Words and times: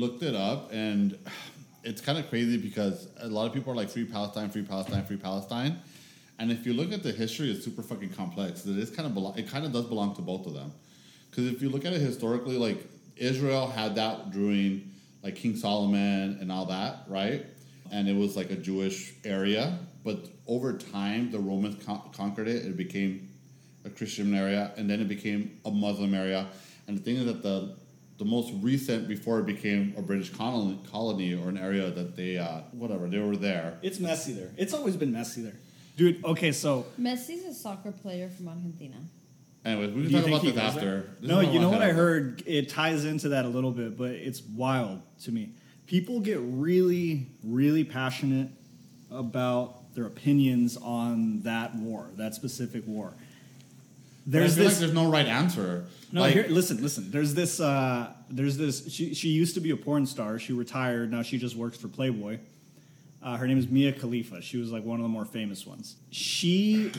looked 0.00 0.22
it 0.22 0.34
up, 0.34 0.72
and 0.72 1.16
it's 1.84 2.00
kind 2.00 2.18
of 2.18 2.28
crazy 2.28 2.56
because 2.56 3.08
a 3.20 3.28
lot 3.28 3.46
of 3.46 3.52
people 3.52 3.72
are 3.72 3.76
like 3.76 3.90
free 3.90 4.04
Palestine, 4.04 4.48
free 4.50 4.62
Palestine, 4.62 5.04
free 5.04 5.16
Palestine. 5.16 5.78
And 6.38 6.50
if 6.50 6.64
you 6.64 6.72
look 6.72 6.90
at 6.90 7.02
the 7.02 7.12
history, 7.12 7.50
it's 7.50 7.64
super 7.64 7.82
fucking 7.82 8.14
complex. 8.14 8.64
It 8.64 8.78
is 8.78 8.90
kind 8.90 9.06
of 9.06 9.38
it 9.38 9.48
kind 9.48 9.66
of 9.66 9.72
does 9.72 9.84
belong 9.84 10.16
to 10.16 10.22
both 10.22 10.46
of 10.46 10.54
them. 10.54 10.72
Because 11.30 11.46
if 11.46 11.60
you 11.62 11.68
look 11.68 11.84
at 11.84 11.92
it 11.92 12.00
historically, 12.00 12.56
like 12.56 12.78
Israel 13.16 13.66
had 13.66 13.94
that 13.96 14.30
during 14.30 14.90
like 15.22 15.36
King 15.36 15.54
Solomon 15.54 16.38
and 16.40 16.50
all 16.50 16.64
that, 16.66 17.04
right? 17.06 17.44
And 17.92 18.08
it 18.08 18.16
was 18.16 18.36
like 18.36 18.50
a 18.50 18.56
Jewish 18.56 19.12
area, 19.24 19.78
but 20.02 20.28
over 20.46 20.72
time 20.78 21.30
the 21.30 21.38
Romans 21.38 21.84
con- 21.84 22.02
conquered 22.16 22.48
it. 22.48 22.64
It 22.64 22.76
became 22.76 23.28
a 23.84 23.90
Christian 23.90 24.34
area, 24.34 24.72
and 24.76 24.88
then 24.88 25.00
it 25.00 25.08
became 25.08 25.58
a 25.66 25.70
Muslim 25.70 26.14
area. 26.14 26.46
And 26.86 26.96
the 26.96 27.02
thing 27.02 27.16
is 27.16 27.26
that 27.26 27.42
the 27.42 27.76
the 28.20 28.26
most 28.26 28.52
recent 28.60 29.08
before 29.08 29.40
it 29.40 29.46
became 29.46 29.94
a 29.96 30.02
British 30.02 30.28
colony, 30.28 30.78
colony 30.92 31.34
or 31.34 31.48
an 31.48 31.56
area 31.56 31.90
that 31.90 32.14
they 32.14 32.36
uh, 32.36 32.60
whatever 32.72 33.08
they 33.08 33.18
were 33.18 33.34
there. 33.34 33.78
It's 33.80 33.98
messy 33.98 34.34
there. 34.34 34.50
It's 34.58 34.74
always 34.74 34.94
been 34.94 35.10
messy 35.10 35.40
there, 35.40 35.56
dude. 35.96 36.22
Okay, 36.22 36.52
so 36.52 36.84
Messi's 37.00 37.46
a 37.46 37.54
soccer 37.54 37.90
player 37.90 38.28
from 38.28 38.48
Argentina. 38.48 38.96
Anyways, 39.64 39.94
we 39.94 40.02
Do 40.02 40.10
can 40.10 40.30
talk 40.30 40.42
about 40.42 40.42
this 40.42 40.56
after. 40.58 41.10
This 41.20 41.30
no, 41.30 41.40
you 41.40 41.60
know 41.60 41.70
what 41.70 41.80
I 41.80 41.86
have. 41.86 41.96
heard? 41.96 42.42
It 42.44 42.68
ties 42.68 43.06
into 43.06 43.30
that 43.30 43.46
a 43.46 43.48
little 43.48 43.72
bit, 43.72 43.96
but 43.96 44.10
it's 44.10 44.42
wild 44.42 45.00
to 45.24 45.32
me. 45.32 45.54
People 45.86 46.20
get 46.20 46.40
really, 46.42 47.26
really 47.42 47.84
passionate 47.84 48.50
about 49.10 49.94
their 49.94 50.04
opinions 50.04 50.76
on 50.76 51.40
that 51.40 51.74
war, 51.74 52.10
that 52.16 52.34
specific 52.34 52.86
war. 52.86 53.14
There's 54.26 54.52
I 54.52 54.56
feel 54.56 54.64
this. 54.64 54.74
like 54.74 54.80
there's 54.80 54.92
no 54.94 55.10
right 55.10 55.26
answer. 55.26 55.86
no, 56.12 56.20
like, 56.22 56.34
here, 56.34 56.46
listen, 56.48 56.82
listen. 56.82 57.10
There's 57.10 57.34
this. 57.34 57.60
Uh, 57.60 58.12
there's 58.28 58.56
this. 58.56 58.92
She, 58.92 59.14
she 59.14 59.28
used 59.28 59.54
to 59.54 59.60
be 59.60 59.70
a 59.70 59.76
porn 59.76 60.06
star. 60.06 60.38
She 60.38 60.52
retired. 60.52 61.10
Now 61.10 61.22
she 61.22 61.38
just 61.38 61.56
works 61.56 61.78
for 61.78 61.88
Playboy. 61.88 62.38
Uh, 63.22 63.36
her 63.36 63.46
name 63.46 63.58
is 63.58 63.68
Mia 63.68 63.92
Khalifa. 63.92 64.40
She 64.40 64.56
was 64.56 64.70
like 64.72 64.84
one 64.84 64.98
of 64.98 65.02
the 65.02 65.08
more 65.08 65.24
famous 65.24 65.66
ones. 65.66 65.96
She 66.10 66.92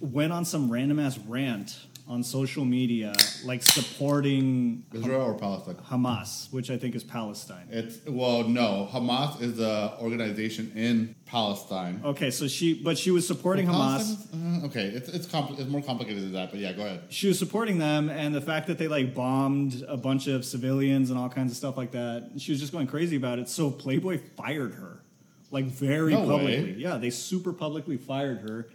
went 0.00 0.32
on 0.32 0.44
some 0.44 0.70
random 0.70 0.98
ass 0.98 1.18
rant 1.18 1.78
on 2.08 2.22
social 2.22 2.64
media, 2.64 3.12
like 3.44 3.62
supporting 3.62 4.84
Israel 4.92 5.22
or 5.22 5.34
Palestine? 5.34 5.76
Hamas, 5.88 6.52
which 6.52 6.70
I 6.70 6.76
think 6.76 6.94
is 6.94 7.04
Palestine. 7.04 7.66
It's 7.70 7.98
well, 8.06 8.44
no. 8.44 8.88
Hamas 8.92 9.40
is 9.40 9.60
a 9.60 9.96
organization 10.00 10.72
in 10.74 11.14
Palestine. 11.26 12.00
Okay, 12.04 12.30
so 12.30 12.48
she, 12.48 12.74
but 12.74 12.98
she 12.98 13.10
was 13.10 13.26
supporting 13.26 13.66
Hamas. 13.66 14.26
Uh, 14.62 14.66
okay, 14.66 14.86
it's 14.86 15.08
it's, 15.08 15.26
compl- 15.26 15.58
it's 15.58 15.68
more 15.70 15.82
complicated 15.82 16.22
than 16.22 16.32
that, 16.32 16.50
but 16.50 16.60
yeah, 16.60 16.72
go 16.72 16.84
ahead. 16.84 17.02
She 17.08 17.28
was 17.28 17.38
supporting 17.38 17.78
them, 17.78 18.08
and 18.10 18.34
the 18.34 18.40
fact 18.40 18.66
that 18.66 18.78
they 18.78 18.88
like 18.88 19.14
bombed 19.14 19.84
a 19.88 19.96
bunch 19.96 20.26
of 20.26 20.44
civilians 20.44 21.10
and 21.10 21.18
all 21.18 21.28
kinds 21.28 21.52
of 21.52 21.56
stuff 21.56 21.76
like 21.76 21.92
that, 21.92 22.30
she 22.38 22.50
was 22.52 22.60
just 22.60 22.72
going 22.72 22.86
crazy 22.88 23.16
about 23.16 23.38
it. 23.38 23.48
So 23.48 23.70
Playboy 23.70 24.20
fired 24.36 24.74
her, 24.74 25.02
like 25.50 25.66
very 25.66 26.12
No 26.14 26.20
publicly. 26.26 26.62
way. 26.72 26.74
Yeah, 26.78 26.96
they 26.96 27.10
super 27.10 27.52
publicly 27.52 27.96
fired 27.96 28.40
her, 28.40 28.68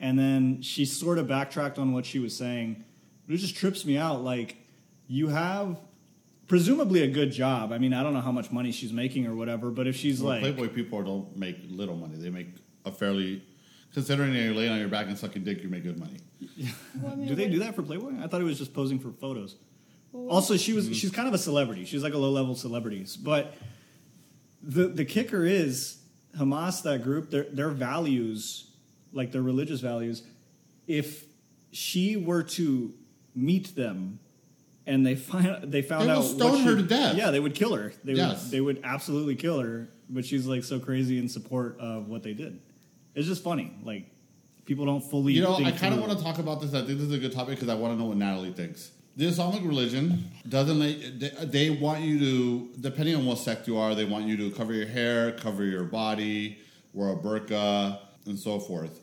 and 0.00 0.18
then 0.18 0.62
she 0.62 0.84
sort 0.84 1.18
of 1.18 1.26
backtracked 1.28 1.78
on 1.78 1.92
what 1.92 2.06
she 2.06 2.18
was 2.18 2.36
saying. 2.36 2.84
It 3.28 3.36
just 3.36 3.56
trips 3.56 3.84
me 3.84 3.98
out. 3.98 4.22
Like 4.22 4.56
you 5.06 5.28
have 5.28 5.78
presumably 6.48 7.02
a 7.02 7.08
good 7.08 7.30
job. 7.30 7.72
I 7.72 7.78
mean, 7.78 7.92
I 7.92 8.02
don't 8.02 8.14
know 8.14 8.20
how 8.20 8.32
much 8.32 8.50
money 8.50 8.72
she's 8.72 8.92
making 8.92 9.26
or 9.26 9.34
whatever, 9.34 9.70
but 9.70 9.86
if 9.86 9.94
she's 9.96 10.20
Well, 10.20 10.32
like, 10.32 10.40
Playboy 10.40 10.68
people 10.68 11.02
don't 11.02 11.36
make 11.36 11.58
little 11.68 11.96
money. 11.96 12.16
They 12.16 12.30
make 12.30 12.48
a 12.84 12.90
fairly, 12.90 13.42
considering 13.92 14.34
you're 14.34 14.54
laying 14.54 14.72
on 14.72 14.78
your 14.78 14.88
back 14.88 15.06
and 15.06 15.16
sucking 15.16 15.44
dick, 15.44 15.62
you 15.62 15.68
make 15.68 15.84
good 15.84 15.98
money. 15.98 16.18
Well, 17.00 17.12
I 17.12 17.16
mean, 17.16 17.28
do 17.28 17.34
they 17.34 17.48
do 17.48 17.60
that 17.60 17.74
for 17.76 17.82
Playboy? 17.82 18.22
I 18.22 18.26
thought 18.26 18.40
it 18.40 18.44
was 18.44 18.58
just 18.58 18.72
posing 18.72 18.98
for 18.98 19.10
photos. 19.10 19.56
well, 20.12 20.28
Also, 20.28 20.56
she 20.56 20.72
was 20.72 20.86
mm-hmm. 20.86 20.94
she's 20.94 21.10
kind 21.10 21.28
of 21.28 21.34
a 21.34 21.38
celebrity. 21.38 21.84
She's 21.84 22.02
like 22.02 22.14
a 22.14 22.18
low 22.18 22.30
level 22.30 22.54
celebrity. 22.54 23.06
But 23.22 23.54
the 24.62 24.88
the 24.88 25.04
kicker 25.04 25.44
is 25.44 25.98
Hamas, 26.36 26.82
that 26.82 27.02
group, 27.02 27.30
their 27.30 27.44
their 27.44 27.70
values, 27.70 28.67
like 29.12 29.32
their 29.32 29.42
religious 29.42 29.80
values, 29.80 30.22
if 30.86 31.24
she 31.70 32.16
were 32.16 32.42
to 32.42 32.92
meet 33.34 33.74
them 33.74 34.18
and 34.86 35.06
they 35.06 35.14
find 35.14 35.70
they 35.70 35.82
found 35.82 36.08
They 36.08 36.12
out 36.12 36.22
stone 36.22 36.52
what 36.52 36.60
her 36.62 36.76
to 36.76 36.82
death. 36.82 37.16
Yeah, 37.16 37.30
they 37.30 37.40
would 37.40 37.54
kill 37.54 37.74
her. 37.74 37.92
They 38.04 38.14
Yes. 38.14 38.44
would 38.44 38.50
they 38.52 38.60
would 38.60 38.80
absolutely 38.84 39.36
kill 39.36 39.60
her. 39.60 39.88
But 40.10 40.24
she's 40.24 40.46
like 40.46 40.64
so 40.64 40.78
crazy 40.80 41.18
in 41.18 41.28
support 41.28 41.78
of 41.78 42.08
what 42.08 42.22
they 42.22 42.32
did. 42.32 42.60
It's 43.14 43.28
just 43.28 43.44
funny. 43.44 43.72
Like 43.84 44.06
people 44.64 44.86
don't 44.86 45.02
fully. 45.02 45.34
You 45.34 45.42
know, 45.42 45.56
I 45.56 45.72
kind 45.72 45.92
of 45.94 46.00
want 46.00 46.16
to 46.16 46.24
talk 46.24 46.38
about 46.38 46.60
this. 46.60 46.72
I 46.72 46.78
think 46.78 46.98
this 46.98 47.08
is 47.08 47.12
a 47.12 47.18
good 47.18 47.32
topic 47.32 47.56
because 47.56 47.68
I 47.68 47.74
want 47.74 47.94
to 47.94 47.98
know 47.98 48.06
what 48.06 48.16
Natalie 48.16 48.52
thinks. 48.52 48.90
The 49.16 49.26
Islamic 49.26 49.62
religion 49.64 50.30
doesn't 50.48 50.78
they, 50.78 50.94
they 51.44 51.70
want 51.70 52.02
you 52.02 52.18
to, 52.20 52.68
depending 52.80 53.16
on 53.16 53.26
what 53.26 53.38
sect 53.38 53.66
you 53.66 53.76
are, 53.76 53.96
they 53.96 54.04
want 54.04 54.26
you 54.26 54.36
to 54.36 54.50
cover 54.52 54.72
your 54.72 54.86
hair, 54.86 55.32
cover 55.32 55.64
your 55.64 55.82
body, 55.82 56.58
wear 56.94 57.10
a 57.10 57.16
burqa, 57.16 57.98
and 58.28 58.38
so 58.38 58.58
forth. 58.58 59.00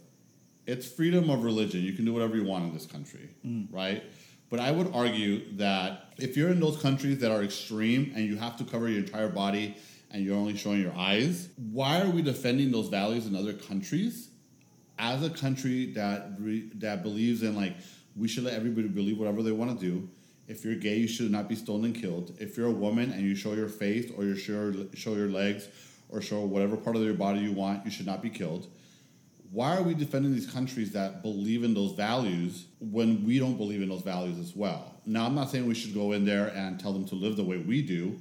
It's 0.65 0.87
freedom 0.87 1.29
of 1.29 1.43
religion. 1.43 1.81
You 1.81 1.93
can 1.93 2.05
do 2.05 2.13
whatever 2.13 2.35
you 2.35 2.43
want 2.43 2.65
in 2.65 2.73
this 2.73 2.85
country, 2.85 3.29
mm. 3.45 3.67
right? 3.71 4.03
But 4.49 4.59
I 4.59 4.71
would 4.71 4.91
argue 4.93 5.55
that 5.57 6.13
if 6.17 6.37
you're 6.37 6.49
in 6.49 6.59
those 6.59 6.81
countries 6.81 7.19
that 7.19 7.31
are 7.31 7.43
extreme 7.43 8.11
and 8.15 8.25
you 8.25 8.37
have 8.37 8.57
to 8.57 8.63
cover 8.63 8.87
your 8.87 8.99
entire 8.99 9.29
body 9.29 9.75
and 10.11 10.23
you're 10.23 10.37
only 10.37 10.55
showing 10.55 10.81
your 10.81 10.95
eyes, 10.95 11.49
why 11.71 12.01
are 12.01 12.09
we 12.09 12.21
defending 12.21 12.71
those 12.71 12.87
values 12.87 13.25
in 13.25 13.35
other 13.35 13.53
countries 13.53 14.29
as 14.97 15.23
a 15.23 15.29
country 15.29 15.87
that 15.93 16.31
re, 16.39 16.69
that 16.75 17.03
believes 17.03 17.43
in 17.43 17.55
like 17.55 17.75
we 18.15 18.27
should 18.27 18.43
let 18.43 18.53
everybody 18.53 18.87
believe 18.87 19.17
whatever 19.17 19.43
they 19.43 19.51
want 19.51 19.77
to 19.77 19.85
do. 19.85 20.09
If 20.47 20.63
you're 20.63 20.75
gay, 20.75 20.97
you 20.97 21.07
should 21.07 21.31
not 21.31 21.49
be 21.49 21.55
stoned 21.55 21.85
and 21.85 21.95
killed. 21.95 22.35
If 22.39 22.55
you're 22.55 22.67
a 22.67 22.71
woman 22.71 23.11
and 23.11 23.21
you 23.21 23.35
show 23.35 23.53
your 23.53 23.67
face 23.67 24.11
or 24.15 24.23
you 24.23 24.35
show 24.35 24.87
show 24.93 25.15
your 25.15 25.27
legs 25.27 25.67
or 26.09 26.21
show 26.21 26.41
whatever 26.41 26.77
part 26.77 26.95
of 26.95 27.01
your 27.01 27.15
body 27.15 27.39
you 27.39 27.51
want, 27.51 27.83
you 27.83 27.91
should 27.91 28.05
not 28.05 28.21
be 28.21 28.29
killed. 28.29 28.67
Why 29.51 29.77
are 29.77 29.83
we 29.83 29.93
defending 29.93 30.33
these 30.33 30.49
countries 30.49 30.91
that 30.91 31.21
believe 31.21 31.63
in 31.63 31.73
those 31.73 31.93
values 31.93 32.65
when 32.79 33.25
we 33.25 33.39
don't 33.39 33.57
believe 33.57 33.81
in 33.81 33.89
those 33.89 34.01
values 34.01 34.37
as 34.39 34.55
well? 34.55 34.95
Now, 35.05 35.25
I'm 35.25 35.35
not 35.35 35.49
saying 35.49 35.65
we 35.65 35.75
should 35.75 35.93
go 35.93 36.11
in 36.11 36.25
there 36.25 36.47
and 36.55 36.79
tell 36.79 36.91
them 36.91 37.05
to 37.05 37.15
live 37.15 37.35
the 37.35 37.43
way 37.43 37.57
we 37.57 37.81
do, 37.81 38.19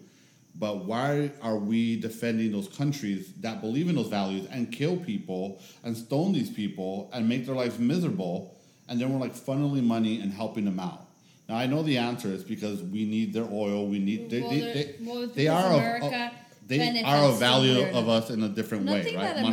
but 0.57 0.85
why 0.85 1.33
are 1.43 1.57
we 1.57 1.99
defending 2.01 2.53
those 2.53 2.69
countries 2.69 3.33
that 3.41 3.61
believe 3.61 3.89
in 3.89 3.97
those 3.97 4.09
values 4.09 4.47
and 4.51 4.71
kill 4.71 4.97
people 4.97 5.61
and 5.83 5.97
stone 5.97 6.33
these 6.33 6.51
people 6.51 7.11
and 7.12 7.29
make 7.29 7.47
their 7.47 7.55
lives 7.55 7.79
miserable? 7.79 8.56
And 8.89 9.01
then 9.01 9.12
we're 9.12 9.19
like 9.19 9.35
funneling 9.35 9.85
money 9.85 10.21
and 10.21 10.33
helping 10.33 10.65
them 10.65 10.79
out. 10.79 11.06
Now 11.49 11.56
I 11.56 11.67
know 11.67 11.83
the 11.83 11.99
answer 11.99 12.29
is 12.29 12.45
because 12.45 12.83
we 12.83 13.05
need 13.05 13.33
their 13.33 13.49
oil. 13.51 13.87
We 13.89 13.99
need 13.99 14.31
they, 14.31 14.41
they, 14.41 14.61
they, 14.61 15.27
they 15.35 15.49
are 15.49 15.73
a, 15.73 15.77
America 15.77 16.33
they 16.67 17.03
are 17.03 17.29
a 17.29 17.33
value 17.33 17.87
of 17.93 18.09
us 18.09 18.31
in 18.31 18.43
a 18.43 18.49
different 18.49 18.87
way, 18.87 19.15
right? 19.15 19.35
that 19.35 19.43
Mon- 19.43 19.53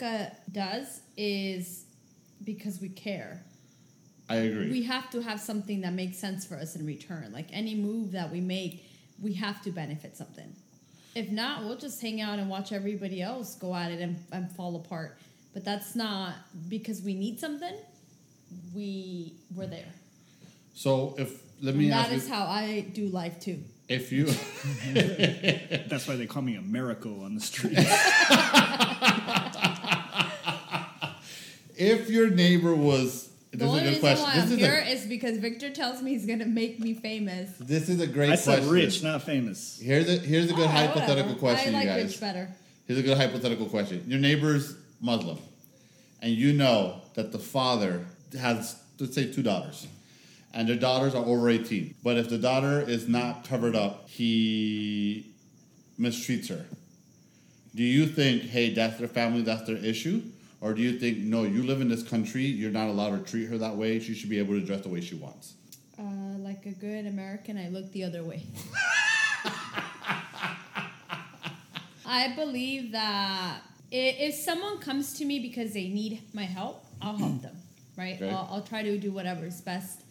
America 0.00 0.32
does 0.52 1.00
is 1.16 1.84
because 2.44 2.80
we 2.80 2.88
care. 2.88 3.42
I 4.28 4.36
agree. 4.36 4.70
We 4.70 4.82
have 4.84 5.10
to 5.10 5.20
have 5.22 5.40
something 5.40 5.80
that 5.82 5.92
makes 5.94 6.18
sense 6.18 6.44
for 6.46 6.54
us 6.56 6.76
in 6.76 6.84
return. 6.86 7.32
Like 7.32 7.46
any 7.52 7.74
move 7.74 8.12
that 8.12 8.30
we 8.30 8.40
make, 8.40 8.84
we 9.22 9.32
have 9.34 9.62
to 9.62 9.70
benefit 9.70 10.16
something. 10.16 10.54
If 11.14 11.30
not, 11.30 11.64
we'll 11.64 11.78
just 11.78 12.00
hang 12.00 12.20
out 12.20 12.38
and 12.38 12.48
watch 12.50 12.70
everybody 12.72 13.22
else 13.22 13.56
go 13.56 13.74
at 13.74 13.90
it 13.90 14.00
and, 14.00 14.16
and 14.32 14.50
fall 14.52 14.76
apart. 14.76 15.18
But 15.54 15.64
that's 15.64 15.94
not 15.96 16.34
because 16.68 17.00
we 17.02 17.14
need 17.14 17.40
something. 17.40 17.74
We 18.74 19.34
we're 19.54 19.66
there. 19.66 19.92
so 20.74 21.14
if 21.18 21.42
let 21.60 21.74
me 21.74 21.86
And 21.86 21.94
ask 21.94 22.10
that 22.10 22.16
is 22.16 22.28
you, 22.28 22.34
how 22.34 22.44
I 22.46 22.80
do 22.92 23.08
life 23.08 23.40
too. 23.40 23.58
if 23.88 24.12
you 24.12 24.26
That's 25.88 26.06
why 26.06 26.16
they 26.16 26.26
call 26.26 26.42
me 26.42 26.54
a 26.56 26.62
miracle 26.62 27.24
on 27.24 27.34
the 27.34 27.40
street. 27.40 27.76
if 31.78 32.10
your 32.10 32.28
neighbor 32.30 32.74
was 32.74 33.30
The 33.52 33.58
this 33.58 33.68
is 33.68 33.74
a 33.74 33.78
good 33.80 33.86
reason 33.86 34.00
question. 34.00 34.24
why 34.24 34.34
This 34.34 34.44
I'm 34.44 34.52
is 34.52 34.58
here 34.58 34.74
a, 34.84 34.88
is 34.90 35.06
because 35.06 35.38
Victor 35.38 35.70
tells 35.70 36.02
me 36.02 36.10
he's 36.12 36.26
gonna 36.26 36.44
make 36.46 36.78
me 36.80 36.94
famous. 36.94 37.50
this 37.58 37.88
is 37.88 38.00
a 38.00 38.06
great 38.06 38.28
question. 38.28 38.52
I 38.52 38.56
said 38.56 38.64
question. 38.64 38.70
rich, 38.84 39.02
not 39.02 39.22
famous. 39.22 39.78
Here's 39.82 40.08
a 40.08 40.18
here's 40.18 40.50
a 40.50 40.54
good 40.54 40.66
Oh, 40.66 40.68
hypothetical 40.68 41.14
whatever. 41.34 41.34
question, 41.38 41.74
I 41.74 41.78
like 41.78 41.84
you 41.86 41.90
guys. 41.90 42.04
rich 42.12 42.20
better. 42.20 42.48
Here's 42.86 42.98
a 42.98 43.02
good 43.02 43.16
hypothetical 43.16 43.66
question. 43.66 44.04
Your 44.06 44.18
neighbor's 44.18 44.74
Muslim, 45.00 45.38
and 46.22 46.32
you 46.32 46.52
know 46.52 47.00
that 47.14 47.32
the 47.32 47.38
father 47.38 48.04
has, 48.38 48.76
let's 48.98 49.14
say, 49.14 49.30
two 49.32 49.42
daughters, 49.42 49.86
and 50.54 50.68
their 50.68 50.76
daughters 50.76 51.14
are 51.14 51.24
over 51.24 51.48
18. 51.50 51.94
But 52.02 52.16
if 52.18 52.28
the 52.28 52.38
daughter 52.38 52.80
is 52.80 53.06
not 53.08 53.46
covered 53.48 53.76
up, 53.76 54.08
he 54.08 55.26
mistreats 56.00 56.48
her. 56.48 56.64
Do 57.74 57.82
you 57.82 58.06
think, 58.06 58.42
hey, 58.42 58.72
that's 58.74 58.98
their 58.98 59.08
family, 59.08 59.42
that's 59.42 59.62
their 59.66 59.76
issue? 59.76 60.22
Or 60.60 60.74
do 60.74 60.82
you 60.82 60.98
think, 60.98 61.18
no, 61.18 61.44
you 61.44 61.62
live 61.62 61.80
in 61.80 61.88
this 61.88 62.02
country, 62.02 62.42
you're 62.42 62.72
not 62.72 62.88
allowed 62.88 63.24
to 63.24 63.30
treat 63.30 63.48
her 63.48 63.58
that 63.58 63.76
way, 63.76 64.00
she 64.00 64.14
should 64.14 64.30
be 64.30 64.38
able 64.38 64.54
to 64.54 64.60
dress 64.60 64.80
the 64.82 64.88
way 64.88 65.00
she 65.00 65.14
wants? 65.14 65.54
Uh, 65.98 66.02
like 66.38 66.66
a 66.66 66.72
good 66.72 67.06
American, 67.06 67.56
I 67.56 67.68
look 67.68 67.92
the 67.92 68.04
other 68.04 68.24
way. 68.24 68.42
I 72.06 72.34
believe 72.34 72.92
that 72.92 73.60
if 73.90 74.34
someone 74.34 74.78
comes 74.78 75.12
to 75.14 75.24
me 75.24 75.38
because 75.40 75.72
they 75.72 75.88
need 75.88 76.22
my 76.32 76.44
help, 76.44 76.84
I'll 77.00 77.16
help 77.16 77.42
them. 77.42 77.56
Right? 77.96 78.16
Okay. 78.16 78.30
I'll, 78.30 78.48
I'll 78.50 78.62
try 78.62 78.82
to 78.82 78.98
do 78.98 79.12
whatever 79.12 79.46
is 79.46 79.60
best 79.60 80.02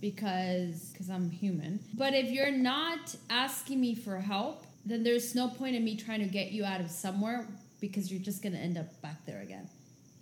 because 0.00 0.90
because 0.92 1.08
I'm 1.08 1.30
human. 1.30 1.80
But 1.94 2.14
if 2.14 2.30
you're 2.30 2.50
not 2.50 3.14
asking 3.30 3.80
me 3.80 3.94
for 3.94 4.16
help, 4.18 4.66
then 4.84 5.02
there's 5.02 5.34
no 5.34 5.48
point 5.48 5.76
in 5.76 5.84
me 5.84 5.96
trying 5.96 6.20
to 6.20 6.26
get 6.26 6.52
you 6.52 6.64
out 6.64 6.80
of 6.80 6.90
somewhere 6.90 7.46
because 7.80 8.10
you're 8.10 8.22
just 8.22 8.42
gonna 8.42 8.58
end 8.58 8.78
up 8.78 9.00
back 9.02 9.24
there 9.26 9.42
again. 9.42 9.68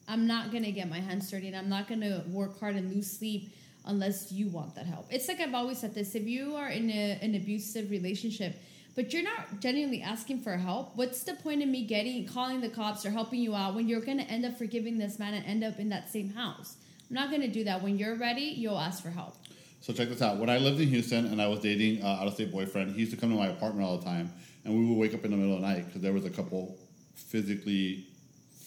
I'm 0.09 0.27
not 0.27 0.53
gonna 0.53 0.71
get 0.71 0.89
my 0.89 1.01
hands 1.01 1.31
dirty 1.31 1.49
and 1.49 1.57
I'm 1.57 1.69
not 1.69 1.89
gonna 1.89 2.25
work 2.29 2.59
hard 2.61 2.77
and 2.77 2.93
lose 2.93 3.11
sleep 3.11 3.55
unless 3.87 4.33
you 4.33 4.49
want 4.49 4.75
that 4.75 4.87
help. 4.87 5.07
It's 5.11 5.29
like 5.29 5.41
I've 5.41 5.55
always 5.55 5.79
said 5.79 5.95
this: 5.95 6.15
if 6.15 6.25
you 6.25 6.57
are 6.57 6.69
in 6.69 6.91
a, 6.91 7.19
an 7.23 7.35
abusive 7.35 7.91
relationship, 7.91 8.57
but 8.95 9.13
you're 9.13 9.23
not 9.23 9.61
genuinely 9.61 10.03
asking 10.03 10.41
for 10.41 10.57
help, 10.57 10.97
what's 10.97 11.23
the 11.25 11.35
point 11.35 11.63
of 11.63 11.69
me 11.69 11.85
getting 11.85 12.27
calling 12.27 12.61
the 12.61 12.69
cops 12.69 13.05
or 13.05 13.11
helping 13.11 13.41
you 13.41 13.55
out 13.55 13.75
when 13.75 13.89
you're 13.89 14.01
gonna 14.01 14.23
end 14.23 14.45
up 14.45 14.57
forgiving 14.57 14.99
this 14.99 15.19
man 15.19 15.35
and 15.35 15.45
end 15.47 15.65
up 15.65 15.79
in 15.79 15.89
that 15.89 16.11
same 16.11 16.31
house? 16.31 16.77
I'm 17.09 17.15
not 17.15 17.31
gonna 17.31 17.49
do 17.49 17.65
that. 17.65 17.83
When 17.83 17.99
you're 17.99 18.17
ready, 18.17 18.43
you'll 18.43 18.79
ask 18.79 19.03
for 19.03 19.11
help. 19.11 19.37
So 19.81 19.93
check 19.93 20.09
this 20.09 20.23
out. 20.23 20.39
When 20.39 20.49
I 20.49 20.57
lived 20.57 20.81
in 20.81 20.89
Houston 20.89 21.27
and 21.27 21.43
I 21.43 21.47
was 21.47 21.61
dating 21.61 22.03
uh, 22.03 22.07
out 22.07 22.27
of 22.27 22.35
state 22.35 22.51
boyfriend, 22.51 22.93
he 22.93 23.01
used 23.01 23.13
to 23.13 23.19
come 23.19 23.31
to 23.31 23.37
my 23.37 23.49
apartment 23.49 23.87
all 23.87 23.99
the 23.99 24.05
time, 24.05 24.33
and 24.65 24.75
we 24.75 24.87
would 24.87 24.99
wake 24.99 25.15
up 25.15 25.25
in 25.25 25.31
the 25.31 25.37
middle 25.37 25.57
of 25.57 25.61
the 25.61 25.67
night 25.67 25.87
because 25.87 26.01
there 26.01 26.13
was 26.13 26.25
a 26.25 26.31
couple 26.31 26.79
physically 27.15 28.07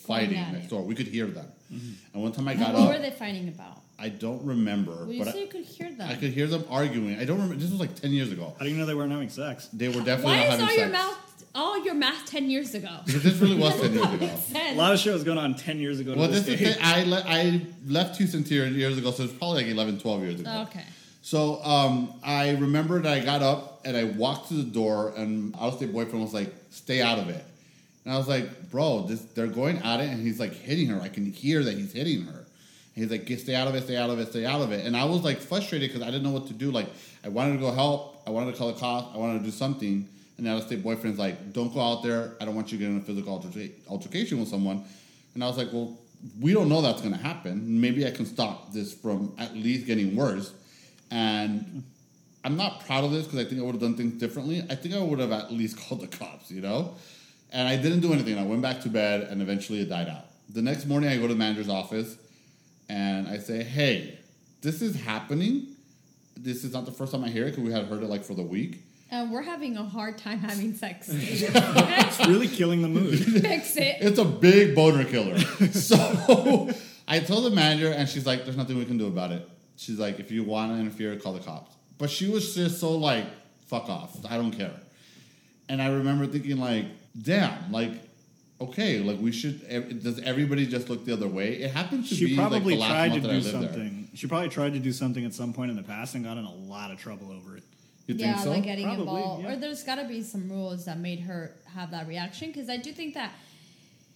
fighting 0.08 0.38
at 0.38 0.54
next 0.54 0.66
it. 0.66 0.70
door. 0.70 0.82
We 0.84 0.96
could 0.96 1.08
hear 1.08 1.28
them. 1.28 1.46
Mm-hmm. 1.74 1.92
And 2.14 2.24
one 2.24 2.32
time 2.32 2.48
I 2.48 2.54
got 2.56 2.74
what 2.74 2.76
up, 2.76 2.88
What 2.88 2.96
were 2.98 3.02
they 3.02 3.12
fighting 3.12 3.48
about? 3.50 3.82
I 4.00 4.10
don't 4.10 4.44
remember, 4.46 4.92
Well, 4.92 5.12
you 5.12 5.20
but 5.24 5.34
said 5.34 5.36
I, 5.38 5.40
you 5.42 5.48
could 5.48 5.66
hear 5.66 5.92
them. 5.92 6.08
I 6.10 6.16
could 6.16 6.32
hear 6.32 6.48
them 6.48 6.64
arguing. 6.70 7.20
I 7.20 7.26
don't 7.26 7.38
remember. 7.38 7.56
This 7.56 7.72
was 7.72 7.80
like 7.80 7.96
ten 7.96 8.12
years 8.12 8.32
ago. 8.32 8.54
How 8.58 8.64
do 8.66 8.72
you 8.72 8.78
know 8.78 8.86
they 8.86 8.94
weren't 8.96 9.12
having 9.12 9.30
sex? 9.30 9.68
They 9.74 9.88
were 9.88 10.02
definitely 10.02 10.34
Why 10.34 10.38
not 10.38 10.44
is 10.46 10.50
having 10.52 10.62
all 10.62 10.68
sex. 10.70 10.78
your 10.80 10.90
mouth 10.90 11.18
all 11.56 11.84
your 11.84 11.96
math 11.96 12.26
ten 12.28 12.50
years 12.50 12.76
ago? 12.76 12.90
Because 13.06 13.24
this 13.24 13.36
really 13.38 13.58
was 13.58 13.74
ten 13.82 13.94
years 13.94 14.14
ago. 14.14 14.30
A 14.56 14.76
lot 14.76 14.94
of 14.94 15.00
shows 15.00 15.24
going 15.24 15.40
on 15.40 15.56
10 15.56 15.80
years 15.80 16.00
ago. 16.00 16.14
Well, 16.16 16.28
this 16.28 16.46
this 16.46 16.62
is 16.62 16.76
the, 16.78 16.86
I, 16.86 17.04
le- 17.04 17.24
I 17.26 17.66
left 17.88 18.18
Houston 18.18 18.44
two 18.44 18.54
years 18.56 18.98
ago, 19.00 19.10
so 19.12 19.24
it's 19.24 19.34
probably 19.34 19.64
like 19.64 19.72
11, 19.72 20.00
12 20.00 20.22
years 20.22 20.40
ago. 20.42 20.66
Okay. 20.70 20.84
So 21.24 21.62
um, 21.64 22.14
I 22.24 22.52
remember 22.52 23.02
that 23.02 23.12
I 23.12 23.20
got 23.20 23.42
up 23.42 23.82
and 23.86 23.98
I 23.98 24.04
walked 24.06 24.50
to 24.50 24.54
the 24.54 24.64
door, 24.64 25.14
and 25.18 25.56
out 25.56 25.62
of 25.64 25.74
state 25.76 25.92
boyfriend 25.92 26.22
was 26.22 26.34
like, 26.34 26.54
"Stay 26.70 27.02
out 27.02 27.18
of 27.20 27.30
it." 27.30 27.44
And 28.08 28.16
I 28.16 28.18
was 28.18 28.30
like, 28.30 28.72
"Bro, 28.72 29.08
this, 29.08 29.20
they're 29.36 29.48
going 29.48 29.80
at 29.80 30.00
it," 30.00 30.08
and 30.10 30.26
he's 30.26 30.40
like 30.40 30.54
hitting 30.54 30.88
her. 30.88 31.02
I 31.02 31.10
can 31.10 31.26
hear 31.26 31.62
that 31.66 31.74
he's 31.74 31.92
hitting 31.92 32.22
her. 32.22 32.38
And 32.38 33.04
he's 33.04 33.12
like, 33.12 33.26
"Get 33.26 33.42
stay 33.42 33.54
out 33.54 33.68
of 33.68 33.76
it, 33.76 33.84
stay 33.84 33.98
out 33.98 34.10
of 34.10 34.18
it, 34.18 34.30
stay 34.30 34.46
out 34.46 34.62
of 34.62 34.72
it." 34.72 34.86
And 34.86 34.96
I 34.96 35.04
was 35.04 35.26
like 35.26 35.40
frustrated 35.40 35.90
because 35.90 36.02
I 36.02 36.06
didn't 36.06 36.24
know 36.24 36.32
what 36.32 36.48
to 36.48 36.54
do. 36.54 36.72
Like 36.72 36.88
I 37.26 37.28
wanted 37.28 37.56
to 37.56 37.60
go 37.60 37.70
help, 37.70 38.22
I 38.26 38.30
wanted 38.30 38.54
to 38.54 38.58
call 38.58 38.72
the 38.72 38.80
cops, 38.80 39.14
I 39.14 39.18
wanted 39.18 39.40
to 39.40 39.44
do 39.44 39.52
something. 39.52 40.08
And 40.38 40.46
the 40.46 40.52
out 40.52 40.64
state 40.64 40.82
boyfriend's 40.82 41.20
like, 41.20 41.52
"Don't 41.52 41.74
go 41.74 41.82
out 41.82 42.02
there. 42.02 42.32
I 42.40 42.46
don't 42.46 42.56
want 42.56 42.72
you 42.72 42.78
to 42.78 42.84
get 42.86 42.92
in 42.92 42.98
a 42.98 43.02
physical 43.02 43.42
alterca- 43.42 43.74
altercation 43.90 44.40
with 44.40 44.48
someone." 44.48 44.86
And 45.34 45.44
I 45.44 45.48
was 45.48 45.58
like, 45.58 45.74
"Well." 45.74 45.98
We 46.42 46.52
don't 46.52 46.68
know 46.68 46.82
that's 46.82 47.00
going 47.00 47.14
to 47.14 47.20
happen. 47.22 47.80
Maybe 47.80 48.08
I 48.08 48.10
can 48.10 48.26
stop 48.26 48.74
this 48.74 48.92
from 48.92 49.34
at 49.38 49.56
least 49.56 49.86
getting 49.86 50.16
worse. 50.16 50.52
And 51.12 51.84
I'm 52.44 52.58
not 52.58 52.84
proud 52.88 53.04
of 53.04 53.12
this 53.12 53.26
because 53.26 53.46
I 53.46 53.48
think 53.48 53.62
I 53.62 53.64
would 53.64 53.76
have 53.76 53.82
done 53.82 53.96
things 53.96 54.20
differently. 54.20 54.66
I 54.68 54.74
think 54.74 54.96
I 54.96 55.00
would 55.00 55.20
have 55.20 55.32
at 55.32 55.52
least 55.52 55.78
called 55.88 56.02
the 56.02 56.08
cops, 56.08 56.50
you 56.50 56.62
know? 56.62 56.96
And 57.52 57.68
I 57.68 57.76
didn't 57.78 58.02
do 58.02 58.14
anything. 58.14 58.38
I 58.38 58.44
went 58.44 58.62
back 58.62 58.82
to 58.82 58.90
bed 58.90 59.22
and 59.22 59.42
eventually 59.42 59.82
it 59.82 59.90
died 59.90 60.10
out. 60.10 60.26
The 60.50 60.62
next 60.62 60.86
morning, 60.86 61.10
I 61.10 61.16
go 61.18 61.24
to 61.24 61.34
the 61.34 61.36
manager's 61.36 61.70
office 61.70 62.18
and 62.90 63.28
I 63.28 63.38
say, 63.38 63.64
hey, 63.64 64.20
this 64.62 64.82
is 64.82 64.96
happening. 64.96 65.68
This 66.36 66.64
is 66.64 66.74
not 66.74 66.86
the 66.86 66.92
first 66.92 67.12
time 67.12 67.24
I 67.24 67.30
hear 67.30 67.44
it 67.44 67.52
because 67.52 67.64
we 67.64 67.72
had 67.72 67.86
heard 67.86 68.04
it 68.04 68.10
like 68.10 68.24
for 68.24 68.34
the 68.34 68.44
week. 68.44 68.84
And 69.10 69.32
we're 69.32 69.42
having 69.42 69.78
a 69.78 69.84
hard 69.84 70.18
time 70.18 70.40
having 70.40 70.74
sex. 70.74 71.10
It's 71.12 72.20
really 72.28 72.48
killing 72.48 72.82
the 72.82 72.90
mood. 72.90 73.20
Fix 73.42 73.78
it. 73.78 73.98
It's 74.02 74.20
a 74.20 74.26
big 74.26 74.76
boner 74.76 75.06
killer. 75.06 75.40
so 75.72 76.70
I 77.08 77.20
told 77.20 77.46
the 77.46 77.52
manager, 77.52 77.92
and 77.92 78.08
she's 78.10 78.26
like, 78.26 78.44
"There's 78.44 78.58
nothing 78.58 78.78
we 78.78 78.86
can 78.86 78.98
do 78.98 79.08
about 79.08 79.32
it." 79.32 79.48
She's 79.78 79.98
like, 79.98 80.20
"If 80.20 80.32
you 80.32 80.44
want 80.44 80.74
to 80.74 80.80
interfere, 80.80 81.16
call 81.18 81.34
the 81.34 81.40
cops." 81.40 81.74
But 81.98 82.10
she 82.10 82.30
was 82.30 82.54
just 82.54 82.80
so 82.80 82.98
like, 82.98 83.26
"Fuck 83.68 83.90
off! 83.90 84.18
I 84.30 84.36
don't 84.36 84.52
care." 84.52 84.74
And 85.70 85.82
I 85.82 85.88
remember 85.88 86.28
thinking, 86.28 86.58
like, 86.58 86.86
"Damn! 87.22 87.72
Like, 87.72 87.92
okay, 88.62 89.00
like 89.00 89.20
we 89.20 89.32
should. 89.32 89.62
Does 90.04 90.20
everybody 90.20 90.66
just 90.66 90.90
look 90.90 91.06
the 91.06 91.14
other 91.14 91.28
way?" 91.28 91.54
It 91.56 91.72
happens 91.72 92.10
to 92.10 92.16
She 92.16 92.28
be 92.28 92.36
probably 92.36 92.60
like 92.60 92.68
the 92.68 92.76
last 92.78 92.90
tried 92.92 93.08
to 93.08 93.10
month 93.12 93.24
that 93.24 93.30
do 93.30 93.34
lived 93.36 93.46
there. 93.54 93.62
something. 93.74 94.10
She 94.14 94.28
probably 94.28 94.50
tried 94.50 94.74
to 94.74 94.80
do 94.80 94.92
something 94.92 95.26
at 95.26 95.34
some 95.34 95.54
point 95.54 95.70
in 95.72 95.78
the 95.78 95.84
past 95.84 96.16
and 96.16 96.24
got 96.24 96.38
in 96.38 96.46
a 96.46 96.54
lot 96.54 96.92
of 96.92 97.00
trouble 97.00 97.32
over 97.32 97.58
it. 97.58 97.64
You 98.08 98.16
think 98.16 98.28
yeah, 98.36 98.40
so? 98.42 98.52
like 98.52 98.64
getting 98.64 98.86
Probably, 98.86 99.04
involved. 99.04 99.44
yeah. 99.44 99.52
Or 99.54 99.56
there's 99.58 99.84
got 99.84 99.96
to 99.96 100.06
be 100.08 100.24
some 100.24 100.50
rules 100.50 100.86
that 100.86 100.98
made 100.98 101.20
her 101.22 101.52
have 101.76 101.92
that 101.92 102.08
reaction. 102.08 102.48
Because 102.52 102.70
I 102.70 102.78
do 102.78 102.94
think 102.94 103.14
that 103.16 103.34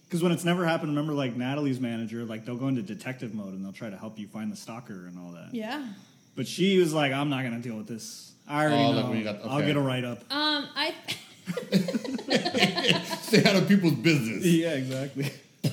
Because 0.06 0.22
when 0.22 0.32
it's 0.32 0.44
never 0.44 0.64
happened, 0.66 0.88
remember 0.90 1.12
like 1.12 1.36
Natalie's 1.36 1.78
manager, 1.78 2.24
like 2.24 2.44
they'll 2.46 2.56
go 2.56 2.68
into 2.68 2.80
detective 2.82 3.34
mode 3.34 3.52
and 3.52 3.62
they'll 3.64 3.72
try 3.72 3.90
to 3.90 3.96
help 3.98 4.18
you 4.18 4.26
find 4.28 4.50
the 4.50 4.56
stalker 4.56 5.06
and 5.06 5.18
all 5.18 5.32
that. 5.32 5.50
yeah. 5.54 5.86
But 6.34 6.48
she 6.48 6.78
was 6.78 6.94
like, 6.94 7.12
"I'm 7.12 7.28
not 7.28 7.42
gonna 7.44 7.58
deal 7.60 7.76
with 7.76 7.86
this. 7.86 8.32
I 8.48 8.62
already 8.64 8.82
Oh, 8.82 8.92
know. 8.92 8.96
like 9.00 9.08
when 9.10 9.18
you 9.18 9.24
got- 9.24 9.44
I'll 9.44 9.60
get 9.60 9.76
a 9.76 9.80
write 9.80 10.04
up." 10.04 10.20
Um, 10.32 10.66
I 10.74 10.94
Stay 13.32 13.48
out 13.48 13.56
of 13.56 13.66
people's 13.66 13.94
business. 13.94 14.44
Yeah, 14.44 14.74
exactly. 14.74 15.32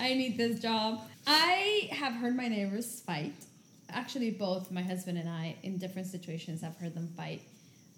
I 0.00 0.14
need 0.14 0.36
this 0.36 0.58
job. 0.58 1.00
I 1.28 1.88
have 1.92 2.14
heard 2.14 2.36
my 2.36 2.48
neighbors 2.48 3.00
fight. 3.06 3.34
Actually, 3.88 4.32
both 4.32 4.72
my 4.72 4.82
husband 4.82 5.16
and 5.16 5.28
I, 5.28 5.54
in 5.62 5.78
different 5.78 6.08
situations, 6.08 6.60
have 6.62 6.76
heard 6.78 6.96
them 6.96 7.06
fight. 7.16 7.42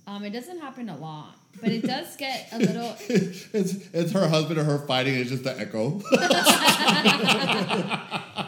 Um, 0.06 0.22
it 0.22 0.34
doesn't 0.34 0.60
happen 0.60 0.90
a 0.90 0.98
lot, 0.98 1.34
but 1.62 1.70
it 1.70 1.86
does 1.86 2.14
get 2.16 2.48
a 2.52 2.58
little. 2.58 2.94
it's 3.08 3.88
it's 3.94 4.12
her 4.12 4.28
husband 4.28 4.60
or 4.60 4.64
her 4.64 4.80
fighting. 4.86 5.14
It's 5.14 5.30
just 5.30 5.44
the 5.44 5.58
echo. 5.58 6.02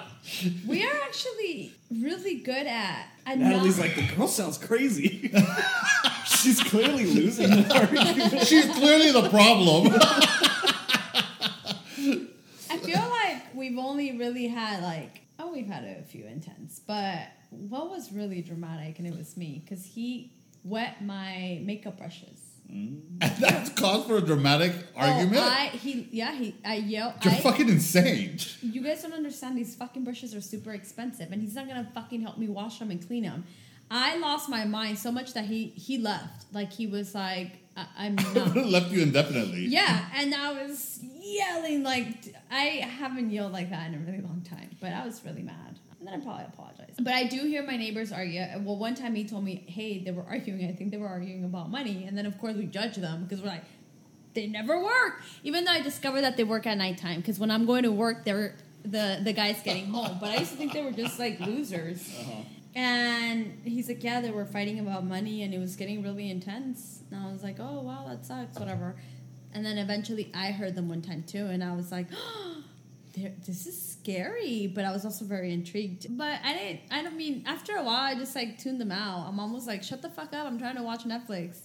We 0.66 0.82
are 0.84 0.94
actually 1.04 1.72
really 1.90 2.36
good 2.36 2.66
at. 2.66 3.08
at 3.26 3.38
Natalie's 3.38 3.76
not- 3.78 3.88
like, 3.88 3.96
"The 3.96 4.16
girl 4.16 4.26
sounds 4.26 4.56
crazy. 4.56 5.30
She's 6.44 6.62
clearly 6.62 7.06
losing." 7.06 7.50
the 7.50 7.74
argument." 7.74 8.46
She's 8.46 8.66
clearly 8.66 9.10
the 9.10 9.28
problem. 9.30 9.92
I 12.70 12.78
feel 12.78 13.00
like 13.00 13.54
we've 13.54 13.78
only 13.78 14.18
really 14.18 14.48
had 14.48 14.82
like 14.82 15.22
oh 15.38 15.52
we've 15.52 15.66
had 15.66 15.84
a 15.84 16.02
few 16.02 16.26
intense, 16.26 16.80
but 16.86 17.28
what 17.50 17.90
was 17.90 18.12
really 18.12 18.42
dramatic 18.42 18.98
and 18.98 19.06
it 19.06 19.16
was 19.16 19.36
me 19.36 19.62
because 19.64 19.84
he 19.84 20.32
wet 20.64 21.04
my 21.04 21.60
makeup 21.62 21.98
brushes. 21.98 22.40
And 22.68 23.02
that's 23.40 23.70
cause 23.70 24.06
for 24.06 24.16
a 24.16 24.22
dramatic 24.22 24.72
oh, 24.96 25.00
argument. 25.00 25.42
Oh, 25.42 25.48
I 25.48 25.66
he 25.68 26.08
yeah 26.10 26.34
he 26.34 26.56
I 26.64 26.76
yelled. 26.76 27.14
You're 27.22 27.34
I, 27.34 27.38
fucking 27.38 27.68
insane. 27.68 28.38
you 28.62 28.82
guys 28.82 29.02
don't 29.02 29.12
understand. 29.12 29.56
These 29.56 29.76
fucking 29.76 30.02
brushes 30.02 30.34
are 30.34 30.40
super 30.40 30.72
expensive, 30.72 31.30
and 31.30 31.42
he's 31.42 31.54
not 31.54 31.68
gonna 31.68 31.88
fucking 31.94 32.22
help 32.22 32.38
me 32.38 32.48
wash 32.48 32.78
them 32.78 32.90
and 32.90 33.06
clean 33.06 33.24
them. 33.24 33.44
I 33.94 34.16
lost 34.16 34.48
my 34.48 34.64
mind 34.64 34.98
so 34.98 35.12
much 35.12 35.34
that 35.34 35.44
he 35.44 35.68
he 35.68 35.98
left. 35.98 36.46
Like 36.52 36.72
he 36.72 36.88
was 36.88 37.14
like 37.14 37.52
I, 37.76 37.86
I'm 37.96 38.14
not. 38.34 38.56
Left 38.56 38.90
you 38.90 39.02
indefinitely. 39.02 39.66
Yeah, 39.66 40.06
and 40.16 40.34
I 40.34 40.64
was 40.64 41.00
yelling 41.20 41.84
like 41.84 42.34
I 42.50 42.82
haven't 43.00 43.30
yelled 43.30 43.52
like 43.52 43.70
that 43.70 43.86
in 43.88 43.94
a 43.94 43.98
really 43.98 44.20
long 44.20 44.42
time, 44.48 44.70
but 44.80 44.92
I 44.92 45.06
was 45.06 45.24
really 45.24 45.42
mad. 45.42 45.78
And 46.00 46.08
then 46.08 46.20
I 46.20 46.24
probably 46.24 46.44
apologized. 46.44 47.02
But 47.04 47.14
I 47.14 47.24
do 47.24 47.46
hear 47.46 47.62
my 47.62 47.76
neighbors 47.76 48.10
argue. 48.10 48.44
Well, 48.62 48.76
one 48.76 48.96
time 48.96 49.14
he 49.14 49.24
told 49.24 49.44
me, 49.44 49.64
"Hey, 49.66 50.02
they 50.02 50.10
were 50.10 50.24
arguing. 50.28 50.68
I 50.68 50.72
think 50.72 50.90
they 50.90 50.98
were 50.98 51.08
arguing 51.08 51.44
about 51.44 51.70
money." 51.70 52.04
And 52.06 52.18
then 52.18 52.26
of 52.26 52.36
course 52.38 52.56
we 52.56 52.66
judge 52.66 52.96
them 52.96 53.22
because 53.22 53.40
we're 53.40 53.48
like, 53.48 53.64
they 54.34 54.48
never 54.48 54.82
work. 54.82 55.22
Even 55.44 55.64
though 55.64 55.70
I 55.70 55.80
discovered 55.80 56.22
that 56.22 56.36
they 56.36 56.44
work 56.44 56.66
at 56.66 56.76
nighttime 56.78 57.20
because 57.20 57.38
when 57.38 57.50
I'm 57.52 57.64
going 57.64 57.84
to 57.84 57.92
work, 57.92 58.24
they're 58.24 58.56
the 58.84 59.20
the 59.22 59.32
guy's 59.32 59.62
getting 59.62 59.86
home. 59.86 60.18
But 60.20 60.30
I 60.30 60.36
used 60.38 60.50
to 60.50 60.56
think 60.56 60.72
they 60.72 60.82
were 60.82 60.90
just 60.90 61.20
like 61.20 61.38
losers. 61.38 62.00
Uh-huh. 62.20 62.42
And 62.74 63.60
he's 63.64 63.88
like, 63.88 64.02
yeah, 64.02 64.20
they 64.20 64.30
were 64.30 64.44
fighting 64.44 64.80
about 64.80 65.04
money 65.04 65.42
and 65.42 65.54
it 65.54 65.58
was 65.58 65.76
getting 65.76 66.02
really 66.02 66.30
intense. 66.30 67.02
And 67.10 67.24
I 67.24 67.30
was 67.30 67.42
like, 67.42 67.56
oh, 67.60 67.82
wow, 67.82 68.06
that 68.08 68.26
sucks, 68.26 68.58
whatever. 68.58 68.96
And 69.52 69.64
then 69.64 69.78
eventually 69.78 70.30
I 70.34 70.50
heard 70.50 70.74
them 70.74 70.88
one 70.88 71.00
time 71.00 71.22
too, 71.26 71.46
and 71.46 71.62
I 71.62 71.76
was 71.76 71.92
like, 71.92 72.08
"They're- 73.16 73.34
this 73.46 73.66
is 73.68 73.80
scary, 73.80 74.66
but 74.66 74.84
I 74.84 74.90
was 74.90 75.04
also 75.04 75.24
very 75.24 75.52
intrigued. 75.52 76.06
But 76.18 76.40
I 76.44 76.52
didn't, 76.54 76.80
I 76.90 77.02
don't 77.04 77.16
mean, 77.16 77.44
after 77.46 77.76
a 77.76 77.84
while, 77.84 78.00
I 78.00 78.16
just 78.16 78.34
like 78.34 78.58
tuned 78.58 78.80
them 78.80 78.90
out. 78.90 79.28
I'm 79.28 79.38
almost 79.38 79.68
like, 79.68 79.84
shut 79.84 80.02
the 80.02 80.10
fuck 80.10 80.32
up, 80.32 80.44
I'm 80.46 80.58
trying 80.58 80.74
to 80.74 80.82
watch 80.82 81.04
Netflix. 81.04 81.60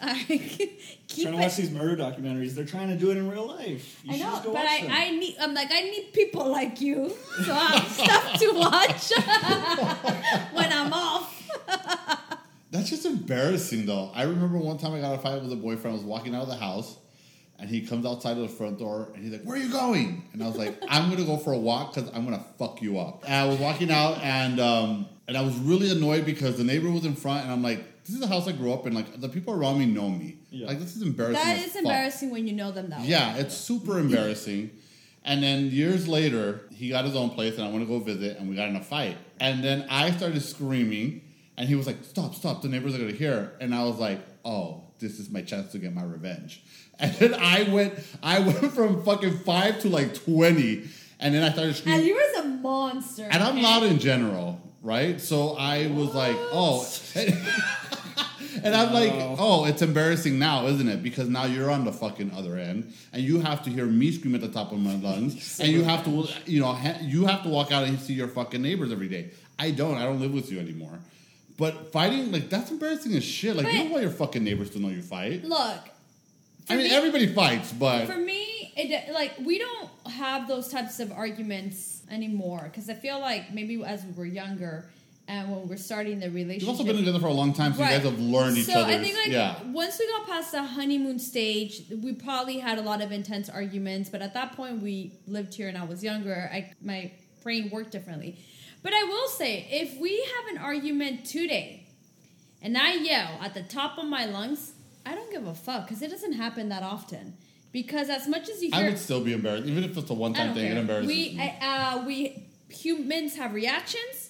I 0.00 0.22
keep 0.26 0.78
trying 1.24 1.32
to 1.34 1.40
it- 1.40 1.42
watch 1.42 1.56
these 1.56 1.70
murder 1.70 1.96
documentaries. 2.02 2.54
They're 2.54 2.64
trying 2.64 2.88
to 2.88 2.96
do 2.96 3.10
it 3.10 3.16
in 3.16 3.28
real 3.30 3.46
life. 3.46 4.00
You 4.04 4.14
I 4.14 4.18
know, 4.18 4.24
just 4.30 4.44
go 4.44 4.52
but 4.52 4.64
watch 4.64 4.70
I, 4.70 4.82
them. 4.82 4.90
I 4.92 5.10
need. 5.10 5.36
I'm 5.40 5.54
like, 5.54 5.68
I 5.72 5.80
need 5.82 6.12
people 6.12 6.48
like 6.48 6.80
you, 6.80 7.10
so 7.44 7.52
I 7.52 7.76
have 7.78 7.88
stuff 7.90 8.38
to 8.40 8.52
watch 8.54 9.12
when 10.52 10.72
I'm 10.72 10.92
off. 10.92 11.34
That's 12.70 12.90
just 12.90 13.06
embarrassing, 13.06 13.86
though. 13.86 14.10
I 14.14 14.24
remember 14.24 14.58
one 14.58 14.76
time 14.76 14.92
I 14.94 15.00
got 15.00 15.14
a 15.14 15.18
fight 15.18 15.40
with 15.42 15.52
a 15.52 15.56
boyfriend. 15.56 15.94
I 15.94 15.98
was 15.98 16.04
walking 16.04 16.34
out 16.34 16.42
of 16.42 16.48
the 16.48 16.56
house, 16.56 16.98
and 17.58 17.68
he 17.70 17.80
comes 17.80 18.04
outside 18.04 18.32
of 18.36 18.42
the 18.42 18.48
front 18.48 18.78
door, 18.78 19.08
and 19.14 19.22
he's 19.22 19.32
like, 19.32 19.42
"Where 19.42 19.56
are 19.56 19.60
you 19.62 19.70
going?" 19.72 20.28
And 20.34 20.42
I 20.42 20.46
was 20.46 20.56
like, 20.56 20.78
"I'm 20.88 21.08
gonna 21.10 21.24
go 21.24 21.38
for 21.38 21.52
a 21.54 21.58
walk 21.58 21.94
because 21.94 22.10
I'm 22.14 22.24
gonna 22.24 22.44
fuck 22.58 22.82
you 22.82 22.98
up." 22.98 23.24
And 23.24 23.32
I 23.34 23.46
was 23.46 23.58
walking 23.58 23.90
out, 23.90 24.18
and 24.22 24.60
um, 24.60 25.06
and 25.26 25.36
I 25.36 25.40
was 25.40 25.56
really 25.56 25.90
annoyed 25.90 26.26
because 26.26 26.58
the 26.58 26.64
neighbor 26.64 26.90
was 26.90 27.06
in 27.06 27.14
front, 27.14 27.44
and 27.44 27.52
I'm 27.52 27.62
like, 27.62 27.82
"This 28.08 28.14
is 28.14 28.20
the 28.20 28.26
house 28.26 28.48
I 28.48 28.52
grew 28.52 28.72
up 28.72 28.86
in. 28.86 28.94
Like 28.94 29.20
the 29.20 29.28
people 29.28 29.52
around 29.54 29.78
me 29.78 29.86
know 29.86 30.08
me. 30.08 30.38
Yeah. 30.50 30.66
Like 30.66 30.80
this 30.80 30.96
is 30.96 31.02
embarrassing." 31.02 31.44
That 31.44 31.58
as 31.58 31.66
is 31.66 31.72
fuck." 31.72 31.82
embarrassing 31.82 32.30
when 32.30 32.46
you 32.46 32.54
know 32.54 32.72
them 32.72 32.88
that 32.90 33.00
way. 33.00 33.06
Yeah, 33.06 33.36
it's 33.36 33.54
super 33.54 33.98
embarrassing. 33.98 34.70
And 35.24 35.42
then 35.42 35.66
years 35.66 36.08
later, 36.08 36.62
he 36.70 36.88
got 36.88 37.04
his 37.04 37.14
own 37.14 37.28
place, 37.28 37.58
and 37.58 37.64
I 37.64 37.70
went 37.70 37.82
to 37.82 37.86
go 37.86 37.98
visit, 37.98 38.38
and 38.38 38.48
we 38.48 38.56
got 38.56 38.70
in 38.70 38.76
a 38.76 38.82
fight. 38.82 39.18
And 39.38 39.62
then 39.62 39.84
I 39.90 40.10
started 40.12 40.40
screaming, 40.40 41.20
and 41.58 41.68
he 41.68 41.74
was 41.74 41.86
like, 41.86 42.02
"Stop, 42.02 42.34
stop! 42.34 42.62
The 42.62 42.68
neighbors 42.68 42.94
are 42.94 42.98
gonna 42.98 43.12
hear." 43.12 43.52
And 43.60 43.74
I 43.74 43.84
was 43.84 43.98
like, 43.98 44.20
"Oh, 44.42 44.84
this 45.00 45.18
is 45.20 45.28
my 45.28 45.42
chance 45.42 45.72
to 45.72 45.78
get 45.78 45.94
my 45.94 46.02
revenge." 46.02 46.62
And 47.00 47.14
then 47.14 47.34
I 47.34 47.62
went, 47.62 47.94
I 48.24 48.40
went 48.40 48.72
from 48.78 49.04
fucking 49.04 49.38
five 49.40 49.80
to 49.82 49.88
like 49.88 50.14
twenty, 50.14 50.88
and 51.20 51.32
then 51.32 51.44
I 51.44 51.52
started 51.52 51.76
screaming. 51.76 52.00
And 52.00 52.08
you 52.08 52.14
was 52.14 52.44
a 52.44 52.48
monster. 52.48 53.28
And 53.30 53.40
I'm 53.40 53.52
okay? 53.52 53.62
loud 53.62 53.82
in 53.84 54.00
general, 54.00 54.60
right? 54.82 55.20
So 55.20 55.54
I 55.56 55.86
was 55.88 56.14
like, 56.14 56.36
"Oh." 56.50 56.88
And 58.64 58.74
I'm 58.74 58.92
like, 58.92 59.12
oh, 59.38 59.64
it's 59.64 59.82
embarrassing 59.82 60.38
now, 60.38 60.66
isn't 60.66 60.88
it? 60.88 61.02
Because 61.02 61.28
now 61.28 61.44
you're 61.44 61.70
on 61.70 61.84
the 61.84 61.92
fucking 61.92 62.32
other 62.36 62.56
end, 62.56 62.92
and 63.12 63.22
you 63.22 63.40
have 63.40 63.62
to 63.64 63.70
hear 63.70 63.86
me 63.86 64.12
scream 64.12 64.34
at 64.34 64.40
the 64.40 64.48
top 64.48 64.72
of 64.72 64.78
my 64.78 64.94
lungs, 64.96 65.58
and 65.60 65.68
you 65.70 65.84
have 65.84 66.04
to, 66.04 66.28
you 66.46 66.60
know, 66.60 66.72
ha- 66.72 66.98
you 67.02 67.26
have 67.26 67.42
to 67.44 67.48
walk 67.48 67.72
out 67.72 67.84
and 67.84 67.98
see 68.00 68.14
your 68.14 68.28
fucking 68.28 68.60
neighbors 68.62 68.92
every 68.92 69.08
day. 69.08 69.30
I 69.58 69.70
don't. 69.70 69.96
I 69.96 70.04
don't 70.04 70.20
live 70.20 70.32
with 70.32 70.50
you 70.52 70.58
anymore. 70.60 70.98
But 71.56 71.90
fighting, 71.92 72.30
like, 72.30 72.48
that's 72.48 72.70
embarrassing 72.70 73.14
as 73.14 73.24
shit. 73.24 73.56
Like, 73.56 73.66
you 73.66 73.72
But- 73.72 73.78
don't 73.78 73.90
want 73.90 74.02
your 74.02 74.12
fucking 74.12 74.44
neighbors 74.44 74.70
to 74.70 74.78
know 74.78 74.88
you 74.88 75.02
fight. 75.02 75.44
Look, 75.44 75.80
I 76.70 76.76
mean, 76.76 76.84
me- 76.88 76.94
everybody 76.94 77.26
fights, 77.26 77.72
but 77.72 78.06
for 78.06 78.16
me, 78.18 78.72
it 78.76 79.12
like 79.12 79.32
we 79.44 79.58
don't 79.58 79.90
have 80.12 80.46
those 80.46 80.68
types 80.68 81.00
of 81.00 81.10
arguments 81.12 82.02
anymore 82.10 82.62
because 82.64 82.88
I 82.88 82.94
feel 82.94 83.18
like 83.18 83.52
maybe 83.52 83.82
as 83.84 84.04
we 84.04 84.12
were 84.12 84.26
younger 84.26 84.88
and 85.28 85.50
when 85.50 85.68
we're 85.68 85.76
starting 85.76 86.18
the 86.18 86.30
relationship. 86.30 86.62
you've 86.62 86.70
also 86.70 86.84
been 86.84 86.96
together 86.96 87.20
for 87.20 87.26
a 87.26 87.32
long 87.32 87.52
time, 87.52 87.74
so 87.74 87.82
you 87.82 87.88
guys 87.88 88.02
have 88.02 88.18
learned 88.18 88.56
each 88.56 88.64
so 88.64 88.80
other's. 88.80 88.96
I 88.96 89.02
think 89.02 89.16
like 89.16 89.28
yeah. 89.28 89.62
once 89.66 89.98
we 89.98 90.08
got 90.08 90.26
past 90.26 90.52
the 90.52 90.62
honeymoon 90.62 91.18
stage, 91.18 91.82
we 92.02 92.14
probably 92.14 92.58
had 92.58 92.78
a 92.78 92.82
lot 92.82 93.02
of 93.02 93.12
intense 93.12 93.50
arguments. 93.50 94.08
But 94.08 94.22
at 94.22 94.32
that 94.34 94.56
point, 94.56 94.82
we 94.82 95.12
lived 95.26 95.54
here 95.54 95.68
and 95.68 95.76
I 95.76 95.84
was 95.84 96.02
younger. 96.02 96.50
I 96.52 96.72
my 96.82 97.12
brain 97.42 97.68
worked 97.70 97.90
differently. 97.90 98.38
But 98.82 98.94
I 98.94 99.04
will 99.04 99.28
say, 99.28 99.66
if 99.70 100.00
we 100.00 100.16
have 100.36 100.56
an 100.56 100.58
argument 100.58 101.26
today, 101.26 101.86
and 102.62 102.78
I 102.78 102.94
yell 102.94 103.38
at 103.42 103.54
the 103.54 103.62
top 103.62 103.98
of 103.98 104.06
my 104.06 104.24
lungs, 104.24 104.72
I 105.04 105.14
don't 105.14 105.30
give 105.30 105.46
a 105.46 105.54
fuck 105.54 105.86
because 105.86 106.00
it 106.02 106.10
doesn't 106.10 106.34
happen 106.34 106.70
that 106.70 106.82
often. 106.82 107.36
Because 107.70 108.08
as 108.08 108.26
much 108.26 108.48
as 108.48 108.62
you 108.62 108.70
I 108.72 108.78
hear, 108.78 108.90
would 108.90 108.98
still 108.98 109.22
be 109.22 109.34
embarrassed, 109.34 109.66
even 109.66 109.84
if 109.84 109.96
it's 109.96 110.08
a 110.08 110.14
one-time 110.14 110.54
thing. 110.54 110.64
It 110.64 110.68
care. 110.70 110.78
embarrasses 110.78 111.06
We 111.06 111.36
me. 111.36 111.58
uh, 111.60 112.02
we 112.06 112.48
humans 112.70 113.36
have 113.36 113.52
reactions. 113.52 114.27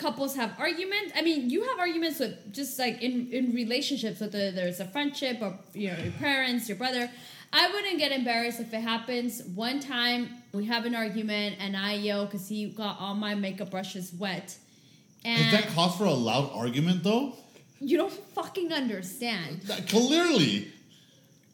Couples 0.00 0.34
have 0.36 0.52
arguments. 0.58 1.12
I 1.14 1.20
mean, 1.22 1.50
you 1.50 1.62
have 1.68 1.78
arguments 1.78 2.18
with 2.20 2.54
just 2.54 2.78
like 2.78 3.02
in 3.02 3.30
in 3.32 3.52
relationships, 3.54 4.20
whether 4.20 4.50
there's 4.50 4.80
a 4.80 4.86
friendship 4.86 5.36
or 5.42 5.58
you 5.74 5.88
know 5.90 5.98
your 6.02 6.12
parents, 6.12 6.68
your 6.68 6.78
brother. 6.78 7.10
I 7.52 7.70
wouldn't 7.72 7.98
get 7.98 8.10
embarrassed 8.12 8.60
if 8.60 8.72
it 8.72 8.80
happens. 8.80 9.42
One 9.54 9.78
time 9.80 10.20
we 10.52 10.64
have 10.66 10.86
an 10.86 10.94
argument 10.94 11.56
and 11.60 11.76
I 11.76 11.94
yell 11.94 12.24
because 12.24 12.48
he 12.48 12.66
got 12.70 12.98
all 13.00 13.14
my 13.14 13.34
makeup 13.34 13.70
brushes 13.70 14.12
wet, 14.18 14.56
and 15.24 15.52
that 15.52 15.68
cause 15.74 15.96
for 15.96 16.04
a 16.04 16.12
loud 16.30 16.50
argument, 16.54 17.02
though? 17.02 17.34
you 17.80 17.96
don't 17.96 18.12
fucking 18.12 18.72
understand. 18.72 19.62
That- 19.62 19.88
Clearly. 19.88 20.68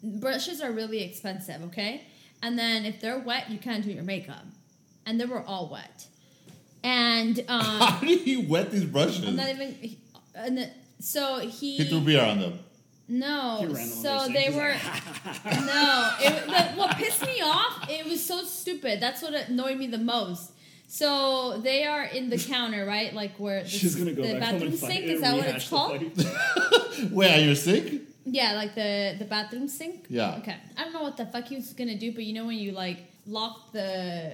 brushes 0.02 0.60
are 0.60 0.72
really 0.72 1.02
expensive, 1.02 1.62
okay? 1.68 2.02
And 2.42 2.58
then 2.58 2.84
if 2.84 3.00
they're 3.00 3.18
wet, 3.18 3.50
you 3.50 3.58
can't 3.58 3.84
do 3.84 3.90
your 3.92 4.04
makeup. 4.04 4.44
And 5.06 5.20
they 5.20 5.24
were 5.24 5.42
all 5.42 5.68
wet. 5.70 6.06
And 6.86 7.40
um, 7.48 7.60
How 7.60 8.00
did 8.00 8.20
he 8.20 8.36
wet 8.36 8.70
these 8.70 8.84
brushes? 8.84 9.26
I'm 9.26 9.36
not 9.36 9.48
even. 9.48 9.96
And 10.34 10.58
the, 10.58 10.70
so 11.00 11.40
he. 11.40 11.78
he 11.78 11.84
threw 11.84 12.00
beer 12.00 12.22
on 12.22 12.40
them. 12.40 12.58
No, 13.08 13.72
so 13.74 14.26
they 14.28 14.50
were. 14.50 14.74
no, 15.44 16.12
it, 16.20 16.46
the, 16.46 16.62
what 16.74 16.96
pissed 16.96 17.24
me 17.24 17.40
off? 17.40 17.88
It 17.88 18.04
was 18.04 18.24
so 18.24 18.42
stupid. 18.42 19.00
That's 19.00 19.22
what 19.22 19.32
annoyed 19.32 19.78
me 19.78 19.86
the 19.86 19.98
most. 19.98 20.52
So 20.88 21.60
they 21.60 21.84
are 21.84 22.04
in 22.04 22.30
the 22.30 22.38
counter, 22.38 22.84
right? 22.84 23.14
Like 23.14 23.36
where 23.38 23.62
the, 23.62 23.68
She's 23.68 23.94
gonna 23.94 24.12
go 24.12 24.22
the 24.22 24.34
back 24.40 24.42
home 24.42 24.52
bathroom 24.52 24.70
and 24.72 24.78
sink 24.78 25.02
and 25.02 25.10
is 25.10 25.20
that 25.20 25.36
what 25.36 25.46
it's 25.46 25.68
called? 25.68 26.00
fight. 26.16 27.10
Wait, 27.12 27.36
are 27.36 27.44
you 27.44 27.54
sick? 27.54 28.02
Yeah, 28.24 28.54
like 28.54 28.74
the 28.74 29.14
the 29.18 29.24
bathroom 29.24 29.68
sink. 29.68 30.06
Yeah. 30.08 30.38
Okay. 30.38 30.56
I 30.76 30.84
don't 30.84 30.92
know 30.92 31.02
what 31.02 31.16
the 31.16 31.26
fuck 31.26 31.46
he 31.46 31.56
was 31.56 31.72
gonna 31.74 31.98
do, 31.98 32.12
but 32.12 32.24
you 32.24 32.34
know 32.34 32.46
when 32.46 32.58
you 32.58 32.72
like 32.72 33.04
lock 33.26 33.72
the 33.72 34.32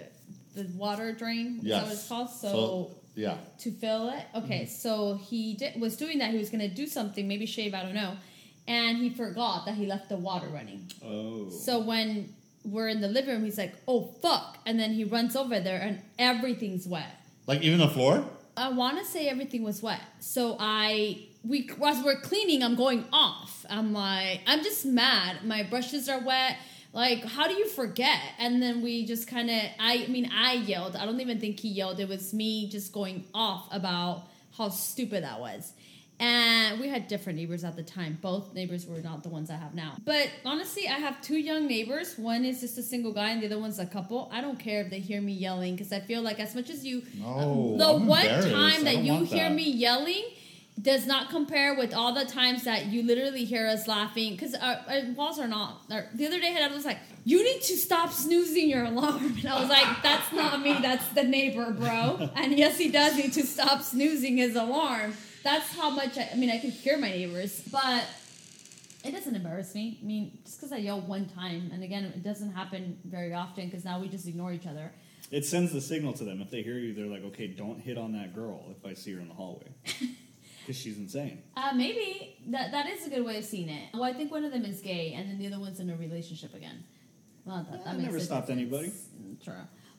the 0.55 0.65
water 0.77 1.13
drain, 1.13 1.59
is 1.63 1.69
that 1.69 1.83
what 1.83 1.89
Yes. 1.89 1.93
it's 1.93 2.09
called? 2.09 2.31
So, 2.31 2.91
yeah. 3.15 3.37
to 3.59 3.71
fill 3.71 4.09
it. 4.11 4.25
Okay, 4.35 4.61
Mm-hmm. 4.63 4.71
so 4.71 5.15
he 5.17 5.55
did, 5.55 5.81
was 5.81 5.97
doing 5.97 6.19
that. 6.19 6.31
He 6.31 6.39
was 6.39 6.51
gonna 6.51 6.69
do 6.69 6.87
something, 6.87 7.27
maybe 7.29 7.47
shave. 7.47 7.75
I 7.75 7.83
don't 7.83 7.95
know, 7.95 8.17
and 8.69 8.99
he 8.99 9.11
forgot 9.11 9.67
that 9.67 9.75
he 9.75 9.87
left 9.87 10.09
the 10.09 10.17
water 10.17 10.49
running. 10.49 10.91
Oh. 11.05 11.49
So 11.51 11.81
when 11.81 12.33
we're 12.65 12.89
in 12.89 13.01
the 13.01 13.09
living 13.09 13.35
room, 13.35 13.45
he's 13.45 13.59
like, 13.59 13.75
"Oh 13.89 14.03
fuck!" 14.23 14.59
and 14.67 14.79
then 14.79 14.93
he 14.93 15.05
runs 15.05 15.35
over 15.37 15.59
there, 15.61 15.81
and 15.81 16.01
everything's 16.19 16.87
wet. 16.87 17.11
Like 17.47 17.63
even 17.63 17.79
the 17.81 17.89
floor? 17.89 18.25
I 18.57 18.69
want 18.69 18.99
to 18.99 19.05
say 19.05 19.29
everything 19.29 19.63
was 19.63 19.83
wet. 19.83 20.01
So 20.21 20.57
I 20.61 21.27
we 21.45 21.69
as 21.85 22.05
we're 22.05 22.21
cleaning, 22.21 22.63
I'm 22.63 22.77
going 22.77 23.05
off. 23.13 23.67
I'm 23.69 23.93
like, 23.93 24.41
I'm 24.47 24.63
just 24.63 24.85
mad. 24.87 25.45
My 25.45 25.63
brushes 25.65 26.09
are 26.09 26.21
wet. 26.21 26.57
Like, 26.93 27.25
how 27.25 27.49
do 27.49 27.55
you 27.55 27.67
forget? 27.69 28.19
And 28.39 28.63
then 28.63 28.83
we 28.83 29.07
just 29.07 29.27
kind 29.27 29.49
of, 29.51 29.61
I 29.79 30.07
mean, 30.09 30.31
I 30.33 30.55
yelled. 30.55 30.95
I 30.97 31.07
don't 31.07 31.21
even 31.21 31.41
think 31.41 31.61
he 31.61 31.69
yelled. 31.69 32.01
It 32.01 32.09
was 32.09 32.35
me 32.35 32.69
just 32.69 32.93
going 32.93 33.25
off 33.33 33.67
about 33.73 34.25
how 34.57 34.69
stupid 34.69 35.25
that 35.25 35.41
was. 35.41 35.73
And 36.21 36.79
we 36.79 36.89
had 36.89 37.09
different 37.09 37.39
neighbors 37.39 37.65
at 37.65 37.75
the 37.75 37.83
time. 37.83 38.19
Both 38.21 38.55
neighbors 38.55 38.87
were 38.87 38.99
not 39.01 39.23
the 39.25 39.29
ones 39.29 39.51
I 39.51 39.57
have 39.57 39.75
now. 39.75 39.95
But 40.05 40.31
honestly, 40.45 40.87
I 40.87 40.99
have 40.99 41.21
two 41.21 41.37
young 41.39 41.67
neighbors. 41.67 42.17
One 42.17 42.45
is 42.45 42.61
just 42.61 42.79
a 42.79 42.83
single 42.83 43.13
guy, 43.13 43.31
and 43.31 43.43
the 43.43 43.47
other 43.47 43.59
one's 43.59 43.81
a 43.81 43.87
couple. 43.87 44.31
I 44.33 44.41
don't 44.41 44.59
care 44.59 44.83
if 44.83 44.91
they 44.91 45.01
hear 45.01 45.21
me 45.21 45.33
yelling 45.33 45.75
because 45.75 45.93
I 45.93 45.99
feel 45.99 46.23
like 46.23 46.39
as 46.39 46.55
much 46.55 46.71
as 46.71 46.85
you, 46.85 47.03
No, 47.19 47.75
the 47.77 47.89
I'm 47.95 48.07
one 48.07 48.27
time 48.27 48.85
that 48.85 48.99
you 48.99 49.25
hear 49.25 49.49
that. 49.49 49.55
me 49.55 49.69
yelling 49.69 50.23
does 50.81 51.07
not 51.07 51.29
compare 51.29 51.75
with 51.75 51.93
all 51.93 52.15
the 52.15 52.25
times 52.25 52.65
that 52.65 52.87
you 52.87 53.03
literally 53.03 53.45
hear 53.45 53.69
us 53.69 53.87
laughing 53.87 54.33
because 54.33 54.55
our, 54.55 54.73
uh, 54.73 54.83
our 54.89 54.97
uh, 54.97 55.13
walls 55.15 55.39
are 55.39 55.47
not. 55.47 55.83
Our, 55.91 56.07
the 56.15 56.27
other 56.27 56.41
day, 56.41 56.57
I 56.59 56.67
was 56.69 56.85
like, 56.85 56.99
"You 57.25 57.45
need 57.45 57.61
to 57.63 57.77
stop 57.77 58.11
snoozing 58.11 58.71
your 58.71 58.85
alarm," 58.85 59.37
and 59.39 59.47
I 59.47 59.61
was 59.61 59.69
like, 59.69 60.03
"That's 60.03 60.33
not 60.33 60.61
me. 60.63 60.79
That's 60.81 61.07
the 61.09 61.25
neighbor, 61.25 61.73
bro." 61.73 62.31
And 62.35 62.57
yes, 62.59 62.79
he 62.79 62.91
does 62.91 63.17
need 63.17 63.35
to 63.35 63.43
stop 63.43 63.83
snoozing 63.83 64.39
his 64.39 64.57
alarm. 64.57 65.15
That's 65.45 65.77
how 65.77 65.91
much 65.91 66.17
I, 66.17 66.31
I 66.33 66.37
mean. 66.37 66.51
I 66.51 66.59
can 66.59 66.71
hear 66.71 66.97
my 66.97 67.11
neighbors, 67.11 67.63
but 67.71 68.05
it 69.05 69.13
doesn't 69.13 69.35
embarrass 69.35 69.75
me. 69.75 69.99
I 70.03 70.07
mean, 70.07 70.39
just 70.45 70.59
because 70.59 70.73
I 70.73 70.79
yell 70.79 71.01
one 71.01 71.27
time, 71.27 71.71
and 71.73 71.83
again, 71.85 72.05
it 72.05 72.23
doesn't 72.23 72.53
happen 72.53 72.99
very 73.05 73.35
often 73.35 73.67
because 73.67 73.85
now 73.85 74.01
we 74.01 74.09
just 74.09 74.27
ignore 74.27 74.53
each 74.53 74.67
other. 74.67 74.93
It 75.31 75.45
sends 75.45 75.73
the 75.73 75.81
signal 75.81 76.13
to 76.15 76.25
them. 76.25 76.43
If 76.43 76.51
they 76.51 76.63
hear 76.63 76.79
you, 76.79 76.95
they're 76.95 77.07
like, 77.07 77.25
okay, 77.25 77.47
don't 77.47 77.81
hit 77.81 77.97
on 77.97 78.13
that 78.13 78.35
girl 78.35 78.67
if 78.71 78.85
I 78.85 78.95
see 78.95 79.13
her 79.13 79.21
in 79.21 79.29
the 79.29 79.35
hallway. 79.35 79.69
Because 80.67 80.81
she's 80.81 80.97
insane. 80.99 81.43
Uh, 81.57 81.73
maybe 81.75 82.37
that 82.49 82.71
that 82.73 82.89
is 82.89 83.07
a 83.07 83.11
good 83.11 83.25
way 83.25 83.39
of 83.39 83.45
seeing 83.45 83.69
it. 83.69 83.89
Well, 83.93 84.05
I 84.05 84.13
think 84.13 84.31
one 84.31 84.45
of 84.45 84.53
them 84.53 84.65
is 84.65 84.81
gay, 84.81 85.13
and 85.15 85.29
then 85.29 85.39
the 85.39 85.47
other 85.47 85.59
one's 85.61 85.81
in 85.81 85.91
a 85.91 85.97
relationship 85.97 86.55
again. 86.55 86.85
Well, 87.45 87.67
that, 87.71 87.81
Yeah, 87.81 87.93
that 87.93 87.99
never 88.01 88.21
stopped 88.21 88.51
anybody. 88.51 88.93
True. 89.43 89.55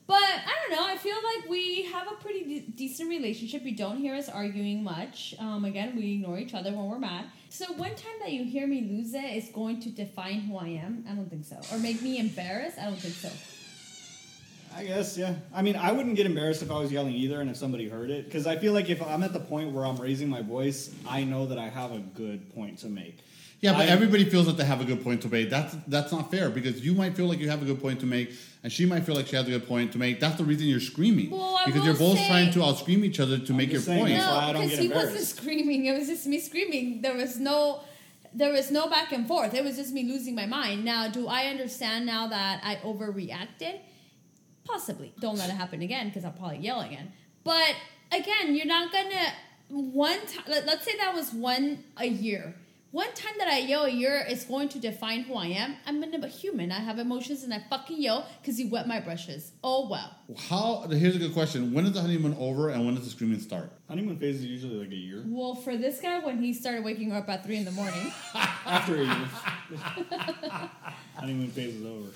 But 0.06 0.16
I 0.22 0.54
don't 0.68 0.78
know. 0.80 0.86
I 0.86 0.98
feel 0.98 1.16
like 1.16 1.50
we 1.50 1.84
have 1.84 2.12
a 2.12 2.16
pretty 2.16 2.44
de- 2.44 2.72
decent 2.72 3.10
relationship. 3.10 3.64
You 3.64 3.76
don't 3.76 3.98
hear 3.98 4.16
us 4.16 4.28
arguing 4.28 4.84
much. 4.84 5.34
Um, 5.40 5.64
again, 5.64 5.96
we 5.96 6.14
ignore 6.16 6.38
each 6.38 6.54
other 6.54 6.72
when 6.72 6.88
we're 6.90 7.00
mad. 7.00 7.26
So 7.50 7.66
one 7.74 7.96
time 7.96 8.14
that 8.20 8.32
you 8.34 8.44
hear 8.44 8.68
me 8.68 8.82
lose 8.82 9.14
it 9.14 9.24
is 9.24 9.50
going 9.54 9.80
to 9.82 9.90
define 9.90 10.42
who 10.42 10.58
I 10.58 10.68
am. 10.68 11.06
I 11.10 11.14
don't 11.14 11.30
think 11.30 11.46
so. 11.46 11.58
Or 11.74 11.80
make 11.80 12.02
me 12.02 12.18
embarrassed. 12.20 12.78
I 12.80 12.86
don't 12.86 12.98
think 13.00 13.14
so. 13.14 13.30
I 14.76 14.86
guess, 14.86 15.18
yeah. 15.18 15.36
I 15.54 15.62
mean, 15.62 15.76
I 15.76 15.92
wouldn't 15.92 16.16
get 16.16 16.26
embarrassed 16.26 16.62
if 16.64 16.72
I 16.72 16.78
was 16.80 16.92
yelling 16.92 17.14
either 17.14 17.42
and 17.42 17.50
if 17.50 17.58
somebody 17.58 17.88
heard 17.88 18.10
it. 18.10 18.26
Because 18.26 18.48
I 18.48 18.58
feel 18.58 18.74
like 18.74 18.90
if 18.90 19.02
I'm 19.02 19.24
at 19.24 19.34
the 19.34 19.40
point 19.40 19.72
where 19.72 19.86
I'm 19.86 19.98
raising 19.98 20.30
my 20.30 20.42
voice, 20.42 20.94
I 21.08 21.24
know 21.24 21.46
that 21.48 21.58
I 21.60 21.70
have 21.70 21.92
a 21.92 22.00
good 22.00 22.54
point 22.56 22.80
to 22.80 22.88
make. 22.88 23.20
Yeah, 23.62 23.74
but 23.74 23.82
I- 23.88 23.92
everybody 23.92 24.26
feels 24.26 24.48
that 24.48 24.58
they 24.58 24.66
have 24.66 24.82
a 24.82 24.86
good 24.86 25.04
point 25.04 25.22
to 25.22 25.30
make. 25.30 25.50
That's 25.50 25.74
that's 25.88 26.12
not 26.12 26.30
fair 26.32 26.50
because 26.50 26.86
you 26.86 26.94
might 26.94 27.16
feel 27.16 27.28
like 27.28 27.40
you 27.40 27.50
have 27.50 27.62
a 27.62 27.66
good 27.66 27.82
point 27.82 28.02
to 28.02 28.06
make, 28.06 28.32
and 28.62 28.70
she 28.74 28.86
might 28.86 29.06
feel 29.06 29.16
like 29.16 29.28
she 29.28 29.38
has 29.38 29.48
a 29.48 29.52
good 29.52 29.66
point 29.68 29.94
to 29.94 29.98
make. 29.98 30.20
That's 30.20 30.36
the 30.38 30.44
reason 30.44 30.68
you're 30.68 30.82
screaming 30.82 31.30
Well, 31.32 31.56
I 31.56 31.66
because 31.68 31.86
you're 31.86 31.96
both 31.96 32.18
say- 32.18 32.28
trying 32.28 32.52
to 32.54 32.64
out 32.64 32.78
scream 32.80 33.06
each 33.06 33.22
other 33.22 33.38
to 33.38 33.54
make 33.54 33.72
your 33.72 33.80
saying 33.80 34.00
point. 34.00 34.20
I 34.20 34.48
No, 34.48 34.54
don't 34.54 34.64
because 34.64 34.80
he 34.80 34.90
wasn't 34.90 35.22
screaming. 35.26 35.86
It 35.86 35.98
was 35.98 36.08
just 36.10 36.26
me 36.28 36.40
screaming. 36.40 37.02
There 37.02 37.16
was 37.16 37.40
no, 37.40 37.80
there 38.34 38.52
was 38.52 38.70
no 38.70 38.90
back 38.90 39.14
and 39.14 39.26
forth. 39.28 39.54
It 39.54 39.64
was 39.64 39.78
just 39.78 39.94
me 39.94 40.04
losing 40.04 40.36
my 40.36 40.46
mind. 40.46 40.84
Now, 40.84 41.08
do 41.08 41.28
I 41.30 41.46
understand 41.46 42.06
now 42.06 42.28
that 42.28 42.60
I 42.66 42.76
overreacted? 42.84 43.76
Possibly. 44.66 45.14
Don't 45.20 45.38
let 45.38 45.50
it 45.50 45.54
happen 45.54 45.82
again 45.82 46.08
because 46.08 46.26
I'll 46.26 46.32
probably 46.32 46.60
yell 46.60 46.82
again. 46.82 47.12
But 47.44 47.76
again, 48.12 48.56
you're 48.56 48.66
not 48.66 48.92
gonna 48.92 49.34
one 49.70 50.26
time. 50.28 50.46
Let, 50.48 50.66
let's 50.66 50.86
say 50.86 50.98
that 50.98 51.14
was 51.14 51.34
one 51.34 51.84
a 51.98 52.06
year. 52.06 52.56
One 52.92 53.12
time 53.16 53.34
that 53.40 53.48
I 53.48 53.58
yell 53.58 53.86
a 53.86 53.90
year 53.90 54.24
is 54.30 54.44
going 54.44 54.70
to 54.70 54.78
define 54.78 55.22
who 55.22 55.34
I 55.34 55.48
am. 55.48 55.78
I'm 55.88 56.04
a 56.04 56.28
human. 56.28 56.72
I 56.72 56.76
have 56.80 57.00
emotions 57.00 57.42
and 57.42 57.52
I 57.52 57.58
fucking 57.68 58.00
yell 58.00 58.28
because 58.40 58.60
you 58.60 58.70
wet 58.70 58.88
my 58.88 59.00
brushes. 59.00 59.52
Oh 59.64 59.90
well. 59.90 60.16
How? 60.38 60.86
Here's 60.88 61.16
a 61.16 61.20
good 61.20 61.34
question: 61.34 61.74
When 61.74 61.88
is 61.88 61.94
the 61.94 62.02
honeymoon 62.02 62.38
over, 62.40 62.70
and 62.70 62.86
when 62.86 62.94
does 62.94 63.06
the 63.06 63.10
screaming 63.10 63.40
start? 63.40 63.72
Honeymoon 63.90 64.18
phase 64.18 64.36
is 64.36 64.46
usually 64.46 64.76
like 64.76 64.92
a 64.92 64.96
year. 64.96 65.24
Well, 65.26 65.56
for 65.56 65.76
this 65.76 66.02
guy, 66.02 66.20
when 66.20 66.38
he 66.38 66.54
started 66.54 66.84
waking 66.84 67.14
up 67.14 67.28
at 67.30 67.44
three 67.44 67.58
in 67.58 67.66
the 67.66 67.72
morning, 67.72 68.14
After 68.36 68.96
a 68.96 69.06
year. 69.06 69.28
Honeymoon 71.16 71.50
phase 71.50 71.74
is 71.74 71.86
over. 71.88 72.10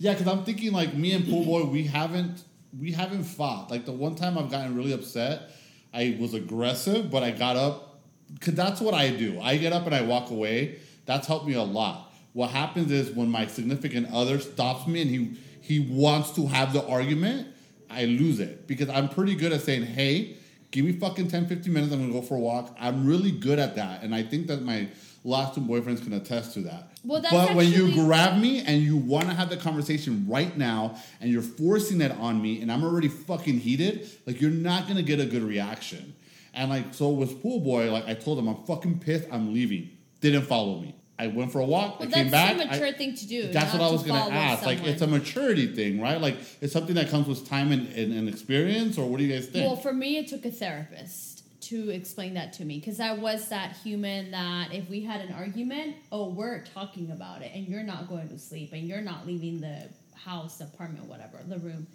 Yeah, 0.00 0.14
because 0.14 0.28
I'm 0.28 0.44
thinking 0.44 0.72
like 0.72 0.94
me 0.94 1.12
and 1.12 1.28
Pool 1.28 1.44
Boy, 1.44 1.64
we 1.64 1.84
haven't 1.84 2.42
we 2.76 2.90
haven't 2.90 3.24
fought. 3.24 3.70
Like 3.70 3.84
the 3.84 3.92
one 3.92 4.14
time 4.14 4.38
I've 4.38 4.50
gotten 4.50 4.74
really 4.74 4.92
upset, 4.92 5.50
I 5.92 6.16
was 6.18 6.32
aggressive, 6.32 7.10
but 7.10 7.22
I 7.22 7.32
got 7.32 7.56
up 7.56 8.00
because 8.32 8.54
that's 8.54 8.80
what 8.80 8.94
I 8.94 9.10
do. 9.10 9.38
I 9.42 9.58
get 9.58 9.74
up 9.74 9.84
and 9.84 9.94
I 9.94 10.00
walk 10.00 10.30
away. 10.30 10.78
That's 11.04 11.26
helped 11.26 11.46
me 11.46 11.52
a 11.52 11.62
lot. 11.62 12.14
What 12.32 12.48
happens 12.48 12.90
is 12.90 13.10
when 13.10 13.28
my 13.28 13.46
significant 13.46 14.10
other 14.10 14.40
stops 14.40 14.86
me 14.86 15.02
and 15.02 15.10
he 15.10 15.36
he 15.60 15.80
wants 15.80 16.30
to 16.32 16.46
have 16.46 16.72
the 16.72 16.82
argument, 16.86 17.48
I 17.90 18.06
lose 18.06 18.40
it 18.40 18.66
because 18.66 18.88
I'm 18.88 19.10
pretty 19.10 19.34
good 19.34 19.52
at 19.52 19.60
saying, 19.60 19.82
"Hey, 19.82 20.36
give 20.70 20.86
me 20.86 20.92
fucking 20.92 21.28
10, 21.28 21.46
15 21.46 21.70
minutes. 21.74 21.92
I'm 21.92 22.00
gonna 22.00 22.10
go 22.10 22.22
for 22.22 22.36
a 22.36 22.40
walk." 22.40 22.74
I'm 22.80 23.04
really 23.04 23.32
good 23.32 23.58
at 23.58 23.76
that, 23.76 24.02
and 24.02 24.14
I 24.14 24.22
think 24.22 24.46
that 24.46 24.62
my 24.62 24.88
last 25.24 25.56
two 25.56 25.60
boyfriends 25.60 26.02
can 26.02 26.14
attest 26.14 26.54
to 26.54 26.62
that. 26.62 26.89
Well, 27.04 27.22
that's 27.22 27.34
but 27.34 27.54
when 27.56 27.70
you 27.70 27.92
grab 27.94 28.38
me 28.38 28.60
and 28.60 28.82
you 28.82 28.96
want 28.96 29.28
to 29.28 29.34
have 29.34 29.48
the 29.48 29.56
conversation 29.56 30.26
right 30.28 30.56
now, 30.56 30.96
and 31.20 31.30
you're 31.30 31.42
forcing 31.42 31.98
that 31.98 32.12
on 32.12 32.40
me, 32.42 32.60
and 32.60 32.70
I'm 32.70 32.84
already 32.84 33.08
fucking 33.08 33.60
heated, 33.60 34.08
like 34.26 34.40
you're 34.40 34.50
not 34.50 34.86
gonna 34.86 35.02
get 35.02 35.20
a 35.20 35.26
good 35.26 35.42
reaction. 35.42 36.14
And 36.52 36.70
like 36.70 36.92
so 36.92 37.08
with 37.08 37.40
pool 37.42 37.60
boy, 37.60 37.90
like 37.90 38.06
I 38.06 38.14
told 38.14 38.38
him, 38.38 38.48
I'm 38.48 38.62
fucking 38.64 38.98
pissed. 39.00 39.26
I'm 39.32 39.54
leaving. 39.54 39.90
Didn't 40.20 40.42
follow 40.42 40.78
me. 40.80 40.94
I 41.18 41.26
went 41.26 41.52
for 41.52 41.60
a 41.60 41.64
walk. 41.66 42.00
Well, 42.00 42.08
I 42.08 42.12
came 42.12 42.30
that's 42.30 42.58
back. 42.58 42.66
a 42.66 42.70
mature 42.70 42.86
I- 42.86 42.92
thing 42.92 43.14
to 43.14 43.26
do. 43.26 43.48
that's 43.52 43.74
what 43.74 43.82
I 43.82 43.86
to 43.88 43.92
was 43.92 44.02
gonna 44.02 44.20
follow 44.20 44.32
ask. 44.32 44.64
Like 44.64 44.82
it's 44.84 45.02
a 45.02 45.06
maturity 45.06 45.74
thing, 45.74 46.00
right? 46.00 46.20
Like 46.20 46.36
it's 46.62 46.72
something 46.72 46.94
that 46.94 47.10
comes 47.10 47.28
with 47.28 47.46
time 47.46 47.72
and, 47.72 47.88
and, 47.94 48.12
and 48.12 48.28
experience, 48.28 48.96
or 48.98 49.06
what 49.08 49.18
do 49.18 49.24
you 49.24 49.32
guys 49.34 49.46
think? 49.46 49.66
Well, 49.66 49.76
for 49.76 49.92
me, 49.92 50.16
it 50.16 50.28
took 50.28 50.44
a 50.46 50.50
therapist 50.50 51.29
to 51.60 51.90
explain 51.90 52.34
that 52.34 52.52
to 52.54 52.64
me 52.64 52.78
because 52.78 53.00
I 53.00 53.12
was 53.12 53.48
that 53.48 53.76
human 53.76 54.30
that 54.30 54.72
if 54.72 54.88
we 54.88 55.02
had 55.02 55.20
an 55.20 55.32
argument, 55.32 55.96
oh, 56.10 56.28
we're 56.28 56.64
talking 56.64 57.10
about 57.10 57.42
it, 57.42 57.52
and 57.54 57.66
you're 57.66 57.82
not 57.82 58.08
going 58.08 58.28
to 58.28 58.38
sleep, 58.38 58.72
and 58.72 58.88
you're 58.88 59.02
not 59.02 59.26
leaving 59.26 59.60
the 59.60 59.88
house, 60.14 60.60
apartment, 60.60 61.06
whatever, 61.06 61.38
the 61.46 61.58
room. 61.58 61.86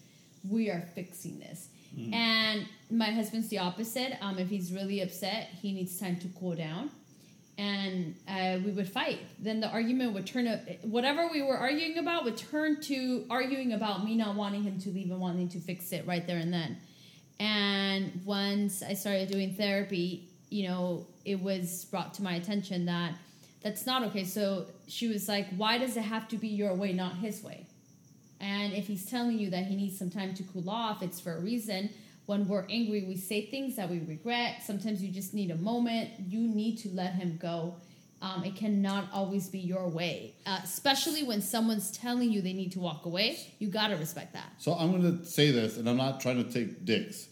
We 0.50 0.70
are 0.70 0.88
fixing 0.94 1.40
this. 1.40 1.70
And 2.14 2.68
my 2.92 3.12
husband's 3.12 3.48
the 3.48 3.60
opposite. 3.60 4.18
Um, 4.22 4.38
if 4.38 4.50
he's 4.50 4.74
really 4.74 5.02
upset, 5.02 5.50
he 5.62 5.72
needs 5.72 5.98
time 6.00 6.18
to 6.20 6.28
cool 6.40 6.56
down. 6.56 6.92
And 7.58 8.16
uh, 8.28 8.58
we 8.66 8.72
would 8.72 8.90
fight. 8.90 9.20
Then 9.40 9.62
the 9.62 9.70
argument 9.70 10.14
would 10.14 10.28
turn 10.28 10.46
up. 10.46 10.60
Whatever 10.82 11.30
we 11.32 11.42
were 11.42 11.58
arguing 11.58 11.98
about 11.98 12.26
would 12.26 12.36
turn 12.36 12.82
to 12.82 13.26
arguing 13.30 13.72
about 13.72 14.04
me 14.04 14.16
not 14.16 14.36
wanting 14.36 14.64
him 14.64 14.78
to 14.82 14.90
leave 14.90 15.10
and 15.10 15.22
wanting 15.22 15.48
to 15.50 15.60
fix 15.60 15.94
it 15.94 16.06
right 16.06 16.28
there 16.28 16.38
and 16.38 16.52
then. 16.52 16.78
And 17.40 17.75
once 18.24 18.84
I 18.84 18.94
started 18.94 19.30
doing 19.30 19.54
therapy, 19.54 20.28
you 20.50 20.68
know, 20.68 21.08
it 21.24 21.42
was 21.42 21.86
brought 21.86 22.14
to 22.16 22.24
my 22.24 22.36
attention 22.36 22.86
that 22.86 23.14
that's 23.62 23.86
not 23.86 24.04
okay. 24.04 24.24
So 24.24 24.68
she 24.88 25.08
was 25.08 25.28
like, 25.28 25.48
Why 25.56 25.78
does 25.78 25.98
it 25.98 26.04
have 26.04 26.28
to 26.30 26.38
be 26.38 26.48
your 26.48 26.74
way, 26.74 26.94
not 26.94 27.18
his 27.18 27.44
way? 27.44 27.66
And 28.40 28.74
if 28.74 28.88
he's 28.88 29.06
telling 29.10 29.40
you 29.40 29.50
that 29.52 29.66
he 29.66 29.76
needs 29.76 29.98
some 29.98 30.10
time 30.10 30.34
to 30.36 30.44
cool 30.44 30.70
off, 30.70 31.02
it's 31.02 31.20
for 31.20 31.34
a 31.34 31.40
reason. 31.40 31.90
When 32.26 32.48
we're 32.48 32.66
angry, 32.70 33.04
we 33.04 33.18
say 33.18 33.46
things 33.46 33.76
that 33.76 33.90
we 33.90 34.00
regret. 34.00 34.64
Sometimes 34.64 35.02
you 35.04 35.12
just 35.12 35.34
need 35.34 35.52
a 35.52 35.56
moment. 35.56 36.10
You 36.28 36.40
need 36.40 36.78
to 36.80 36.90
let 36.90 37.14
him 37.14 37.38
go. 37.42 37.76
Um, 38.22 38.44
it 38.44 38.56
cannot 38.56 39.10
always 39.14 39.50
be 39.50 39.60
your 39.60 39.88
way, 39.88 40.34
uh, 40.46 40.60
especially 40.64 41.24
when 41.24 41.42
someone's 41.42 41.92
telling 41.92 42.32
you 42.32 42.42
they 42.42 42.54
need 42.54 42.72
to 42.72 42.80
walk 42.80 43.06
away. 43.06 43.38
You 43.60 43.68
gotta 43.68 43.98
respect 43.98 44.34
that. 44.34 44.52
So 44.58 44.74
I'm 44.74 44.90
going 44.90 45.20
to 45.20 45.26
say 45.26 45.52
this, 45.52 45.78
and 45.78 45.88
I'm 45.88 45.98
not 45.98 46.22
trying 46.22 46.44
to 46.44 46.52
take 46.52 46.86
dicks, 46.86 47.28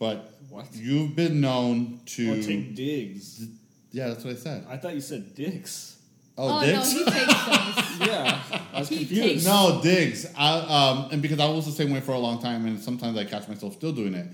but 0.00 0.32
What? 0.48 0.66
you've 0.74 1.14
been 1.14 1.40
known 1.40 2.00
to. 2.06 2.32
Or 2.32 2.42
take 2.42 2.74
digs. 2.74 3.46
yeah, 3.92 4.08
that's 4.08 4.24
what 4.24 4.32
I 4.34 4.36
said. 4.36 4.66
I 4.68 4.76
thought 4.78 4.94
you 4.94 5.00
said 5.00 5.36
dicks. 5.36 5.96
Oh, 6.36 6.58
Oh, 6.58 6.66
dicks? 6.66 6.92
no, 6.92 6.98
he 6.98 7.04
takes 7.04 7.26
those. 7.46 7.86
Yeah, 8.08 8.42
I 8.72 8.78
was 8.80 8.88
He 8.88 8.96
confused. 8.98 9.22
takes- 9.22 9.44
No, 9.44 9.80
digs. 9.82 10.26
I, 10.36 10.58
um, 10.58 11.08
and 11.12 11.20
because 11.22 11.38
I 11.38 11.48
was 11.48 11.66
the 11.66 11.72
same 11.72 11.90
way 11.92 12.00
for 12.00 12.12
a 12.12 12.18
long 12.18 12.40
time, 12.40 12.66
and 12.66 12.80
sometimes 12.80 13.16
I 13.18 13.24
catch 13.24 13.46
myself 13.46 13.74
still 13.74 13.92
doing 13.92 14.14
it. 14.14 14.26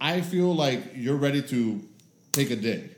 I 0.00 0.20
feel 0.20 0.54
like 0.54 0.92
you're 0.96 1.16
ready 1.16 1.42
to 1.42 1.82
take 2.32 2.50
a 2.52 2.56
dig. 2.56 2.94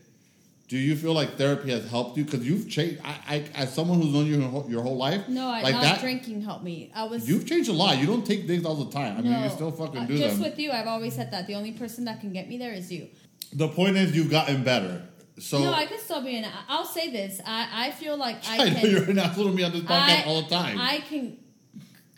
Do 0.73 0.79
you 0.79 0.97
feel 0.97 1.13
like 1.13 1.37
therapy 1.37 1.71
has 1.71 1.87
helped 1.91 2.17
you? 2.17 2.25
Because 2.25 2.47
you've 2.49 2.67
changed. 2.67 3.03
I, 3.05 3.19
I, 3.29 3.45
as 3.55 3.75
someone 3.75 4.01
who's 4.01 4.11
known 4.11 4.25
you 4.25 4.41
your 4.41 4.49
whole, 4.49 4.67
your 4.71 4.83
whole 4.83 4.97
life, 4.97 5.29
No, 5.29 5.47
I, 5.47 5.61
like 5.61 5.75
not 5.75 5.83
that, 5.83 6.01
drinking 6.01 6.41
helped 6.41 6.65
me. 6.65 6.91
I 6.95 7.05
was 7.05 7.29
you've 7.29 7.47
changed 7.47 7.69
a 7.69 7.75
lot. 7.75 7.99
You 7.99 8.07
don't 8.07 8.25
take 8.25 8.47
things 8.47 8.65
all 8.65 8.77
the 8.77 8.91
time. 8.91 9.19
I 9.19 9.21
mean, 9.21 9.33
no, 9.33 9.45
you 9.45 9.51
still 9.51 9.71
fucking 9.71 10.01
uh, 10.01 10.07
do 10.07 10.17
just 10.17 10.37
them. 10.41 10.49
with 10.49 10.59
you. 10.59 10.71
I've 10.71 10.87
always 10.87 11.15
said 11.15 11.31
that 11.31 11.47
the 11.47 11.57
only 11.57 11.73
person 11.73 12.07
that 12.07 12.23
can 12.23 12.33
get 12.33 12.49
me 12.49 12.57
there 12.57 12.73
is 12.73 12.91
you. 12.91 13.09
the 13.53 13.69
point 13.69 13.99
is, 13.99 14.17
you've 14.17 14.31
gotten 14.31 14.65
better. 14.65 15.07
So 15.39 15.59
no, 15.59 15.75
I 15.75 15.85
can 15.85 15.99
still 15.99 16.23
be 16.23 16.39
an. 16.39 16.51
I'll 16.71 16.87
say 16.87 17.11
this. 17.11 17.39
I, 17.45 17.89
I 17.89 17.91
feel 17.91 18.17
like 18.17 18.37
I 18.49 18.63
I 18.65 18.69
know 18.71 18.81
can. 18.81 18.91
you're 18.91 19.11
an 19.11 19.19
asshole 19.19 19.49
to 19.51 19.53
me 19.53 19.65
on 19.65 19.73
this 19.73 19.83
podcast 19.83 20.23
I- 20.23 20.25
all 20.27 20.41
the 20.41 20.49
time. 20.49 20.79
I 20.81 21.01
can. 21.01 21.37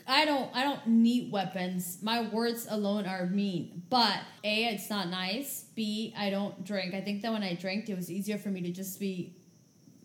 I 0.07 0.27
don't. 0.27 0.55
I 0.55 0.63
don't 0.63 0.87
need 0.87 1.33
weapons. 1.33 1.99
My 2.03 2.29
words 2.29 2.69
alone 2.71 3.05
are 3.07 3.27
mean. 3.27 3.83
But 3.91 4.21
a, 4.45 4.67
it's 4.67 4.91
not 4.91 5.09
nice. 5.09 5.64
B, 5.75 6.15
I 6.17 6.31
don't 6.31 6.65
drink. 6.65 6.95
I 6.95 7.01
think 7.01 7.23
that 7.23 7.33
when 7.33 7.43
I 7.43 7.55
drank, 7.55 7.89
it 7.89 7.97
was 7.97 8.11
easier 8.11 8.39
for 8.39 8.49
me 8.49 8.61
to 8.63 8.71
just 8.71 8.99
be, 9.01 9.35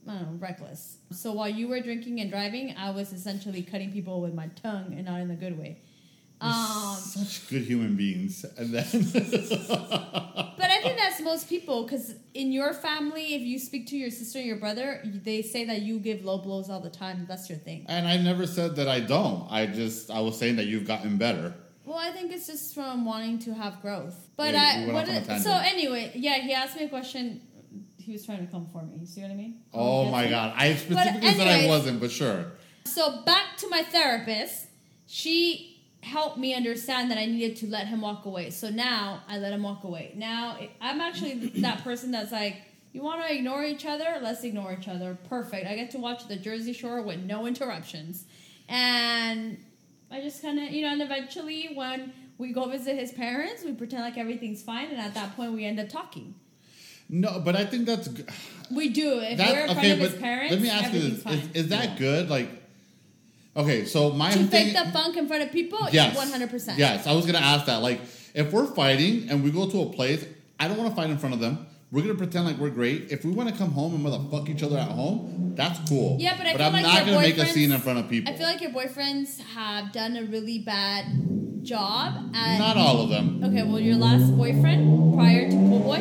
I 0.07 0.13
don't 0.13 0.21
know, 0.23 0.37
reckless. 0.39 0.97
So 1.11 1.31
while 1.33 1.49
you 1.49 1.67
were 1.67 1.79
drinking 1.79 2.19
and 2.21 2.29
driving, 2.31 2.75
I 2.77 2.89
was 2.91 3.13
essentially 3.13 3.61
cutting 3.61 3.91
people 3.91 4.21
with 4.21 4.33
my 4.33 4.47
tongue 4.61 4.93
and 4.95 5.05
not 5.05 5.19
in 5.21 5.27
the 5.27 5.35
good 5.35 5.57
way. 5.57 5.81
Um, 6.41 6.95
Such 6.95 7.49
good 7.49 7.63
human 7.63 7.95
beings, 7.97 8.45
and 8.57 8.73
then 8.73 8.85
But 10.57 10.69
I 10.71 10.81
think 10.81 10.97
that's 10.97 11.19
most 11.21 11.49
people 11.49 11.83
because 11.83 12.13
in 12.33 12.51
your 12.53 12.73
family, 12.73 13.35
if 13.35 13.41
you 13.41 13.59
speak 13.59 13.87
to 13.87 13.97
your 13.97 14.09
sister 14.09 14.39
or 14.39 14.43
your 14.43 14.55
brother, 14.55 15.01
they 15.03 15.41
say 15.41 15.65
that 15.65 15.81
you 15.81 15.99
give 15.99 16.23
low 16.23 16.37
blows 16.37 16.69
all 16.69 16.79
the 16.79 16.89
time. 16.89 17.25
That's 17.27 17.49
your 17.49 17.57
thing. 17.57 17.85
and 17.89 18.07
I 18.07 18.17
never 18.17 18.47
said 18.47 18.75
that 18.77 18.87
I 18.87 19.01
don't. 19.01 19.47
I 19.51 19.65
just 19.65 20.09
I 20.09 20.21
was 20.21 20.37
saying 20.39 20.55
that 20.57 20.65
you've 20.67 20.85
gotten 20.87 21.17
better. 21.17 21.53
Well, 21.89 21.97
I 21.97 22.11
think 22.11 22.31
it's 22.31 22.45
just 22.45 22.75
from 22.75 23.03
wanting 23.03 23.39
to 23.39 23.53
have 23.55 23.81
growth. 23.81 24.29
But 24.37 24.53
I 24.53 24.85
we 24.85 24.93
what 24.93 25.09
off 25.09 25.09
on 25.09 25.15
a 25.15 25.37
it- 25.37 25.41
so 25.41 25.51
anyway, 25.51 26.11
yeah, 26.13 26.35
he 26.35 26.53
asked 26.53 26.77
me 26.77 26.83
a 26.83 26.89
question. 26.89 27.41
He 27.97 28.11
was 28.11 28.23
trying 28.23 28.45
to 28.45 28.51
come 28.51 28.67
for 28.71 28.83
me. 28.83 28.97
You 28.99 29.07
see 29.07 29.21
what 29.23 29.31
I 29.31 29.33
mean? 29.33 29.55
Oh 29.73 30.05
my 30.05 30.29
god! 30.29 30.53
I 30.55 30.75
specifically 30.75 31.33
said 31.33 31.47
I 31.47 31.67
wasn't, 31.67 31.99
but 31.99 32.11
sure. 32.11 32.45
So 32.85 33.23
back 33.23 33.57
to 33.57 33.69
my 33.69 33.81
therapist. 33.81 34.67
She 35.07 35.81
helped 36.03 36.37
me 36.37 36.53
understand 36.53 37.09
that 37.09 37.17
I 37.17 37.25
needed 37.25 37.57
to 37.57 37.67
let 37.67 37.87
him 37.87 38.01
walk 38.01 38.25
away. 38.25 38.51
So 38.51 38.69
now 38.69 39.23
I 39.27 39.39
let 39.39 39.51
him 39.51 39.63
walk 39.63 39.83
away. 39.83 40.13
Now 40.15 40.59
I'm 40.79 41.01
actually 41.01 41.33
that 41.61 41.83
person 41.83 42.11
that's 42.11 42.31
like, 42.31 42.57
you 42.93 43.01
want 43.01 43.25
to 43.27 43.33
ignore 43.33 43.63
each 43.63 43.87
other? 43.87 44.19
Let's 44.21 44.43
ignore 44.43 44.77
each 44.79 44.87
other. 44.87 45.17
Perfect. 45.27 45.65
I 45.65 45.75
get 45.75 45.89
to 45.91 45.97
watch 45.97 46.27
the 46.27 46.35
Jersey 46.35 46.73
Shore 46.73 47.01
with 47.01 47.21
no 47.21 47.47
interruptions. 47.47 48.25
And 48.67 49.57
I 50.11 50.21
just 50.21 50.41
kind 50.41 50.59
of, 50.59 50.71
you 50.71 50.81
know, 50.83 50.91
and 50.91 51.01
eventually 51.01 51.69
when 51.73 52.13
we 52.37 52.51
go 52.51 52.67
visit 52.69 52.97
his 52.97 53.11
parents, 53.11 53.63
we 53.63 53.73
pretend 53.73 54.03
like 54.03 54.17
everything's 54.17 54.61
fine. 54.61 54.89
And 54.89 54.99
at 54.99 55.13
that 55.13 55.35
point, 55.35 55.53
we 55.53 55.65
end 55.65 55.79
up 55.79 55.89
talking. 55.89 56.35
No, 57.09 57.39
but 57.39 57.55
I 57.55 57.65
think 57.65 57.85
that's 57.85 58.07
g- 58.07 58.23
We 58.71 58.89
do. 58.89 59.19
If 59.19 59.37
that 59.37 59.51
we're 59.51 59.59
in 59.61 59.65
front 59.67 59.79
okay. 59.79 59.91
of 59.91 59.99
his 59.99 60.15
parents, 60.15 60.51
let 60.51 60.61
me 60.61 60.69
ask 60.69 60.93
you 60.93 60.99
this: 60.99 61.25
is, 61.25 61.51
is 61.53 61.67
that 61.69 61.97
good? 61.97 62.29
Like, 62.29 62.49
okay, 63.57 63.85
so 63.85 64.11
my 64.11 64.31
to 64.31 64.43
fake 64.45 64.73
the 64.73 64.91
funk 64.91 65.17
in 65.17 65.27
front 65.27 65.41
of 65.43 65.51
people, 65.51 65.79
yes, 65.91 66.15
one 66.15 66.29
hundred 66.29 66.51
percent. 66.51 66.77
Yes, 66.77 67.07
I 67.07 67.13
was 67.13 67.25
gonna 67.25 67.39
ask 67.39 67.65
that. 67.65 67.81
Like, 67.81 68.01
if 68.35 68.51
we're 68.51 68.67
fighting 68.67 69.29
and 69.29 69.43
we 69.43 69.49
go 69.49 69.67
to 69.67 69.81
a 69.81 69.85
place, 69.87 70.23
I 70.59 70.67
don't 70.67 70.77
want 70.77 70.91
to 70.91 70.95
fight 70.95 71.09
in 71.09 71.17
front 71.17 71.33
of 71.33 71.41
them. 71.41 71.65
We're 71.91 72.01
gonna 72.03 72.13
pretend 72.15 72.45
like 72.45 72.57
we're 72.57 72.69
great. 72.69 73.11
If 73.11 73.25
we 73.25 73.31
want 73.31 73.49
to 73.49 73.55
come 73.55 73.71
home 73.71 73.95
and 73.95 74.05
motherfuck 74.05 74.47
each 74.47 74.61
other 74.61 74.77
at 74.77 74.89
home, 74.89 75.53
that's 75.55 75.79
cool. 75.89 76.17
Yeah, 76.19 76.37
but 76.37 76.45
I 76.45 76.53
feel 76.53 76.61
I'm 76.67 76.73
like 76.73 76.83
not 76.83 76.95
your 76.97 77.05
gonna 77.15 77.27
make 77.27 77.37
a 77.37 77.41
boyfriends- 77.41 77.47
scene 77.53 77.71
in 77.71 77.79
front 77.81 77.99
of 77.99 78.09
people. 78.09 78.31
I 78.31 78.37
feel 78.37 78.45
like 78.45 78.61
your 78.61 78.71
boyfriends 78.71 79.39
have 79.55 79.91
done 79.91 80.15
a 80.15 80.23
really 80.25 80.59
bad 80.59 81.63
job 81.63 82.31
at. 82.35 82.59
not 82.59 82.77
all 82.77 83.01
of 83.01 83.09
them. 83.09 83.43
Okay, 83.43 83.63
well, 83.63 83.79
your 83.79 83.95
last 83.95 84.35
boyfriend 84.37 85.15
prior 85.15 85.49
to 85.49 85.55
Pool 85.55 85.79
Boy 85.79 85.97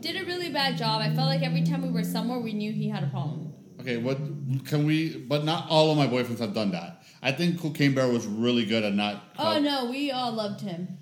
did 0.00 0.16
a 0.20 0.24
really 0.24 0.50
bad 0.50 0.76
job. 0.76 1.00
I 1.02 1.14
felt 1.14 1.28
like 1.28 1.42
every 1.42 1.62
time 1.62 1.82
we 1.82 1.90
were 1.90 2.04
somewhere, 2.04 2.40
we 2.40 2.52
knew 2.52 2.72
he 2.72 2.88
had 2.88 3.04
a 3.04 3.08
problem. 3.08 3.52
Okay, 3.80 3.96
what 3.96 4.18
can 4.66 4.86
we? 4.86 5.16
But 5.16 5.44
not 5.44 5.70
all 5.70 5.92
of 5.92 5.96
my 5.96 6.06
boyfriends 6.08 6.40
have 6.40 6.52
done 6.52 6.72
that. 6.72 7.02
I 7.22 7.30
think 7.32 7.60
Cocaine 7.60 7.94
Bear 7.94 8.08
was 8.08 8.26
really 8.26 8.64
good 8.64 8.82
at 8.82 8.94
not. 8.94 9.22
Oh 9.38 9.60
no, 9.60 9.88
we 9.90 10.10
all 10.10 10.32
loved 10.32 10.62
him. 10.62 10.98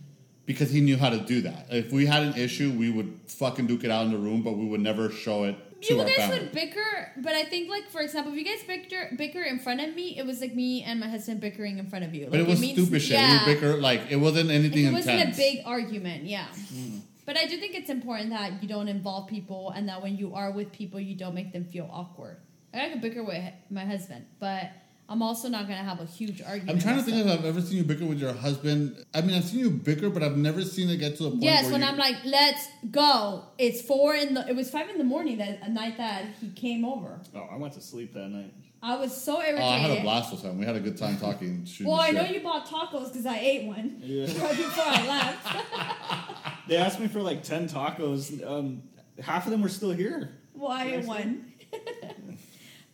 Because 0.49 0.71
he 0.73 0.81
knew 0.81 0.97
how 0.97 1.11
to 1.11 1.19
do 1.19 1.43
that. 1.43 1.67
If 1.71 1.93
we 1.93 2.07
had 2.07 2.23
an 2.25 2.35
issue, 2.37 2.73
we 2.73 2.91
would 2.91 3.21
fucking 3.27 3.67
duke 3.69 3.85
it 3.85 3.91
out 3.93 4.05
in 4.07 4.11
the 4.13 4.19
room, 4.19 4.43
but 4.43 4.53
we 4.57 4.67
would 4.67 4.81
never 4.81 5.11
show 5.11 5.45
it 5.45 5.55
to 5.83 5.95
You 5.95 6.01
our 6.01 6.07
guys 6.07 6.17
family. 6.17 6.39
would 6.41 6.53
bicker, 6.53 7.13
but 7.19 7.35
I 7.35 7.45
think, 7.45 7.69
like 7.71 7.89
for 7.91 8.01
example, 8.01 8.33
if 8.33 8.39
you 8.39 8.45
guys 8.45 8.65
bicker 8.67 9.15
bicker 9.17 9.43
in 9.43 9.61
front 9.61 9.81
of 9.81 9.95
me, 9.95 10.19
it 10.19 10.27
was 10.27 10.41
like 10.41 10.55
me 10.55 10.83
and 10.83 10.99
my 10.99 11.07
husband 11.09 11.41
bickering 11.41 11.79
in 11.79 11.87
front 11.87 12.05
of 12.05 12.13
you. 12.15 12.27
but 12.31 12.41
it 12.41 12.47
was 12.49 12.61
means- 12.61 12.77
stupid 12.77 13.01
shit. 13.01 13.19
Yeah. 13.21 13.47
We 13.47 13.55
bicker 13.55 13.77
like 13.77 14.01
it 14.11 14.17
wasn't 14.17 14.51
anything 14.51 14.87
it 14.87 14.93
wasn't 14.93 15.21
intense. 15.21 15.39
a 15.39 15.41
big 15.41 15.63
argument, 15.65 16.25
yeah. 16.25 16.47
Mm-hmm. 16.49 16.99
But 17.27 17.37
I 17.37 17.45
do 17.47 17.59
think 17.59 17.75
it's 17.77 17.91
important 17.91 18.31
that 18.31 18.63
you 18.63 18.69
don't 18.69 18.89
involve 18.89 19.29
people 19.29 19.71
and 19.77 19.87
that 19.91 20.03
when 20.03 20.17
you 20.17 20.35
are 20.35 20.51
with 20.51 20.73
people, 20.73 20.99
you 20.99 21.15
don't 21.15 21.35
make 21.35 21.53
them 21.53 21.65
feel 21.67 21.89
awkward. 21.93 22.39
I 22.75 22.89
can 22.89 23.01
bicker 23.01 23.23
with 23.23 23.45
my 23.71 23.85
husband, 23.85 24.25
but 24.41 24.71
I'm 25.11 25.23
also 25.23 25.49
not 25.49 25.66
going 25.66 25.79
to 25.79 25.85
have 25.85 26.01
a 26.01 26.05
huge 26.05 26.42
argument. 26.42 26.71
I'm 26.71 26.79
trying 26.79 26.97
to 26.97 27.03
think 27.03 27.16
if 27.25 27.27
I've 27.27 27.44
ever 27.47 27.62
seen 27.62 27.79
you 27.79 27.85
bicker 27.85 28.05
with 28.05 28.18
your 28.18 28.35
husband. 28.35 29.05
I 29.14 29.23
mean, 29.23 29.37
I've 29.37 29.44
seen 29.44 29.61
you 29.61 29.71
bicker, 29.71 30.11
but 30.11 30.23
I've 30.23 30.37
never 30.37 30.62
seen 30.62 30.90
it 30.90 30.99
get 30.99 31.16
to 31.16 31.27
a 31.27 31.31
point. 31.31 31.42
Yes, 31.42 31.64
where 31.64 31.73
when 31.73 31.81
you, 31.81 31.87
I'm 31.87 31.97
like, 31.97 32.16
let's 32.27 32.68
go. 32.90 33.44
It's 33.57 33.81
four 33.81 34.14
in 34.14 34.35
the. 34.35 34.47
It 34.47 34.55
was 34.55 34.71
five 34.71 34.90
in 34.90 34.99
the 34.99 35.05
morning 35.05 35.38
that 35.38 35.61
a 35.62 35.71
night 35.71 35.97
that 35.97 36.27
he 36.40 36.51
came 36.51 36.85
over. 36.85 37.21
Oh, 37.35 37.49
I 37.51 37.57
went 37.57 37.73
to 37.75 37.81
sleep 37.81 38.12
that 38.12 38.29
night. 38.29 38.53
I 38.83 38.97
was 38.97 39.16
so 39.16 39.40
irritated. 39.40 39.62
Oh, 39.62 39.68
I 39.68 39.79
had 39.79 39.99
a 39.99 40.03
blast 40.03 40.31
with 40.31 40.42
him. 40.42 40.59
We 40.59 40.66
had 40.66 40.77
a 40.77 40.81
good 40.81 40.99
time 40.99 41.16
talking. 41.18 41.66
Well, 41.81 41.99
I 42.01 42.11
know 42.11 42.25
you 42.25 42.40
bought 42.40 42.66
tacos 42.66 43.09
because 43.09 43.27
I 43.27 43.38
ate 43.38 43.66
one 43.66 43.97
Yeah. 44.01 44.27
right 44.42 44.57
before 44.57 44.85
I 44.87 45.07
left. 45.07 46.44
They 46.68 46.77
asked 46.77 47.01
me 47.01 47.09
for 47.09 47.23
like 47.23 47.42
ten 47.42 47.66
tacos. 47.66 48.47
Um, 48.47 48.83
half 49.18 49.47
of 49.47 49.53
them 49.53 49.62
were 49.62 49.71
still 49.71 49.90
here. 49.90 50.37
Why 50.53 50.85
Seriously? 50.85 51.09
one? 51.09 51.53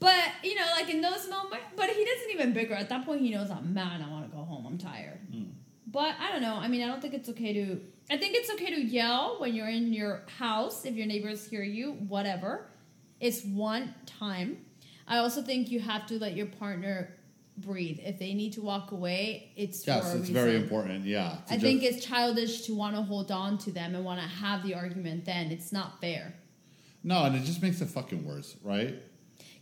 But 0.05 0.25
you 0.49 0.55
know, 0.55 0.67
like 0.79 0.91
in 0.91 1.01
those 1.01 1.29
moments, 1.29 1.65
but 1.77 1.89
he 1.89 2.05
doesn't 2.05 2.31
even 2.33 2.53
bigger. 2.53 2.75
At 2.75 2.89
that 2.91 3.05
point, 3.07 3.23
he 3.23 3.31
knows 3.31 3.51
I'm 3.51 3.73
mad. 3.73 4.03
I 4.07 4.11
want 4.11 4.31
to 4.31 4.37
go 4.37 4.43
home. 4.43 4.67
I'm 4.67 4.79
tired. 4.79 5.19
Hmm. 5.33 5.45
But 5.87 6.15
I 6.21 6.31
don't 6.33 6.43
know. 6.43 6.57
I 6.57 6.69
mean, 6.69 6.83
I 6.83 6.87
don't 6.87 7.01
think 7.01 7.15
it's 7.15 7.29
okay 7.31 7.53
to. 7.55 7.81
I 8.11 8.17
think 8.19 8.37
it's 8.37 8.51
okay 8.51 8.71
to 8.75 8.81
yell 8.83 9.37
when 9.41 9.55
you're 9.55 9.69
in 9.69 9.93
your 9.93 10.23
house 10.39 10.85
if 10.85 10.95
your 10.95 11.07
neighbors 11.07 11.49
hear 11.49 11.63
you. 11.63 11.93
Whatever. 12.09 12.67
It's 13.21 13.43
one 13.45 13.95
time. 14.05 14.59
I 15.09 15.19
also 15.19 15.41
think 15.43 15.71
you 15.71 15.81
have 15.81 16.07
to 16.07 16.19
let 16.19 16.35
your 16.37 16.47
partner 16.47 17.17
breathe. 17.57 18.01
If 18.03 18.19
they 18.19 18.35
need 18.35 18.53
to 18.55 18.63
walk 18.63 18.91
away, 18.93 19.53
it's 19.57 19.87
Yes, 19.87 20.11
for 20.11 20.19
a 20.19 20.21
it's 20.21 20.29
very 20.29 20.57
important. 20.57 21.05
Yeah. 21.07 21.39
I 21.49 21.53
just- 21.53 21.63
think 21.63 21.83
it's 21.83 22.05
childish 22.05 22.63
to 22.63 22.75
want 22.75 22.97
to 22.97 23.03
hold 23.03 23.31
on 23.31 23.57
to 23.59 23.71
them 23.71 23.95
and 23.95 24.05
want 24.05 24.21
to 24.21 24.27
have 24.27 24.63
the 24.67 24.75
argument. 24.75 25.25
Then 25.25 25.51
it's 25.53 25.73
not 25.73 26.01
fair. 26.01 26.35
no, 27.05 27.25
and 27.25 27.37
it 27.37 27.45
just 27.45 27.63
makes 27.63 27.81
it 27.81 27.89
fucking 27.89 28.25
worse, 28.25 28.57
right? 28.63 28.95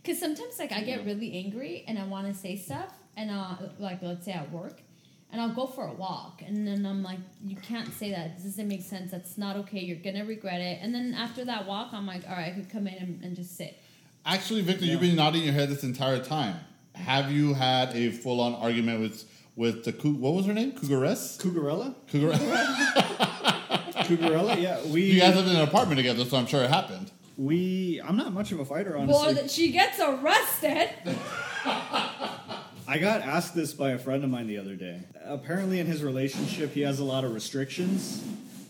Because 0.03 0.19
sometimes, 0.19 0.59
like, 0.59 0.73
I 0.73 0.81
get 0.81 1.05
really 1.05 1.33
angry 1.33 1.85
and 1.87 1.97
I 1.97 2.03
want 2.05 2.27
to 2.27 2.33
say 2.33 2.57
stuff, 2.57 2.93
and 3.15 3.31
uh, 3.31 3.55
like, 3.79 4.01
let's 4.01 4.25
say 4.25 4.33
at 4.33 4.51
work, 4.51 4.81
and 5.31 5.41
I'll 5.41 5.53
go 5.53 5.65
for 5.65 5.87
a 5.87 5.93
walk, 5.93 6.41
and 6.45 6.67
then 6.67 6.85
I'm 6.85 7.01
like, 7.01 7.19
you 7.43 7.55
can't 7.55 7.91
say 7.93 8.11
that. 8.11 8.35
This 8.35 8.45
doesn't 8.45 8.67
make 8.67 8.83
sense. 8.83 9.11
That's 9.11 9.37
not 9.37 9.55
okay. 9.57 9.79
You're 9.79 9.97
gonna 9.97 10.25
regret 10.25 10.59
it. 10.61 10.79
And 10.81 10.93
then 10.93 11.13
after 11.13 11.45
that 11.45 11.65
walk, 11.65 11.89
I'm 11.93 12.05
like, 12.05 12.21
all 12.29 12.35
right, 12.35 12.51
I 12.51 12.55
could 12.55 12.69
come 12.69 12.85
in 12.85 12.95
and, 12.95 13.23
and 13.23 13.35
just 13.35 13.55
sit. 13.55 13.79
Actually, 14.25 14.61
Victor, 14.61 14.85
you've 14.85 15.01
been 15.01 15.15
nodding 15.15 15.43
your 15.43 15.53
head 15.53 15.69
this 15.69 15.83
entire 15.83 16.19
time. 16.19 16.55
Have 16.95 17.31
you 17.31 17.53
had 17.53 17.95
a 17.95 18.11
full-on 18.11 18.55
argument 18.55 19.01
with 19.01 19.25
with 19.55 19.85
the 19.85 19.91
what 20.09 20.33
was 20.33 20.45
her 20.45 20.53
name? 20.53 20.73
Cougaress? 20.73 21.37
Cougarella? 21.41 21.95
Cougar. 22.11 22.33
Cougarella? 24.03 24.61
Yeah, 24.61 24.83
we. 24.85 25.03
you 25.03 25.19
guys 25.19 25.35
lived 25.35 25.49
in 25.49 25.55
an 25.55 25.61
apartment 25.61 25.97
together, 25.97 26.25
so 26.25 26.37
I'm 26.37 26.45
sure 26.45 26.61
it 26.63 26.69
happened. 26.69 27.11
We. 27.43 28.01
I'm 28.03 28.15
not 28.17 28.33
much 28.33 28.51
of 28.51 28.59
a 28.59 28.65
fighter, 28.65 28.97
honestly. 28.97 29.33
Well, 29.35 29.47
she 29.47 29.71
gets 29.71 29.99
arrested. 29.99 30.89
I 31.65 32.97
got 32.99 33.21
asked 33.21 33.55
this 33.55 33.73
by 33.73 33.91
a 33.91 33.97
friend 33.97 34.23
of 34.23 34.29
mine 34.29 34.47
the 34.47 34.57
other 34.57 34.75
day. 34.75 35.01
Apparently, 35.25 35.79
in 35.79 35.87
his 35.87 36.03
relationship, 36.03 36.73
he 36.73 36.81
has 36.81 36.99
a 36.99 37.03
lot 37.03 37.23
of 37.23 37.33
restrictions, 37.33 38.21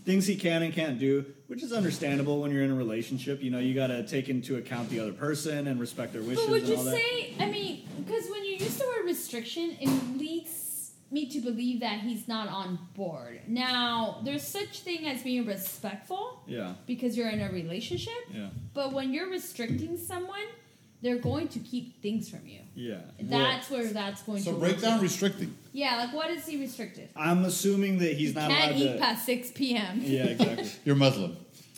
things 0.05 0.27
he 0.27 0.35
can 0.35 0.61
and 0.61 0.73
can't 0.73 0.99
do, 0.99 1.25
which 1.47 1.63
is 1.63 1.73
understandable 1.73 2.39
when 2.41 2.51
you're 2.51 2.63
in 2.63 2.71
a 2.71 2.75
relationship. 2.75 3.41
You 3.41 3.49
know, 3.51 3.59
you 3.59 3.73
got 3.73 3.87
to 3.87 4.05
take 4.05 4.29
into 4.29 4.57
account 4.57 4.89
the 4.89 4.99
other 4.99 5.13
person 5.13 5.67
and 5.67 5.79
respect 5.79 6.13
their 6.13 6.21
wishes 6.21 6.43
But 6.45 6.51
would 6.51 6.61
and 6.61 6.69
you 6.69 6.77
all 6.77 6.83
that. 6.83 6.95
say? 6.95 7.33
I 7.39 7.45
mean, 7.49 7.87
because 8.05 8.29
when 8.29 8.43
you 8.45 8.51
use 8.53 8.77
the 8.77 8.85
word 8.85 9.05
restriction, 9.05 9.75
it 9.81 10.17
leads 10.17 10.51
me 11.13 11.27
to 11.27 11.39
believe 11.39 11.79
that 11.81 11.99
he's 12.01 12.27
not 12.27 12.47
on 12.47 12.79
board. 12.95 13.41
Now, 13.47 14.19
there's 14.23 14.45
such 14.45 14.79
thing 14.81 15.07
as 15.07 15.21
being 15.23 15.45
respectful 15.45 16.41
yeah, 16.47 16.73
because 16.87 17.15
you're 17.15 17.29
in 17.29 17.41
a 17.41 17.51
relationship. 17.51 18.13
yeah, 18.33 18.49
But 18.73 18.93
when 18.93 19.13
you're 19.13 19.29
restricting 19.29 19.97
someone, 19.97 20.47
they're 21.01 21.17
going 21.17 21.49
to 21.49 21.59
keep 21.59 22.01
things 22.01 22.29
from 22.29 22.47
you. 22.47 22.61
yeah. 22.75 23.01
That's 23.21 23.69
where 23.69 23.85
that's 23.85 24.23
going 24.23 24.41
So 24.41 24.53
to 24.53 24.57
break 24.59 24.73
lead 24.77 24.81
down 24.81 24.97
to. 24.99 25.03
restricting. 25.03 25.55
Yeah, 25.73 25.97
like 25.97 26.13
what 26.13 26.29
is 26.31 26.45
he 26.47 26.57
restricted? 26.59 27.09
I'm 27.15 27.45
assuming 27.45 27.97
that 27.99 28.13
he's 28.17 28.33
not 28.35 28.49
Can't 28.49 28.71
allowed 28.71 28.81
eat 28.81 28.93
to. 28.93 28.99
past 28.99 29.25
six 29.25 29.51
p.m. 29.51 29.99
Yeah, 30.01 30.25
exactly. 30.25 30.69
You're 30.85 30.95
Muslim. 30.95 31.35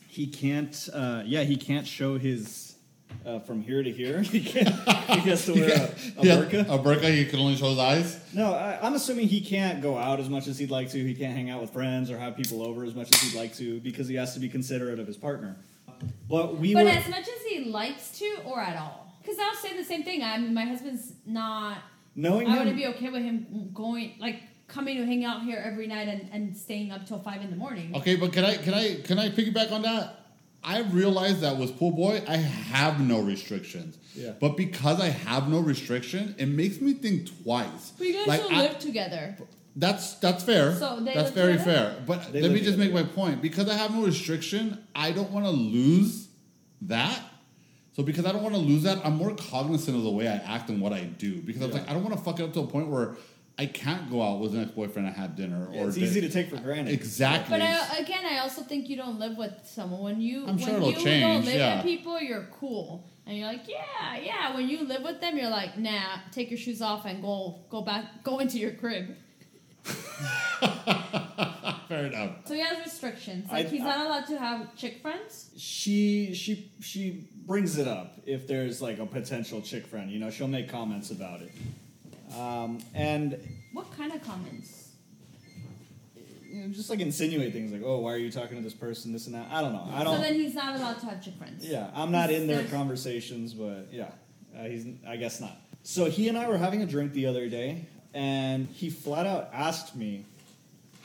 he 0.07 0.27
can't. 0.27 0.89
Uh, 0.93 1.23
yeah, 1.25 1.43
he 1.43 1.55
can't 1.57 1.87
show 1.87 2.17
his 2.17 2.64
uh, 3.25 3.39
from 3.39 3.61
here 3.61 3.83
to 3.83 3.91
here. 3.91 4.21
He 4.35 4.41
can't. 4.43 4.69
He 5.23 5.29
has 5.29 5.45
to 5.45 5.53
wear 5.53 5.69
a, 5.69 6.21
a 6.21 6.25
Yeah, 6.25 6.35
burqa. 6.37 6.61
A 6.69 6.77
burqa. 6.79 7.13
He 7.13 7.25
can 7.25 7.39
only 7.39 7.55
show 7.55 7.69
his 7.69 7.79
eyes. 7.79 8.19
No, 8.33 8.53
I, 8.53 8.79
I'm 8.81 8.93
assuming 8.95 9.27
he 9.27 9.41
can't 9.41 9.81
go 9.81 9.97
out 9.97 10.19
as 10.19 10.29
much 10.29 10.47
as 10.47 10.57
he'd 10.59 10.71
like 10.71 10.89
to. 10.91 10.97
He 11.03 11.13
can't 11.15 11.35
hang 11.35 11.49
out 11.49 11.61
with 11.61 11.71
friends 11.71 12.09
or 12.11 12.17
have 12.17 12.35
people 12.35 12.61
over 12.63 12.83
as 12.83 12.95
much 12.95 13.11
as 13.13 13.21
he'd 13.21 13.37
like 13.37 13.53
to 13.55 13.79
because 13.81 14.07
he 14.07 14.15
has 14.15 14.33
to 14.33 14.39
be 14.39 14.49
considerate 14.49 14.99
of 14.99 15.07
his 15.07 15.17
partner. 15.17 15.57
But 16.29 16.57
we 16.57 16.73
But 16.73 16.85
were. 16.85 16.89
as 16.91 17.07
much 17.09 17.27
as 17.27 17.41
he 17.49 17.65
likes 17.71 18.17
to, 18.19 18.25
or 18.45 18.59
at 18.59 18.77
all, 18.77 19.13
because 19.21 19.37
I'll 19.39 19.55
say 19.55 19.77
the 19.77 19.83
same 19.83 20.03
thing. 20.03 20.21
I 20.23 20.37
mean, 20.37 20.53
my 20.53 20.65
husband's 20.65 21.13
not. 21.25 21.77
knowing 22.15 22.47
I 22.47 22.51
him, 22.51 22.57
wouldn't 22.59 22.75
be 22.77 22.87
okay 22.87 23.09
with 23.09 23.23
him 23.23 23.69
going 23.73 24.15
like 24.19 24.41
coming 24.67 24.97
to 24.97 25.05
hang 25.05 25.23
out 25.23 25.43
here 25.43 25.61
every 25.63 25.87
night 25.87 26.07
and, 26.07 26.27
and 26.33 26.57
staying 26.57 26.91
up 26.91 27.05
till 27.05 27.19
five 27.19 27.41
in 27.41 27.49
the 27.51 27.55
morning. 27.55 27.95
Okay, 27.95 28.15
but 28.15 28.33
can 28.33 28.43
I 28.43 28.57
can 28.57 28.73
I 28.73 28.95
can 29.01 29.17
I 29.19 29.29
piggyback 29.29 29.71
on 29.71 29.83
that? 29.83 30.24
I 30.65 30.79
realized 30.81 31.41
that 31.41 31.57
with 31.57 31.77
pool 31.77 31.91
boy, 31.91 32.23
I 32.27 32.37
have 32.37 32.99
no 32.99 33.21
restrictions. 33.21 33.97
Yeah. 34.15 34.31
But 34.39 34.57
because 34.57 34.99
I 34.99 35.09
have 35.09 35.47
no 35.47 35.59
restriction, 35.59 36.33
it 36.39 36.47
makes 36.47 36.81
me 36.81 36.93
think 36.93 37.29
twice. 37.43 37.93
But 37.97 38.07
you 38.07 38.13
guys 38.13 38.27
Like, 38.27 38.41
don't 38.41 38.53
I- 38.55 38.61
live 38.61 38.79
together. 38.79 39.37
That's 39.77 40.15
that's 40.15 40.43
fair. 40.43 40.73
So 40.75 41.01
they 41.01 41.13
that's 41.13 41.25
live 41.27 41.33
very 41.33 41.51
together? 41.57 41.71
fair. 41.95 42.03
But 42.07 42.31
They 42.33 42.41
let 42.41 42.49
me 42.51 42.55
live 42.57 42.65
just 42.65 42.77
make 42.79 42.93
my 42.93 43.03
point. 43.03 43.41
Because 43.41 43.67
I 43.69 43.73
have 43.75 43.93
no 43.93 44.05
restriction, 44.05 44.79
I 44.95 45.11
don't 45.11 45.31
want 45.31 45.45
to 45.45 45.51
lose 45.51 46.29
that. 46.83 47.21
So 47.91 48.01
because 48.03 48.25
I 48.25 48.31
don't 48.31 48.41
want 48.41 48.55
to 48.55 48.61
lose 48.61 48.83
that, 48.83 49.05
I'm 49.05 49.15
more 49.17 49.35
cognizant 49.35 49.95
of 49.97 50.03
the 50.03 50.09
way 50.11 50.27
I 50.27 50.35
act 50.37 50.69
and 50.69 50.81
what 50.81 50.93
I 50.93 51.03
do. 51.03 51.41
Because 51.41 51.61
I'm 51.61 51.71
like, 51.71 51.89
I 51.89 51.93
don't 51.93 52.03
want 52.03 52.15
to 52.17 52.21
fuck 52.23 52.39
it 52.39 52.43
up 52.43 52.53
to 52.53 52.61
a 52.61 52.67
point 52.67 52.87
where 52.87 53.15
I 53.57 53.67
can't 53.67 54.09
go 54.09 54.21
out 54.21 54.41
with 54.41 54.53
an 54.53 54.63
ex-boyfriend 54.63 55.07
and 55.07 55.15
have 55.15 55.35
dinner. 55.37 55.69
Yeah, 55.71 55.83
or 55.83 55.87
it's 55.87 55.95
di- 55.95 56.03
easy 56.03 56.19
to 56.21 56.29
take 56.29 56.49
for 56.49 56.57
granted. 56.57 56.93
Exactly. 56.93 57.57
But 57.57 57.61
I, 57.61 57.97
again, 57.99 58.25
I 58.25 58.39
also 58.39 58.61
think 58.61 58.89
you 58.89 58.97
don't 58.97 59.17
live 59.17 59.37
with 59.37 59.53
someone 59.63 60.01
when 60.01 60.19
you 60.19 60.41
I'm 60.41 60.57
when 60.57 60.57
sure 60.57 60.75
it'll 60.75 60.91
you 60.91 60.95
don't 61.21 61.45
live 61.45 61.55
yeah. 61.55 61.77
with 61.77 61.85
people. 61.85 62.19
You're 62.19 62.47
cool, 62.59 63.07
and 63.25 63.37
you're 63.37 63.47
like, 63.47 63.67
yeah, 63.67 64.17
yeah. 64.17 64.53
When 64.53 64.67
you 64.67 64.83
live 64.83 65.03
with 65.03 65.21
them, 65.21 65.37
you're 65.37 65.49
like, 65.49 65.77
nah. 65.77 66.17
Take 66.31 66.51
your 66.51 66.57
shoes 66.59 66.81
off 66.81 67.05
and 67.05 67.21
go 67.21 67.59
go 67.69 67.81
back 67.81 68.23
go 68.23 68.39
into 68.39 68.57
your 68.59 68.71
crib. 68.71 69.15
Fair 71.87 72.07
enough. 72.07 72.31
So 72.45 72.55
he 72.55 72.59
has 72.61 72.79
restrictions. 72.83 73.49
Like 73.51 73.67
I- 73.67 73.69
he's 73.69 73.81
not 73.81 74.05
allowed 74.05 74.25
to 74.27 74.37
have 74.37 74.75
chick 74.75 75.01
friends. 75.01 75.51
she 75.55 76.33
she 76.33 76.71
she 76.81 77.29
brings 77.45 77.77
it 77.77 77.87
up 77.87 78.19
if 78.25 78.47
there's 78.47 78.81
like 78.81 78.99
a 78.99 79.05
potential 79.05 79.61
chick 79.61 79.87
friend. 79.87 80.11
You 80.11 80.19
know, 80.19 80.29
she'll 80.29 80.47
make 80.47 80.67
comments 80.69 81.11
about 81.11 81.41
it. 81.41 81.51
Um, 82.37 82.79
and 82.93 83.39
What 83.73 83.95
kind 83.97 84.13
of 84.13 84.21
comments? 84.23 84.81
you 86.55 86.61
know, 86.61 86.67
just 86.69 86.89
like 86.89 87.01
insinuate 87.01 87.51
things 87.51 87.71
like, 87.73 87.81
"Oh, 87.83 87.99
why 87.99 88.13
are 88.13 88.17
you 88.17 88.31
talking 88.31 88.55
to 88.57 88.63
this 88.63 88.73
person?" 88.73 89.11
This 89.11 89.25
and 89.27 89.35
that. 89.35 89.51
I 89.51 89.61
don't 89.61 89.73
know. 89.73 89.87
I 89.91 90.03
don't. 90.05 90.15
So 90.15 90.21
then 90.21 90.35
he's 90.35 90.55
not 90.55 90.75
allowed 90.79 90.99
to 90.99 91.05
have 91.07 91.21
chick 91.21 91.33
friends. 91.37 91.65
Yeah, 91.67 91.89
I'm 91.93 92.11
not 92.11 92.31
in 92.31 92.47
their 92.47 92.63
conversations, 92.65 93.53
but 93.53 93.89
yeah, 93.91 94.11
uh, 94.57 94.63
he's. 94.63 94.85
I 95.07 95.17
guess 95.17 95.41
not. 95.41 95.59
So 95.83 96.05
he 96.09 96.29
and 96.29 96.37
I 96.37 96.47
were 96.47 96.57
having 96.57 96.81
a 96.81 96.85
drink 96.85 97.11
the 97.11 97.25
other 97.25 97.49
day, 97.49 97.85
and 98.13 98.67
he 98.67 98.89
flat 98.89 99.25
out 99.27 99.49
asked 99.51 99.95
me, 99.97 100.23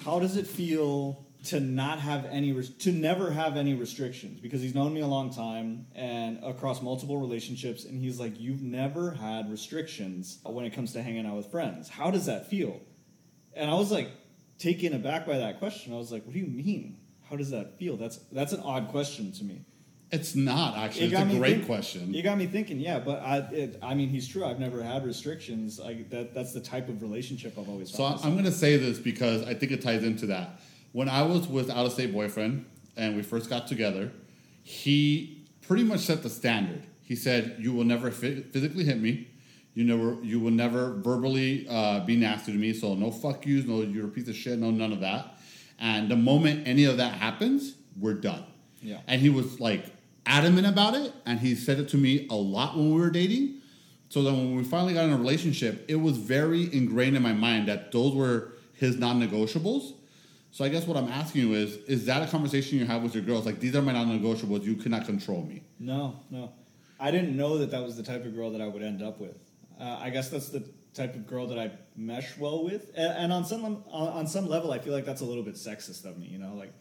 "How 0.05 0.21
does 0.21 0.37
it 0.37 0.47
feel 0.47 1.25
to 1.45 1.61
not 1.61 2.01
have 2.01 2.25
any, 2.27 2.53
res- 2.53 2.71
to 2.71 2.93
never 2.93 3.31
have 3.31 3.57
any 3.57 3.75
restrictions?" 3.75 4.41
Because 4.41 4.61
he's 4.61 4.75
known 4.75 4.93
me 4.95 5.01
a 5.01 5.07
long 5.07 5.33
time 5.33 5.87
and 5.95 6.43
across 6.45 6.83
multiple 6.83 7.19
relationships, 7.19 7.85
and 7.85 7.99
he's 8.01 8.19
like, 8.21 8.39
"You've 8.41 8.63
never 8.63 9.13
had 9.13 9.51
restrictions 9.51 10.39
when 10.45 10.65
it 10.65 10.71
comes 10.73 10.93
to 10.95 11.03
hanging 11.03 11.27
out 11.27 11.37
with 11.37 11.47
friends. 11.51 11.89
How 11.89 12.11
does 12.11 12.27
that 12.27 12.49
feel?" 12.49 12.81
And 13.55 13.71
I 13.71 13.75
was 13.75 13.91
like 13.91 14.11
taken 14.59 14.93
aback 14.95 15.27
by 15.27 15.39
that 15.39 15.59
question. 15.59 15.93
I 15.93 15.97
was 15.97 16.13
like, 16.13 16.25
"What 16.25 16.33
do 16.35 16.39
you 16.41 16.47
mean? 16.47 16.99
How 17.29 17.37
does 17.37 17.51
that 17.51 17.79
feel? 17.79 17.97
That's 17.97 18.17
that's 18.33 18.53
an 18.53 18.61
odd 18.61 18.89
question 18.89 19.33
to 19.33 19.45
me." 19.45 19.65
It's 20.13 20.35
not 20.35 20.77
actually. 20.77 21.07
It 21.07 21.13
It's 21.13 21.35
a 21.35 21.39
great 21.39 21.55
think- 21.59 21.67
question. 21.67 22.13
You 22.13 22.23
got 22.25 22.37
me 22.37 22.47
thinking, 22.47 22.81
yeah, 22.81 22.99
but 22.99 23.23
I, 23.23 23.39
it, 23.53 23.79
I 23.81 23.95
mean, 23.95 24.09
he's 24.09 24.27
true. 24.27 24.45
I've 24.45 24.59
never 24.59 24.83
had 24.83 25.07
restrictions. 25.07 25.79
I, 25.79 26.03
that, 26.11 26.35
that's 26.35 26.53
the 26.53 26.61
type 26.61 26.89
of 26.89 27.01
relationship 27.01 27.57
I've 27.57 27.69
always. 27.69 27.93
So 27.95 28.03
I'm 28.05 28.33
going 28.33 28.45
to 28.45 28.51
say 28.51 28.77
this 28.77 28.99
because 28.99 29.45
I 29.47 29.55
think 29.55 29.71
it 29.71 29.83
ties 29.83 30.03
into 30.03 30.27
that. 30.27 30.61
When 30.93 31.09
I 31.09 31.23
was 31.23 31.47
with 31.47 31.71
out 31.71 31.87
of 31.87 31.93
state 31.93 32.13
boyfriend 32.13 32.67
and 32.97 33.17
we 33.17 33.23
first 33.23 33.49
got 33.49 33.67
together, 33.67 34.13
he 34.63 35.47
pretty 35.67 35.85
much 35.85 36.01
set 36.01 36.23
the 36.23 36.31
standard. 36.31 36.83
He 37.03 37.17
said, 37.17 37.57
"You 37.59 37.73
will 37.73 37.85
never 37.85 38.11
phy- 38.11 38.43
physically 38.51 38.85
hit 38.85 39.01
me. 39.01 39.29
You 39.75 39.85
never, 39.85 40.23
you 40.23 40.41
will 40.41 40.51
never 40.51 40.95
verbally 40.95 41.67
uh, 41.69 42.01
be 42.01 42.17
nasty 42.17 42.53
to 42.53 42.59
me. 42.59 42.73
So 42.73 42.95
no 42.95 43.11
fuck 43.11 43.47
yous, 43.47 43.67
no 43.67 43.83
you're 43.83 44.07
a 44.07 44.09
piece 44.09 44.29
of 44.29 44.35
shit, 44.35 44.59
no 44.59 44.71
none 44.71 44.93
of 44.93 45.01
that. 45.01 45.39
And 45.79 46.11
the 46.11 46.17
moment 46.17 46.67
any 46.67 46.85
of 46.85 46.97
that 46.99 47.15
happens, 47.15 47.77
we're 47.99 48.15
done. 48.15 48.45
Yeah. 48.83 48.99
And 49.07 49.21
he 49.21 49.31
was 49.31 49.61
like 49.61 49.87
adamant 50.27 50.67
about 50.67 50.95
it, 50.95 51.13
and 51.25 51.39
he 51.39 51.55
said 51.55 51.79
it 51.79 51.89
to 51.91 51.97
me 51.97 52.27
a 52.31 52.35
lot 52.35 52.77
when 52.77 52.95
we 52.95 53.01
were 53.01 53.11
dating. 53.11 53.61
So 54.09 54.23
then 54.23 54.37
when 54.37 54.57
we 54.57 54.65
finally 54.65 54.95
got 54.95 55.05
in 55.05 55.13
a 55.13 55.17
relationship, 55.17 55.85
it 55.89 55.97
was 55.97 56.17
very 56.17 56.73
ingrained 56.75 57.17
in 57.17 57.23
my 57.23 57.33
mind 57.33 57.69
that 57.69 57.93
those 57.93 58.15
were 58.15 58.55
his 58.75 58.97
non-negotiables. 58.99 59.93
So 60.53 60.65
I 60.65 60.69
guess 60.69 60.87
what 60.87 60.97
I'm 60.97 61.09
asking 61.09 61.43
you 61.43 61.55
is, 61.55 61.77
is 61.87 62.07
that 62.07 62.27
a 62.27 62.31
conversation 62.31 62.79
you 62.79 62.85
have 62.87 63.03
with 63.03 63.15
your 63.15 63.23
girls? 63.23 63.47
Like, 63.47 63.61
these 63.61 63.77
are 63.77 63.83
my 63.83 63.93
non-negotiables. 63.93 64.65
You 64.65 64.75
cannot 64.75 65.07
control 65.07 65.43
me. 65.43 65.63
No, 65.79 66.21
no, 66.31 66.53
I 66.99 67.11
didn't 67.11 67.37
know 67.37 67.59
that 67.59 67.71
that 67.71 67.83
was 67.83 67.97
the 67.97 68.03
type 68.03 68.25
of 68.25 68.35
girl 68.35 68.51
that 68.51 68.61
I 68.61 68.67
would 68.67 68.83
end 68.83 69.03
up 69.03 69.21
with. 69.21 69.37
Uh, 69.81 69.99
I 70.01 70.11
guess 70.11 70.29
that's 70.29 70.49
the 70.49 70.69
type 70.93 71.15
of 71.15 71.27
girl 71.27 71.47
that 71.47 71.59
I 71.59 71.71
mesh 71.97 72.37
well 72.37 72.65
with, 72.65 72.91
and 72.97 73.33
on 73.33 73.45
some 73.45 73.65
on 73.65 73.83
on 73.91 74.27
some 74.27 74.49
level, 74.49 74.73
I 74.73 74.79
feel 74.79 74.93
like 74.93 75.05
that's 75.05 75.21
a 75.21 75.25
little 75.25 75.45
bit 75.45 75.55
sexist 75.55 76.05
of 76.05 76.19
me. 76.19 76.27
You 76.27 76.39
know, 76.39 76.55
like 76.55 76.73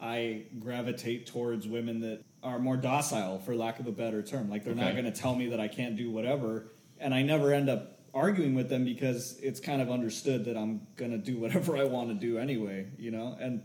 I 0.00 0.44
gravitate 0.58 1.26
towards 1.26 1.66
women 1.66 2.00
that 2.00 2.22
are 2.42 2.58
more 2.58 2.76
docile, 2.76 3.40
for 3.40 3.54
lack 3.54 3.80
of 3.80 3.86
a 3.86 3.92
better 3.92 4.22
term. 4.22 4.48
Like 4.48 4.64
they're 4.64 4.74
not 4.74 4.92
going 4.92 5.04
to 5.04 5.10
tell 5.12 5.34
me 5.34 5.48
that 5.48 5.60
I 5.60 5.68
can't 5.68 5.96
do 5.96 6.10
whatever, 6.10 6.70
and 7.00 7.12
I 7.12 7.22
never 7.22 7.52
end 7.52 7.68
up 7.68 7.97
arguing 8.14 8.54
with 8.54 8.68
them 8.68 8.84
because 8.84 9.38
it's 9.42 9.60
kind 9.60 9.80
of 9.82 9.90
understood 9.90 10.44
that 10.46 10.56
I'm 10.56 10.86
going 10.96 11.10
to 11.12 11.18
do 11.18 11.38
whatever 11.42 11.76
I 11.76 11.84
want 11.84 12.08
to 12.08 12.14
do 12.14 12.38
anyway. 12.38 12.86
You 12.98 13.10
know, 13.10 13.36
and 13.40 13.62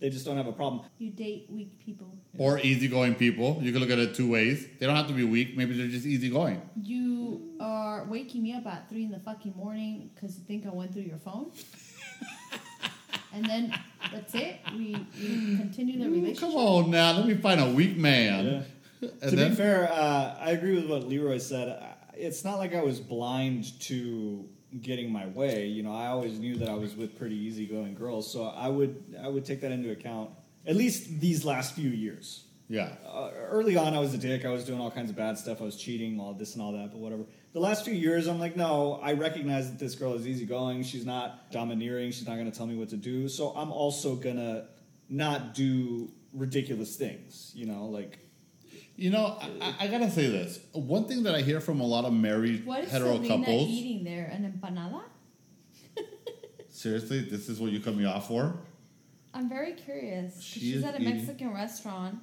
They 0.00 0.08
just 0.08 0.24
don't 0.24 0.36
have 0.38 0.46
a 0.46 0.52
problem. 0.52 0.82
You 0.98 1.10
date 1.10 1.46
weak 1.50 1.78
people. 1.84 2.16
Or 2.38 2.58
easygoing 2.58 3.16
people. 3.16 3.58
You 3.60 3.70
can 3.72 3.80
look 3.82 3.90
at 3.90 3.98
it 3.98 4.14
two 4.14 4.30
ways. 4.30 4.66
They 4.78 4.86
don't 4.86 4.96
have 4.96 5.08
to 5.08 5.12
be 5.12 5.24
weak. 5.24 5.56
Maybe 5.58 5.76
they're 5.76 5.88
just 5.88 6.06
easygoing. 6.06 6.62
You 6.82 7.42
are 7.60 8.04
waking 8.08 8.42
me 8.42 8.54
up 8.54 8.66
at 8.66 8.88
three 8.88 9.04
in 9.04 9.10
the 9.10 9.18
fucking 9.20 9.54
morning 9.56 10.10
because 10.14 10.38
you 10.38 10.44
think 10.44 10.64
I 10.66 10.70
went 10.70 10.92
through 10.94 11.02
your 11.02 11.18
phone. 11.18 11.52
and 13.34 13.44
then 13.44 13.74
that's 14.12 14.34
it. 14.34 14.56
We, 14.72 14.96
we 15.20 15.56
continue 15.58 15.98
the 15.98 16.06
Ooh, 16.06 16.12
relationship. 16.12 16.40
come 16.40 16.54
on 16.56 16.90
now. 16.90 17.12
Let 17.12 17.26
me 17.26 17.34
find 17.34 17.60
a 17.60 17.70
weak 17.70 17.96
man. 17.96 18.64
And 19.02 19.30
to 19.30 19.36
then, 19.36 19.50
be 19.52 19.56
fair, 19.56 19.90
uh, 19.90 20.36
I 20.38 20.50
agree 20.50 20.74
with 20.76 20.86
what 20.90 21.08
Leroy 21.08 21.38
said. 21.38 21.68
It's 22.20 22.44
not 22.44 22.58
like 22.58 22.74
I 22.74 22.82
was 22.82 23.00
blind 23.00 23.78
to 23.82 24.48
getting 24.80 25.10
my 25.10 25.26
way. 25.26 25.66
You 25.66 25.82
know, 25.82 25.92
I 25.92 26.06
always 26.06 26.38
knew 26.38 26.56
that 26.56 26.68
I 26.68 26.74
was 26.74 26.94
with 26.94 27.18
pretty 27.18 27.36
easygoing 27.36 27.94
girls, 27.94 28.30
so 28.32 28.44
I 28.44 28.68
would 28.68 29.16
I 29.22 29.28
would 29.28 29.44
take 29.44 29.60
that 29.62 29.72
into 29.72 29.90
account. 29.90 30.30
At 30.66 30.76
least 30.76 31.20
these 31.20 31.44
last 31.44 31.74
few 31.74 31.90
years. 31.90 32.44
yeah. 32.68 32.92
Uh, 33.04 33.30
early 33.48 33.76
on, 33.76 33.94
I 33.94 33.98
was 33.98 34.12
a 34.14 34.18
dick. 34.18 34.44
I 34.44 34.50
was 34.50 34.64
doing 34.64 34.80
all 34.80 34.90
kinds 34.90 35.10
of 35.10 35.16
bad 35.16 35.38
stuff. 35.38 35.60
I 35.60 35.64
was 35.64 35.76
cheating, 35.76 36.20
all 36.20 36.34
this 36.34 36.54
and 36.54 36.62
all 36.62 36.72
that, 36.72 36.90
but 36.92 36.98
whatever. 36.98 37.24
The 37.52 37.60
last 37.60 37.84
few 37.84 37.94
years, 37.94 38.28
I'm 38.28 38.38
like, 38.38 38.56
no, 38.56 39.00
I 39.02 39.14
recognize 39.14 39.68
that 39.70 39.78
this 39.80 39.94
girl 39.96 40.14
is 40.14 40.24
easygoing. 40.28 40.84
She's 40.84 41.06
not 41.06 41.50
domineering. 41.50 42.12
She's 42.12 42.28
not 42.28 42.34
going 42.36 42.50
to 42.50 42.56
tell 42.56 42.66
me 42.66 42.76
what 42.76 42.90
to 42.90 42.96
do. 42.96 43.28
So 43.28 43.50
I'm 43.56 43.72
also 43.72 44.14
going 44.14 44.36
to 44.36 44.66
not 45.08 45.54
do 45.54 46.12
ridiculous 46.32 46.94
things. 46.94 47.50
You 47.56 47.66
know, 47.66 47.86
like 47.86 48.18
You 49.00 49.08
know, 49.08 49.38
I, 49.40 49.48
I- 49.62 49.84
I 49.84 49.88
gotta 49.88 50.10
say 50.10 50.26
this. 50.28 50.60
One 50.72 51.06
thing 51.08 51.22
that 51.22 51.34
I 51.34 51.40
hear 51.40 51.58
from 51.60 51.80
a 51.80 51.86
lot 51.86 52.04
of 52.04 52.12
married 52.12 52.66
What 52.66 52.84
is 52.84 52.90
hetero 52.92 53.14
Selena 53.16 53.28
couples. 53.46 53.68
eating 53.70 54.04
there? 54.04 54.26
An 54.26 54.44
empanada? 54.52 55.00
Seriously, 56.68 57.20
this 57.20 57.48
is 57.48 57.58
what 57.58 57.72
you 57.72 57.80
cut 57.80 57.94
me 57.96 58.04
off 58.04 58.28
for? 58.28 58.54
I'm 59.32 59.48
very 59.48 59.72
curious. 59.72 60.40
She 60.42 60.60
she's 60.60 60.84
at 60.84 60.94
a 60.96 61.00
eating- 61.00 61.16
Mexican 61.16 61.54
restaurant. 61.54 62.18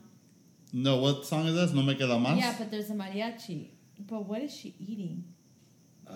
No, 0.72 0.98
what 0.98 1.26
song 1.26 1.48
is 1.48 1.56
this? 1.56 1.72
No 1.74 1.82
me 1.82 1.96
queda 1.96 2.20
más. 2.22 2.38
Yeah, 2.38 2.54
but 2.60 2.70
there's 2.70 2.90
a 2.92 2.94
mariachi. 2.94 3.70
But 4.08 4.26
what 4.28 4.42
is 4.44 4.54
she 4.54 4.76
eating? 4.80 5.24
uh, 6.08 6.13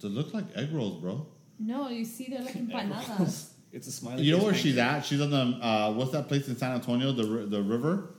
they 0.00 0.08
look 0.08 0.32
like 0.32 0.44
egg 0.56 0.72
rolls, 0.72 1.00
bro. 1.02 1.26
No, 1.58 1.88
you 1.90 2.04
see, 2.06 2.28
they're 2.30 2.40
like 2.42 2.54
empanadas. 2.66 3.50
it's 3.72 3.86
a 3.88 3.92
smiley. 3.92 4.22
You 4.22 4.38
know 4.38 4.44
where 4.44 4.54
she's 4.54 4.78
at? 4.78 5.00
She's 5.04 5.20
on 5.20 5.30
the 5.30 5.36
uh, 5.66 5.92
what's 5.92 6.12
that 6.12 6.28
place 6.28 6.48
in 6.48 6.56
San 6.56 6.72
Antonio? 6.72 7.12
The 7.12 7.24
the 7.46 7.60
river, 7.62 8.14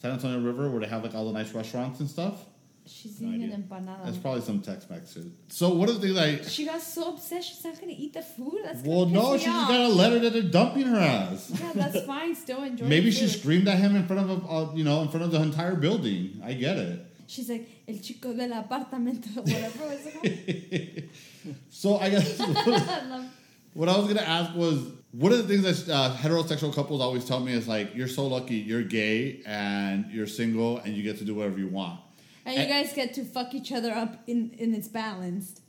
San 0.00 0.12
Antonio 0.12 0.40
River, 0.40 0.70
where 0.70 0.80
they 0.80 0.86
have 0.88 1.02
like 1.02 1.14
all 1.14 1.26
the 1.26 1.32
nice 1.32 1.52
restaurants 1.52 2.00
and 2.00 2.08
stuff. 2.08 2.44
She's 2.86 3.20
No 3.20 3.28
eating 3.28 3.52
an 3.52 3.62
empanada. 3.62 4.04
That's 4.04 4.16
probably 4.16 4.40
some 4.40 4.60
Tex-Mex 4.62 5.12
shit. 5.12 5.24
So 5.48 5.68
what 5.74 5.88
are 5.88 5.92
the 5.92 6.00
things 6.00 6.16
I? 6.18 6.42
She 6.42 6.64
got 6.64 6.80
so 6.80 7.10
upset 7.14 7.44
she's 7.44 7.62
not 7.62 7.78
gonna 7.78 7.92
eat 7.96 8.14
the 8.14 8.22
food. 8.22 8.60
That's 8.64 8.82
Well, 8.82 9.06
no, 9.06 9.36
she 9.38 9.44
just 9.44 9.68
got 9.68 9.80
a 9.80 9.88
letter 9.88 10.18
that 10.20 10.32
they're 10.32 10.42
dumping 10.42 10.86
her 10.86 10.98
ass. 10.98 11.52
Yeah, 11.54 11.72
that's 11.74 12.04
fine. 12.04 12.34
Still 12.34 12.64
enjoy. 12.64 12.86
Maybe 12.86 13.10
she 13.10 13.26
food. 13.26 13.38
screamed 13.38 13.68
at 13.68 13.78
him 13.78 13.94
in 13.94 14.06
front 14.06 14.28
of 14.28 14.44
a, 14.44 14.48
uh, 14.48 14.74
you 14.74 14.82
know, 14.82 15.02
in 15.02 15.08
front 15.08 15.24
of 15.24 15.30
the 15.30 15.40
entire 15.40 15.76
building. 15.76 16.40
I 16.44 16.54
get 16.54 16.78
it. 16.78 17.06
She's 17.28 17.48
like 17.48 17.68
el 17.86 17.98
chico 17.98 18.32
del 18.32 18.50
apartamento, 18.50 19.36
whatever 19.36 19.84
was 19.86 20.06
it 20.06 21.10
called. 21.44 21.56
So 21.70 21.96
I 21.98 22.10
guess 22.10 22.38
what 23.74 23.88
I 23.88 23.96
was 23.96 24.08
gonna 24.08 24.20
ask 24.22 24.54
was, 24.56 24.78
what 25.12 25.32
of 25.32 25.38
the 25.48 25.56
things 25.60 25.84
that 25.84 25.92
uh, 25.92 26.14
heterosexual 26.16 26.74
couples 26.74 27.00
always 27.00 27.24
tell 27.24 27.40
me 27.40 27.52
is 27.52 27.66
like, 27.66 27.94
you're 27.94 28.08
so 28.08 28.26
lucky, 28.26 28.56
you're 28.56 28.82
gay 28.84 29.42
and 29.46 30.06
you're 30.10 30.26
single 30.26 30.78
and 30.78 30.94
you 30.96 31.02
get 31.02 31.18
to 31.18 31.24
do 31.24 31.34
whatever 31.34 31.58
you 31.58 31.68
want. 31.68 32.00
and 32.46 32.56
you 32.58 32.66
guys 32.66 32.92
get 32.92 33.12
to 33.14 33.24
fuck 33.24 33.54
each 33.54 33.72
other 33.72 33.90
up 33.92 34.22
in 34.26 34.50
in 34.58 34.74
it's 34.74 34.88
balanced. 34.88 35.60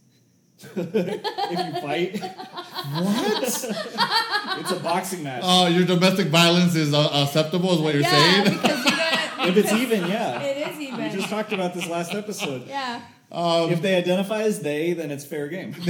if 0.75 1.75
you 1.75 1.81
fight, 1.81 2.21
What? 2.21 3.43
it's 4.59 4.71
a 4.71 4.79
boxing 4.83 5.23
match. 5.23 5.41
Oh, 5.43 5.65
your 5.67 5.85
domestic 5.85 6.27
violence 6.27 6.75
is 6.75 6.93
uh, 6.93 7.09
acceptable, 7.13 7.73
is 7.73 7.79
what 7.79 7.93
you're 7.95 8.03
yeah, 8.03 8.43
saying? 8.43 8.57
because 8.57 8.85
you 8.85 8.91
gotta. 8.91 9.49
if 9.49 9.57
it's 9.57 9.73
even, 9.73 10.01
yeah. 10.07 10.39
It 10.41 10.67
is 10.69 10.79
even. 10.79 11.01
We 11.03 11.09
just 11.09 11.29
talked 11.29 11.51
about 11.51 11.73
this 11.73 11.87
last 11.87 12.13
episode. 12.13 12.67
yeah. 12.67 13.01
Um, 13.31 13.71
If 13.71 13.81
they 13.81 13.95
identify 13.95 14.41
as 14.43 14.59
they, 14.59 14.93
then 14.93 15.09
it's 15.09 15.25
fair 15.25 15.47
game. 15.47 15.73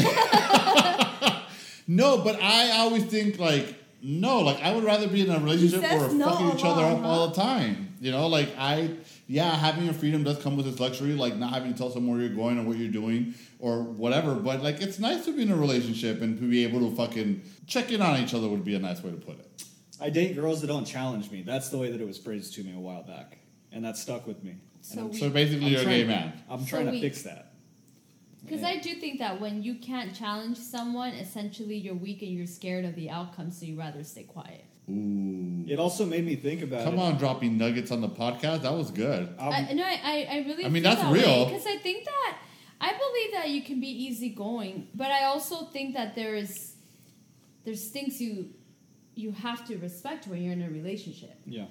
no, 1.87 2.17
but 2.23 2.41
I 2.41 2.71
always 2.79 3.05
think 3.05 3.39
like, 3.39 3.75
no, 4.01 4.39
like 4.39 4.61
I 4.61 4.73
would 4.73 4.83
rather 4.83 5.07
be 5.07 5.21
in 5.21 5.29
a 5.31 5.39
relationship 5.39 5.81
where 5.81 5.99
we're 5.99 6.13
no 6.13 6.29
fucking 6.29 6.57
each 6.57 6.65
other 6.65 6.83
up 6.83 6.99
huh? 6.99 7.07
all 7.07 7.27
the 7.27 7.35
time. 7.35 7.89
You 8.01 8.11
know, 8.11 8.27
like 8.27 8.49
I, 8.57 8.89
yeah, 9.27 9.51
having 9.55 9.83
your 9.85 9.93
freedom 9.93 10.23
does 10.23 10.41
come 10.41 10.57
with 10.57 10.67
its 10.67 10.79
luxury, 10.79 11.13
like 11.13 11.35
not 11.35 11.53
having 11.53 11.71
to 11.71 11.77
tell 11.77 11.91
someone 11.91 12.17
where 12.17 12.25
you're 12.27 12.35
going 12.35 12.57
or 12.57 12.63
what 12.63 12.77
you're 12.77 12.91
doing 12.91 13.35
or 13.59 13.83
whatever. 13.83 14.33
But 14.33 14.63
like, 14.63 14.81
it's 14.81 14.97
nice 14.97 15.25
to 15.25 15.35
be 15.35 15.43
in 15.43 15.51
a 15.51 15.55
relationship 15.55 16.21
and 16.21 16.37
to 16.39 16.49
be 16.49 16.63
able 16.63 16.89
to 16.89 16.95
fucking 16.95 17.43
check 17.67 17.91
in 17.91 18.01
on 18.01 18.19
each 18.19 18.33
other 18.33 18.47
would 18.47 18.65
be 18.65 18.73
a 18.73 18.79
nice 18.79 19.03
way 19.03 19.11
to 19.11 19.17
put 19.17 19.37
it. 19.39 19.63
I 20.01 20.09
date 20.09 20.35
girls 20.35 20.61
that 20.61 20.67
don't 20.67 20.85
challenge 20.85 21.29
me. 21.29 21.43
That's 21.43 21.69
the 21.69 21.77
way 21.77 21.91
that 21.91 22.01
it 22.01 22.07
was 22.07 22.17
phrased 22.17 22.55
to 22.55 22.63
me 22.63 22.73
a 22.75 22.79
while 22.79 23.03
back, 23.03 23.37
and 23.71 23.85
that 23.85 23.97
stuck 23.97 24.25
with 24.25 24.43
me. 24.43 24.55
So 24.81 24.93
And 24.93 25.01
I'm, 25.01 25.11
we- 25.11 25.19
So 25.19 25.29
basically, 25.29 25.67
I'm 25.67 25.71
you're 25.73 25.81
a 25.81 25.85
gay 25.85 26.03
man. 26.05 26.33
I'm 26.49 26.61
So 26.61 26.65
trying 26.65 26.85
to 26.87 26.91
we- 26.93 27.01
fix 27.01 27.21
that. 27.21 27.50
Because 28.43 28.63
I 28.63 28.77
do 28.77 28.95
think 28.95 29.19
that 29.19 29.39
when 29.39 29.61
you 29.61 29.75
can't 29.75 30.15
challenge 30.15 30.57
someone, 30.57 31.13
essentially 31.13 31.75
you're 31.77 31.93
weak 31.95 32.21
and 32.23 32.31
you're 32.31 32.47
scared 32.47 32.85
of 32.85 32.95
the 32.95 33.09
outcome, 33.09 33.51
so 33.51 33.65
you 33.65 33.77
rather 33.77 34.03
stay 34.03 34.23
quiet. 34.23 34.65
Ooh. 34.89 35.63
It 35.67 35.79
also 35.79 36.05
made 36.05 36.25
me 36.25 36.35
think 36.35 36.63
about 36.63 36.83
Come 36.83 36.95
it. 36.95 36.99
on, 37.01 37.17
dropping 37.17 37.57
nuggets 37.57 37.91
on 37.91 38.01
the 38.01 38.09
podcast. 38.09 38.63
That 38.63 38.73
was 38.73 38.89
good. 38.91 39.29
Um, 39.39 39.53
I, 39.53 39.71
no, 39.73 39.83
I, 39.83 39.99
I 40.03 40.27
I 40.31 40.45
really. 40.47 40.65
I 40.65 40.69
mean, 40.69 40.81
feel 40.83 40.91
that's 40.91 41.01
that 41.01 41.13
real. 41.13 41.45
because 41.45 41.65
I 41.67 41.77
think 41.77 42.03
that 42.05 42.37
I 42.81 42.91
believe 42.91 43.31
that 43.33 43.49
you 43.49 43.61
can 43.63 43.79
be 43.79 43.87
easygoing, 44.05 44.87
but 44.95 45.11
I 45.11 45.25
also 45.25 45.65
think 45.65 45.93
that 45.95 46.15
there's 46.15 46.73
there's 47.63 47.89
things 47.89 48.19
you 48.19 48.49
you 49.13 49.31
have 49.33 49.65
to 49.67 49.77
respect 49.77 50.25
when 50.27 50.41
you're 50.41 50.53
in 50.53 50.61
a 50.63 50.69
relationship. 50.69 51.35
yeah. 51.45 51.65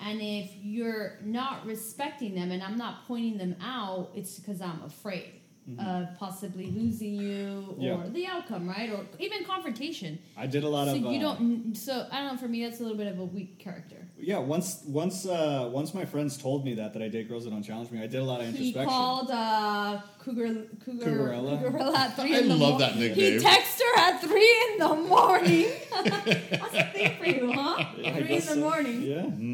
And 0.00 0.20
if 0.20 0.50
you're 0.60 1.18
not 1.24 1.66
respecting 1.66 2.34
them 2.34 2.50
and 2.50 2.62
I'm 2.62 2.76
not 2.76 3.06
pointing 3.06 3.38
them 3.38 3.54
out, 3.62 4.10
it's 4.14 4.38
because 4.38 4.60
I'm 4.60 4.82
afraid 4.84 5.32
of 5.78 6.08
possibly 6.18 6.66
losing 6.70 7.14
you 7.14 7.64
or 7.70 7.74
Mm-hmm. 7.74 7.82
Yeah. 7.82 8.08
the 8.12 8.26
outcome, 8.26 8.68
right? 8.68 8.90
Or 8.90 9.00
even 9.18 9.44
confrontation. 9.44 10.18
I 10.36 10.46
did 10.46 10.62
a 10.64 10.68
lot 10.68 10.86
so 10.88 10.92
of. 10.94 10.98
you 11.00 11.18
uh, 11.26 11.34
don't. 11.34 11.74
So 11.74 12.06
I 12.12 12.18
don't 12.20 12.32
know. 12.34 12.38
For 12.38 12.48
me, 12.48 12.62
that's 12.64 12.80
a 12.80 12.82
little 12.82 12.98
bit 12.98 13.06
of 13.06 13.18
a 13.18 13.24
weak 13.24 13.58
character. 13.58 13.96
Yeah, 14.18 14.38
once 14.38 14.82
once 14.86 15.26
uh, 15.26 15.68
once 15.72 15.92
my 15.94 16.04
friends 16.04 16.36
told 16.36 16.64
me 16.64 16.74
that 16.74 16.92
that 16.94 17.02
I 17.02 17.08
date 17.08 17.28
girls 17.28 17.44
that 17.44 17.50
don't 17.50 17.62
challenge 17.62 17.90
me, 17.90 17.98
I 18.02 18.06
did 18.06 18.20
a 18.20 18.24
lot 18.24 18.40
of 18.40 18.46
introspection. 18.46 18.62
He 18.62 18.68
introspection. 18.68 18.88
called 18.90 19.30
uh, 19.30 20.00
Cougar 20.18 20.66
Cougar 20.84 21.06
Cougarella? 21.06 21.62
Cougarella 21.62 21.96
at 21.96 22.16
three 22.16 22.34
I 22.36 22.38
in 22.40 22.48
the 22.48 22.56
love 22.56 22.70
mor- 22.72 22.78
that 22.80 22.92
He 22.92 23.38
texted 23.38 23.80
her 23.94 24.00
at 24.00 24.20
three 24.20 24.56
in 24.72 24.78
the 24.78 24.94
morning. 25.08 25.66
That's 26.04 26.74
a 26.74 26.84
thing 26.92 27.16
for 27.18 27.26
you, 27.26 27.52
huh? 27.52 27.84
Yeah, 27.98 28.16
three 28.16 28.28
in 28.28 28.40
the 28.40 28.40
so. 28.40 28.56
morning. 28.60 29.02
Yeah. 29.02 29.16
Mm-hmm. 29.16 29.53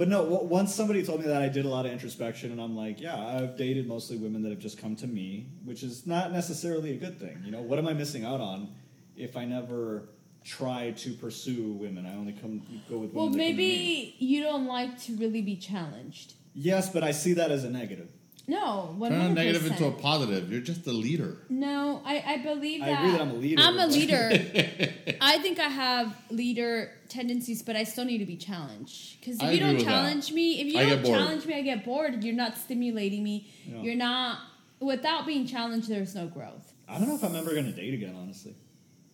But 0.00 0.08
no, 0.08 0.24
w- 0.24 0.48
once 0.48 0.74
somebody 0.74 1.04
told 1.04 1.20
me 1.20 1.26
that 1.26 1.42
I 1.42 1.50
did 1.50 1.66
a 1.66 1.68
lot 1.68 1.84
of 1.84 1.92
introspection, 1.92 2.52
and 2.52 2.58
I'm 2.58 2.74
like, 2.74 3.02
yeah, 3.02 3.22
I've 3.22 3.54
dated 3.58 3.86
mostly 3.86 4.16
women 4.16 4.42
that 4.44 4.48
have 4.48 4.58
just 4.58 4.78
come 4.78 4.96
to 4.96 5.06
me, 5.06 5.48
which 5.66 5.82
is 5.82 6.06
not 6.06 6.32
necessarily 6.32 6.92
a 6.92 6.96
good 6.96 7.20
thing. 7.20 7.42
You 7.44 7.50
know, 7.50 7.60
what 7.60 7.78
am 7.78 7.86
I 7.86 7.92
missing 7.92 8.24
out 8.24 8.40
on 8.40 8.72
if 9.14 9.36
I 9.36 9.44
never 9.44 10.08
try 10.42 10.92
to 10.92 11.12
pursue 11.12 11.72
women? 11.72 12.06
I 12.06 12.14
only 12.14 12.32
come 12.32 12.62
go 12.88 12.96
with 12.96 13.10
women. 13.10 13.14
Well, 13.14 13.26
that 13.26 13.32
come 13.32 13.32
to 13.32 13.38
me. 13.38 13.46
maybe 13.52 14.16
you 14.20 14.42
don't 14.42 14.64
like 14.66 14.98
to 15.02 15.16
really 15.16 15.42
be 15.42 15.56
challenged. 15.56 16.32
Yes, 16.54 16.88
but 16.88 17.04
I 17.04 17.10
see 17.10 17.34
that 17.34 17.50
as 17.50 17.64
a 17.64 17.70
negative. 17.70 18.08
No, 18.46 18.94
one 18.96 19.12
Turn 19.12 19.20
a 19.20 19.28
negative 19.28 19.66
into 19.66 19.86
a 19.86 19.92
positive. 19.92 20.50
You're 20.50 20.60
just 20.60 20.86
a 20.86 20.92
leader. 20.92 21.38
No, 21.48 22.02
I, 22.04 22.22
I 22.26 22.36
believe 22.38 22.82
I 22.82 22.86
that. 22.86 23.00
agree 23.00 23.12
that 23.12 23.20
I'm 23.20 23.30
a 23.30 23.34
leader, 23.34 23.62
I'm 23.62 23.78
a 23.78 23.86
leader. 23.86 24.30
I 25.20 25.38
think 25.38 25.58
I 25.58 25.68
have 25.68 26.16
leader 26.30 26.90
tendencies, 27.08 27.62
but 27.62 27.76
I 27.76 27.84
still 27.84 28.04
need 28.04 28.18
to 28.18 28.26
be 28.26 28.36
challenged. 28.36 29.20
Because 29.20 29.36
if 29.36 29.42
I 29.42 29.52
you 29.52 29.60
don't 29.60 29.76
with 29.76 29.84
that. 29.84 29.90
challenge 29.90 30.32
me, 30.32 30.60
if 30.60 30.72
you 30.72 30.80
I 30.80 30.88
don't 30.88 31.04
challenge 31.04 31.46
me, 31.46 31.54
I 31.54 31.62
get 31.62 31.84
bored. 31.84 32.24
You're 32.24 32.34
not 32.34 32.56
stimulating 32.56 33.22
me. 33.22 33.50
Yeah. 33.66 33.82
You're 33.82 33.96
not. 33.96 34.38
Without 34.80 35.26
being 35.26 35.46
challenged, 35.46 35.88
there's 35.88 36.14
no 36.14 36.26
growth. 36.26 36.72
I 36.88 36.98
don't 36.98 37.08
know 37.08 37.14
if 37.14 37.22
I'm 37.22 37.36
ever 37.36 37.50
going 37.50 37.66
to 37.66 37.72
date 37.72 37.94
again, 37.94 38.16
honestly. 38.20 38.56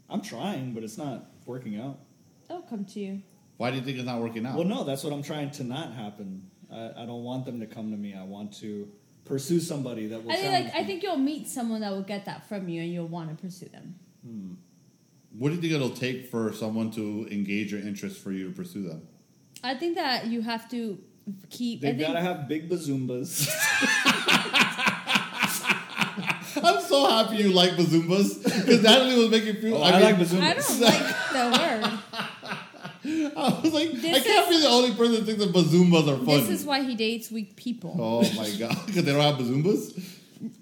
I'm 0.08 0.22
trying, 0.22 0.72
but 0.72 0.82
it's 0.82 0.96
not 0.96 1.26
working 1.44 1.78
out. 1.78 1.98
They'll 2.48 2.62
come 2.62 2.84
to 2.86 3.00
you. 3.00 3.22
Why 3.56 3.70
do 3.70 3.76
you 3.76 3.82
think 3.82 3.96
it's 3.98 4.06
not 4.06 4.20
working 4.20 4.46
out? 4.46 4.54
Well, 4.54 4.66
no, 4.66 4.84
that's 4.84 5.02
what 5.02 5.12
I'm 5.12 5.22
trying 5.22 5.50
to 5.52 5.64
not 5.64 5.92
happen. 5.92 6.48
I, 6.72 7.02
I 7.02 7.06
don't 7.06 7.24
want 7.24 7.44
them 7.44 7.60
to 7.60 7.66
come 7.66 7.90
to 7.90 7.96
me. 7.96 8.14
I 8.14 8.22
want 8.22 8.52
to 8.60 8.88
pursue 9.26 9.60
somebody 9.60 10.06
that 10.06 10.24
will. 10.24 10.32
I 10.32 10.36
think 10.36 10.46
challenge 10.46 10.64
like 10.66 10.74
I 10.74 10.84
think 10.84 11.02
you'll 11.02 11.16
meet 11.16 11.48
someone 11.48 11.80
that 11.82 11.92
will 11.92 12.02
get 12.02 12.24
that 12.24 12.48
from 12.48 12.68
you, 12.68 12.82
and 12.82 12.92
you'll 12.92 13.08
want 13.08 13.28
to 13.30 13.36
pursue 13.36 13.68
them. 13.68 13.96
Hmm. 14.24 14.54
What 15.38 15.50
do 15.50 15.56
you 15.56 15.60
think 15.60 15.74
it'll 15.74 15.90
take 15.90 16.30
for 16.30 16.52
someone 16.52 16.90
to 16.92 17.28
engage 17.30 17.72
your 17.72 17.82
interest 17.82 18.22
for 18.22 18.32
you 18.32 18.48
to 18.48 18.54
pursue 18.54 18.88
them? 18.88 19.06
I 19.62 19.74
think 19.74 19.96
that 19.96 20.26
you 20.26 20.40
have 20.42 20.70
to 20.70 20.98
keep. 21.50 21.82
They've 21.82 21.98
got 21.98 22.14
to 22.14 22.20
have 22.20 22.48
big 22.48 22.70
bazoombas. 22.70 23.48
I'm 26.62 26.80
so 26.80 27.06
happy 27.06 27.36
you 27.36 27.52
like 27.52 27.72
bazoombas 27.72 28.42
because 28.42 28.82
Natalie 28.82 29.18
was 29.18 29.30
making 29.30 29.56
feel. 29.60 29.76
Oh, 29.76 29.82
I, 29.82 29.90
I 29.90 29.92
mean, 29.92 30.02
like 30.02 30.16
bazoombas. 30.16 30.42
I 30.42 30.54
don't 30.54 30.80
like 30.80 31.06
the 31.32 31.58
word. 31.58 31.98
I 33.40 33.60
was 33.60 33.72
like, 33.72 33.90
This 33.92 34.16
I 34.16 34.20
can't 34.20 34.50
is- 34.50 34.56
be 34.56 34.62
the 34.62 34.68
only 34.68 34.92
person 34.94 35.12
that 35.14 35.24
thinks 35.24 35.44
that 35.44 35.52
bazoombas 35.52 36.08
are 36.08 36.16
fun. 36.24 36.26
This 36.40 36.48
is 36.60 36.64
why 36.64 36.82
he 36.82 36.94
dates 36.94 37.30
weak 37.30 37.56
people. 37.56 37.96
oh 37.98 38.22
my 38.36 38.50
god, 38.58 38.76
because 38.86 39.04
they 39.04 39.12
don't 39.12 39.20
have 39.20 39.36
bazoombas. 39.36 40.02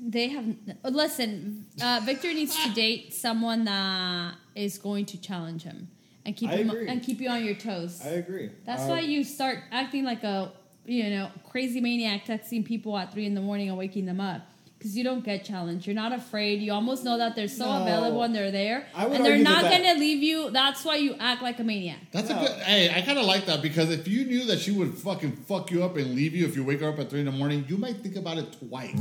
They 0.01 0.29
have. 0.29 0.45
Listen, 0.85 1.67
uh, 1.83 2.01
Victor 2.05 2.33
needs 2.33 2.57
to 2.65 2.73
date 2.75 3.13
someone 3.15 3.65
that 3.65 4.35
is 4.55 4.79
going 4.79 5.07
to 5.07 5.21
challenge 5.21 5.63
him. 5.65 5.89
and 6.25 6.37
keep 6.37 6.49
I 6.51 6.59
them, 6.59 6.71
agree. 6.71 6.89
and 6.89 7.03
keep 7.03 7.21
you 7.21 7.29
on 7.29 7.45
your 7.45 7.55
toes. 7.57 8.01
I 8.05 8.11
agree. 8.11 8.51
That's 8.65 8.83
Um, 8.83 8.89
why 8.91 9.01
you 9.01 9.25
start 9.25 9.59
acting 9.73 10.05
like 10.05 10.23
a 10.25 10.53
you 10.87 11.11
know 11.11 11.29
crazy 11.51 11.81
maniac, 11.81 12.25
texting 12.27 12.65
people 12.65 12.97
at 12.97 13.13
three 13.13 13.27
in 13.27 13.35
the 13.35 13.41
morning 13.41 13.69
and 13.69 13.77
waking 13.79 14.07
them 14.07 14.21
up 14.21 14.43
because 14.85 14.95
you 14.99 15.03
don't 15.03 15.25
get 15.25 15.47
challenged. 15.47 15.87
You're 15.87 15.95
not 15.95 16.13
afraid. 16.13 16.61
You 16.61 16.75
almost 16.75 17.05
know 17.05 17.17
that 17.17 17.35
they're 17.35 17.49
so 17.49 17.65
No. 17.65 17.81
available 17.83 18.23
and 18.23 18.35
they're 18.35 18.51
there, 18.51 18.87
I 18.95 19.07
would 19.07 19.17
and 19.17 19.25
they're 19.25 19.39
not 19.39 19.63
that 19.63 19.71
that- 19.71 19.83
going 19.83 19.95
to 19.95 19.99
leave 19.99 20.23
you. 20.23 20.51
That's 20.51 20.85
why 20.85 20.97
you 20.97 21.15
act 21.19 21.41
like 21.41 21.59
a 21.59 21.65
maniac. 21.65 22.01
That's 22.13 22.29
No. 22.29 22.37
a 22.37 22.41
good. 22.41 22.63
Hey, 22.65 22.91
I 22.95 23.01
kind 23.01 23.19
of 23.19 23.25
like 23.25 23.47
that 23.47 23.63
because 23.63 23.91
if 23.91 24.07
you 24.07 24.27
knew 24.27 24.45
that 24.45 24.59
she 24.61 24.73
would 24.73 24.93
fucking 24.99 25.37
fuck 25.49 25.71
you 25.71 25.83
up 25.83 25.97
and 25.97 26.15
leave 26.15 26.35
you 26.37 26.45
if 26.45 26.55
you 26.55 26.65
wake 26.65 26.81
her 26.81 26.91
up 26.91 26.99
at 26.99 27.09
three 27.09 27.21
in 27.21 27.25
the 27.27 27.33
morning, 27.33 27.65
you 27.67 27.79
might 27.79 27.97
think 28.03 28.17
about 28.17 28.37
it 28.37 28.53
twice. 28.69 29.01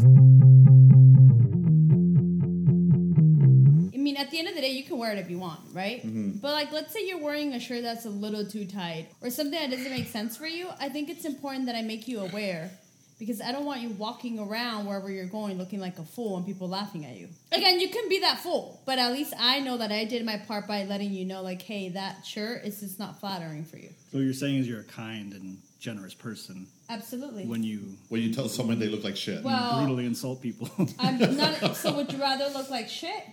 I 3.93 3.97
mean, 3.97 4.15
at 4.15 4.31
the 4.31 4.39
end 4.39 4.47
of 4.47 4.55
the 4.55 4.61
day, 4.61 4.71
you 4.71 4.83
can 4.83 4.97
wear 4.97 5.11
it 5.11 5.17
if 5.17 5.29
you 5.29 5.37
want, 5.37 5.59
right? 5.73 5.97
Mm-hmm. 6.05 6.37
But 6.41 6.53
like, 6.53 6.71
let's 6.71 6.93
say 6.93 7.05
you're 7.05 7.21
wearing 7.21 7.53
a 7.53 7.59
shirt 7.59 7.83
that's 7.83 8.05
a 8.05 8.09
little 8.09 8.45
too 8.45 8.63
tight 8.65 9.07
or 9.21 9.29
something 9.29 9.59
that 9.59 9.69
doesn't 9.69 9.91
make 9.91 10.07
sense 10.07 10.37
for 10.37 10.47
you. 10.47 10.67
I 10.79 10.87
think 10.87 11.09
it's 11.09 11.25
important 11.25 11.65
that 11.65 11.75
I 11.75 11.81
make 11.81 12.07
you 12.07 12.21
aware 12.21 12.71
because 13.19 13.41
I 13.41 13.51
don't 13.51 13.65
want 13.65 13.81
you 13.81 13.89
walking 13.89 14.39
around 14.39 14.85
wherever 14.85 15.09
you're 15.09 15.25
going 15.25 15.57
looking 15.57 15.79
like 15.79 15.99
a 15.99 16.03
fool 16.03 16.37
and 16.37 16.45
people 16.45 16.67
laughing 16.67 17.05
at 17.05 17.15
you. 17.17 17.29
Again, 17.51 17.79
you 17.79 17.89
can 17.89 18.09
be 18.09 18.19
that 18.19 18.39
fool, 18.39 18.81
but 18.85 18.99
at 18.99 19.11
least 19.11 19.33
I 19.39 19.59
know 19.59 19.77
that 19.77 19.91
I 19.91 20.05
did 20.05 20.25
my 20.25 20.37
part 20.37 20.67
by 20.67 20.83
letting 20.85 21.11
you 21.11 21.25
know, 21.25 21.41
like, 21.41 21.61
hey, 21.61 21.89
that 21.89 22.25
shirt 22.25 22.63
is 22.65 22.79
just 22.79 22.99
not 22.99 23.19
flattering 23.19 23.63
for 23.65 23.77
you. 23.77 23.89
So 24.11 24.17
what 24.17 24.21
you're 24.21 24.33
saying 24.33 24.57
is 24.57 24.67
you're 24.67 24.81
a 24.81 24.85
kind 24.85 25.33
and 25.33 25.57
generous 25.79 26.13
person 26.13 26.65
Absolutely. 26.89 27.45
when 27.45 27.61
you 27.63 27.81
When 28.09 28.21
you 28.21 28.33
tell 28.33 28.47
someone 28.47 28.79
they 28.79 28.87
look 28.87 29.03
like 29.03 29.17
shit. 29.17 29.43
Well- 29.43 29.79
brutally 29.79 30.05
insult 30.05 30.41
people. 30.41 30.69
I'm 30.99 31.19
not. 31.37 31.75
So 31.75 31.93
would 31.93 32.11
you 32.11 32.19
rather 32.19 32.49
look 32.53 32.69
like 32.69 32.87
shit? 32.87 33.23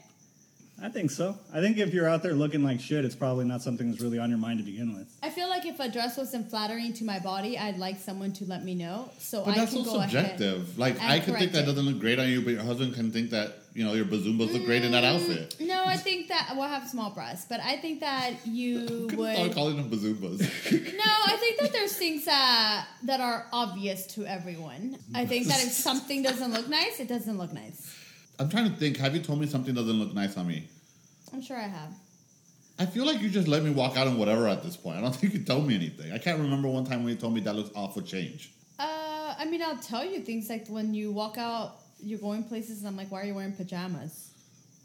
I 0.82 0.88
think 0.88 1.10
so. 1.10 1.36
I 1.52 1.60
think 1.60 1.76
if 1.78 1.92
you're 1.92 2.08
out 2.08 2.22
there 2.22 2.32
looking 2.32 2.62
like 2.62 2.80
shit, 2.80 3.04
it's 3.04 3.14
probably 3.14 3.44
not 3.44 3.60
something 3.62 3.90
that's 3.90 4.02
really 4.02 4.18
on 4.18 4.30
your 4.30 4.38
mind 4.38 4.58
to 4.60 4.64
begin 4.64 4.94
with. 4.96 5.08
I 5.22 5.28
feel 5.30 5.48
like 5.48 5.66
if 5.66 5.78
a 5.78 5.88
dress 5.90 6.16
wasn't 6.16 6.48
flattering 6.48 6.92
to 6.94 7.04
my 7.04 7.18
body, 7.18 7.58
I'd 7.58 7.76
like 7.78 7.98
someone 7.98 8.32
to 8.34 8.44
let 8.46 8.64
me 8.64 8.74
know 8.74 9.10
so 9.18 9.44
but 9.44 9.52
I 9.52 9.56
that's 9.58 9.72
can 9.74 9.84
so 9.84 9.92
go 9.92 9.98
ahead. 9.98 10.10
subjective. 10.10 10.78
Like 10.78 11.00
I 11.02 11.18
could 11.18 11.34
think 11.34 11.38
correct 11.38 11.52
that 11.52 11.62
it. 11.64 11.66
doesn't 11.66 11.84
look 11.84 12.00
great 12.00 12.18
on 12.18 12.28
you, 12.28 12.40
but 12.40 12.50
your 12.52 12.62
husband 12.62 12.94
can 12.94 13.10
think 13.12 13.30
that 13.30 13.56
you 13.74 13.84
know 13.84 13.92
your 13.92 14.06
bazoombas 14.06 14.52
look 14.52 14.64
great 14.64 14.82
in 14.82 14.92
that 14.92 15.04
mm, 15.04 15.14
outfit. 15.14 15.56
No, 15.60 15.84
I 15.84 15.96
think 16.06 16.28
that 16.28 16.52
we'll 16.56 16.66
have 16.66 16.88
small 16.88 17.10
breasts, 17.10 17.46
but 17.48 17.60
I 17.60 17.76
think 17.76 18.00
that 18.00 18.32
you 18.46 18.86
Couldn't 18.86 19.16
would. 19.18 19.34
start 19.36 19.52
calling 19.52 19.76
them 19.76 19.90
bazoombas. 19.90 20.40
No, 20.96 21.12
I 21.26 21.36
think 21.38 21.60
that 21.60 21.72
there's 21.72 21.96
things 21.96 22.24
that 22.24 22.86
that 23.04 23.20
are 23.20 23.46
obvious 23.52 24.06
to 24.14 24.24
everyone. 24.24 24.96
I 25.14 25.26
think 25.26 25.46
that 25.48 25.62
if 25.62 25.72
something 25.88 26.22
doesn't 26.22 26.52
look 26.52 26.68
nice, 26.68 27.00
it 27.00 27.08
doesn't 27.08 27.36
look 27.36 27.52
nice. 27.52 27.96
I'm 28.40 28.48
trying 28.48 28.70
to 28.70 28.74
think. 28.74 28.96
Have 28.96 29.14
you 29.14 29.20
told 29.20 29.38
me 29.38 29.46
something 29.46 29.74
doesn't 29.74 29.98
look 30.00 30.14
nice 30.14 30.38
on 30.38 30.46
me? 30.46 30.66
I'm 31.30 31.42
sure 31.42 31.58
I 31.58 31.68
have. 31.68 31.92
I 32.78 32.86
feel 32.86 33.04
like 33.04 33.20
you 33.20 33.28
just 33.28 33.46
let 33.46 33.62
me 33.62 33.70
walk 33.70 33.98
out 33.98 34.06
in 34.06 34.16
whatever 34.16 34.48
at 34.48 34.62
this 34.62 34.78
point. 34.78 34.96
I 34.96 35.02
don't 35.02 35.14
think 35.20 35.34
you 35.34 35.44
told 35.44 35.66
me 35.66 35.74
anything. 35.74 36.10
I 36.10 36.16
can't 36.16 36.40
remember 36.40 36.66
one 36.66 36.86
time 36.86 37.04
when 37.04 37.12
you 37.12 37.18
told 37.18 37.34
me 37.34 37.40
that 37.42 37.54
looks 37.54 37.70
awful 37.76 38.00
change. 38.00 38.54
Uh, 38.78 39.34
I 39.38 39.44
mean, 39.44 39.62
I'll 39.62 39.76
tell 39.76 40.06
you 40.06 40.20
things 40.20 40.48
like 40.48 40.66
when 40.68 40.94
you 40.94 41.12
walk 41.12 41.36
out, 41.36 41.76
you're 42.02 42.18
going 42.18 42.42
places, 42.44 42.78
and 42.78 42.88
I'm 42.88 42.96
like, 42.96 43.12
why 43.12 43.20
are 43.20 43.24
you 43.24 43.34
wearing 43.34 43.52
pajamas? 43.52 44.29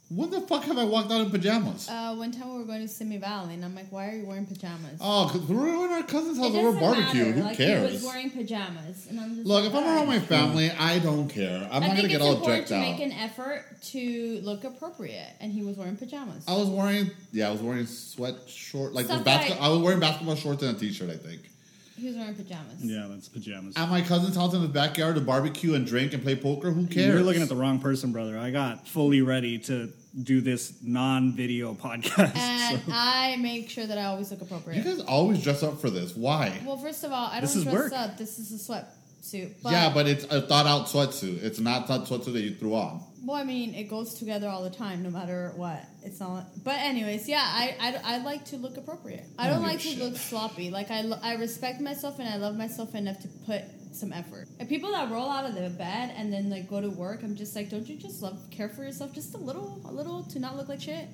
When 0.09 0.29
the 0.29 0.41
fuck 0.41 0.63
have 0.65 0.77
I 0.77 0.83
walked 0.83 1.11
out 1.11 1.21
in 1.21 1.31
pajamas? 1.31 1.89
Uh, 1.89 2.13
one 2.13 2.31
time 2.31 2.51
we 2.51 2.59
were 2.59 2.65
going 2.65 2.81
to 2.81 2.87
Simi 2.87 3.17
Valley, 3.17 3.55
and 3.55 3.65
I'm 3.65 3.73
like, 3.73 3.91
why 3.91 4.09
are 4.09 4.15
you 4.15 4.25
wearing 4.25 4.45
pajamas? 4.45 4.99
oh, 5.01 5.25
because 5.25 5.47
we 5.49 5.55
were 5.55 5.67
in 5.67 5.91
our 5.93 6.03
cousin's 6.03 6.37
house 6.37 6.53
over 6.53 6.79
barbecue. 6.79 7.25
matter. 7.25 7.31
Who 7.31 7.41
like, 7.41 7.57
cares? 7.57 7.87
He 7.87 7.93
was 7.95 8.03
wearing 8.03 8.29
pajamas, 8.29 9.07
and 9.09 9.19
I'm 9.19 9.35
just 9.35 9.47
Look, 9.47 9.63
like, 9.63 9.73
if 9.73 9.75
I'm 9.75 9.83
around 9.83 10.07
my 10.07 10.19
family, 10.19 10.69
I 10.69 10.99
don't 10.99 11.27
care. 11.27 11.67
I'm 11.71 11.81
I 11.81 11.87
not 11.87 11.95
gonna 11.95 12.07
get 12.07 12.21
all 12.21 12.39
to 12.39 12.51
out. 12.51 12.69
make 12.69 12.99
an 12.99 13.13
effort 13.13 13.65
to 13.85 14.41
look 14.43 14.63
appropriate, 14.63 15.33
and 15.39 15.51
he 15.51 15.63
was 15.63 15.75
wearing 15.75 15.95
pajamas. 15.95 16.45
I 16.47 16.55
was 16.55 16.69
wearing, 16.69 17.09
yeah, 17.31 17.47
I 17.47 17.51
was 17.51 17.61
wearing 17.61 17.87
sweat 17.87 18.35
short, 18.47 18.93
like 18.93 19.07
basket. 19.07 19.57
I 19.59 19.69
was 19.69 19.79
wearing 19.79 19.99
basketball 19.99 20.35
shorts 20.35 20.61
and 20.61 20.77
a 20.77 20.79
t-shirt. 20.79 21.09
I 21.09 21.17
think. 21.17 21.49
He 21.97 22.07
was 22.07 22.15
wearing 22.17 22.35
pajamas. 22.35 22.83
Yeah, 22.83 23.07
that's 23.09 23.29
pajamas. 23.29 23.77
At 23.77 23.89
my 23.89 24.01
cousin's 24.01 24.35
house 24.35 24.53
in 24.53 24.61
the 24.61 24.67
backyard 24.67 25.15
to 25.15 25.21
barbecue 25.21 25.75
and 25.75 25.87
drink 25.87 26.13
and 26.13 26.21
play 26.21 26.35
poker. 26.35 26.71
Who 26.71 26.87
cares? 26.87 27.07
You're 27.13 27.23
looking 27.23 27.41
at 27.41 27.47
the 27.49 27.55
wrong 27.55 27.79
person, 27.79 28.11
brother. 28.11 28.37
I 28.37 28.51
got 28.51 28.85
fully 28.87 29.21
ready 29.21 29.59
to 29.59 29.91
do 30.21 30.41
this 30.41 30.73
non-video 30.83 31.73
podcast. 31.73 32.35
And 32.35 32.79
so- 32.85 32.91
I 32.91 33.37
make 33.39 33.69
sure 33.69 33.85
that 33.85 33.97
I 33.97 34.05
always 34.05 34.29
look 34.31 34.41
appropriate. 34.41 34.77
You 34.77 34.83
guys 34.95 34.99
always 35.01 35.41
dress 35.41 35.63
up 35.63 35.79
for 35.79 35.89
this. 35.89 36.15
Why? 36.15 36.61
well, 36.65 36.77
first 36.77 37.03
of 37.05 37.11
all, 37.13 37.27
I 37.27 37.35
don't 37.35 37.41
This 37.41 37.55
is 37.55 37.63
dress 37.63 37.73
work. 37.75 37.93
up. 37.93 38.17
This 38.17 38.39
is 38.39 38.51
a 38.51 38.71
sweatsuit. 38.71 39.53
But, 39.63 39.71
yeah, 39.71 39.91
but 39.93 40.05
it's 40.07 40.25
a 40.25 40.41
thought 40.41 40.65
out 40.67 40.87
sweatsuit. 40.87 41.43
It's 41.43 41.59
not 41.59 41.87
that 41.87 42.01
sweatsuit 42.01 42.33
that 42.33 42.41
you 42.41 42.55
threw 42.55 42.75
on. 42.75 43.01
Well, 43.25 43.37
I 43.37 43.43
mean, 43.43 43.73
it 43.73 43.85
goes 43.89 44.13
together 44.15 44.47
all 44.47 44.63
the 44.63 44.69
time, 44.69 45.01
no 45.01 45.09
matter 45.09 45.51
what. 45.55 45.83
It's 46.03 46.19
not. 46.19 46.45
But 46.63 46.77
anyways, 46.77 47.27
yeah, 47.27 47.43
I, 47.43 47.75
I, 47.79 48.15
I 48.15 48.17
like 48.19 48.45
to 48.45 48.57
look 48.57 48.77
appropriate. 48.77 49.25
I 49.39 49.49
don't 49.49 49.63
like 49.63 49.79
to 49.79 49.97
look 49.97 50.15
sloppy. 50.15 50.69
Like 50.69 50.91
I, 50.91 51.03
I 51.23 51.33
respect 51.35 51.81
myself 51.81 52.19
and 52.19 52.29
I 52.29 52.37
love 52.37 52.55
myself 52.55 52.93
enough 52.93 53.19
to 53.21 53.27
put 53.45 53.63
some 53.91 54.13
effort. 54.13 54.47
And 54.59 54.69
people 54.69 54.91
that 54.91 55.09
roll 55.09 55.29
out 55.29 55.45
of 55.45 55.55
the 55.55 55.69
bed 55.69 56.13
and 56.15 56.31
then 56.31 56.49
like 56.49 56.69
go 56.69 56.81
to 56.81 56.89
work, 56.89 57.23
I'm 57.23 57.35
just 57.35 57.55
like, 57.55 57.69
don't 57.69 57.87
you 57.87 57.97
just 57.97 58.21
love 58.21 58.39
care 58.51 58.69
for 58.69 58.83
yourself 58.83 59.13
just 59.13 59.33
a 59.33 59.37
little, 59.37 59.81
a 59.85 59.91
little 59.91 60.23
to 60.23 60.39
not 60.39 60.55
look 60.55 60.69
like 60.69 60.81
shit? 60.81 61.07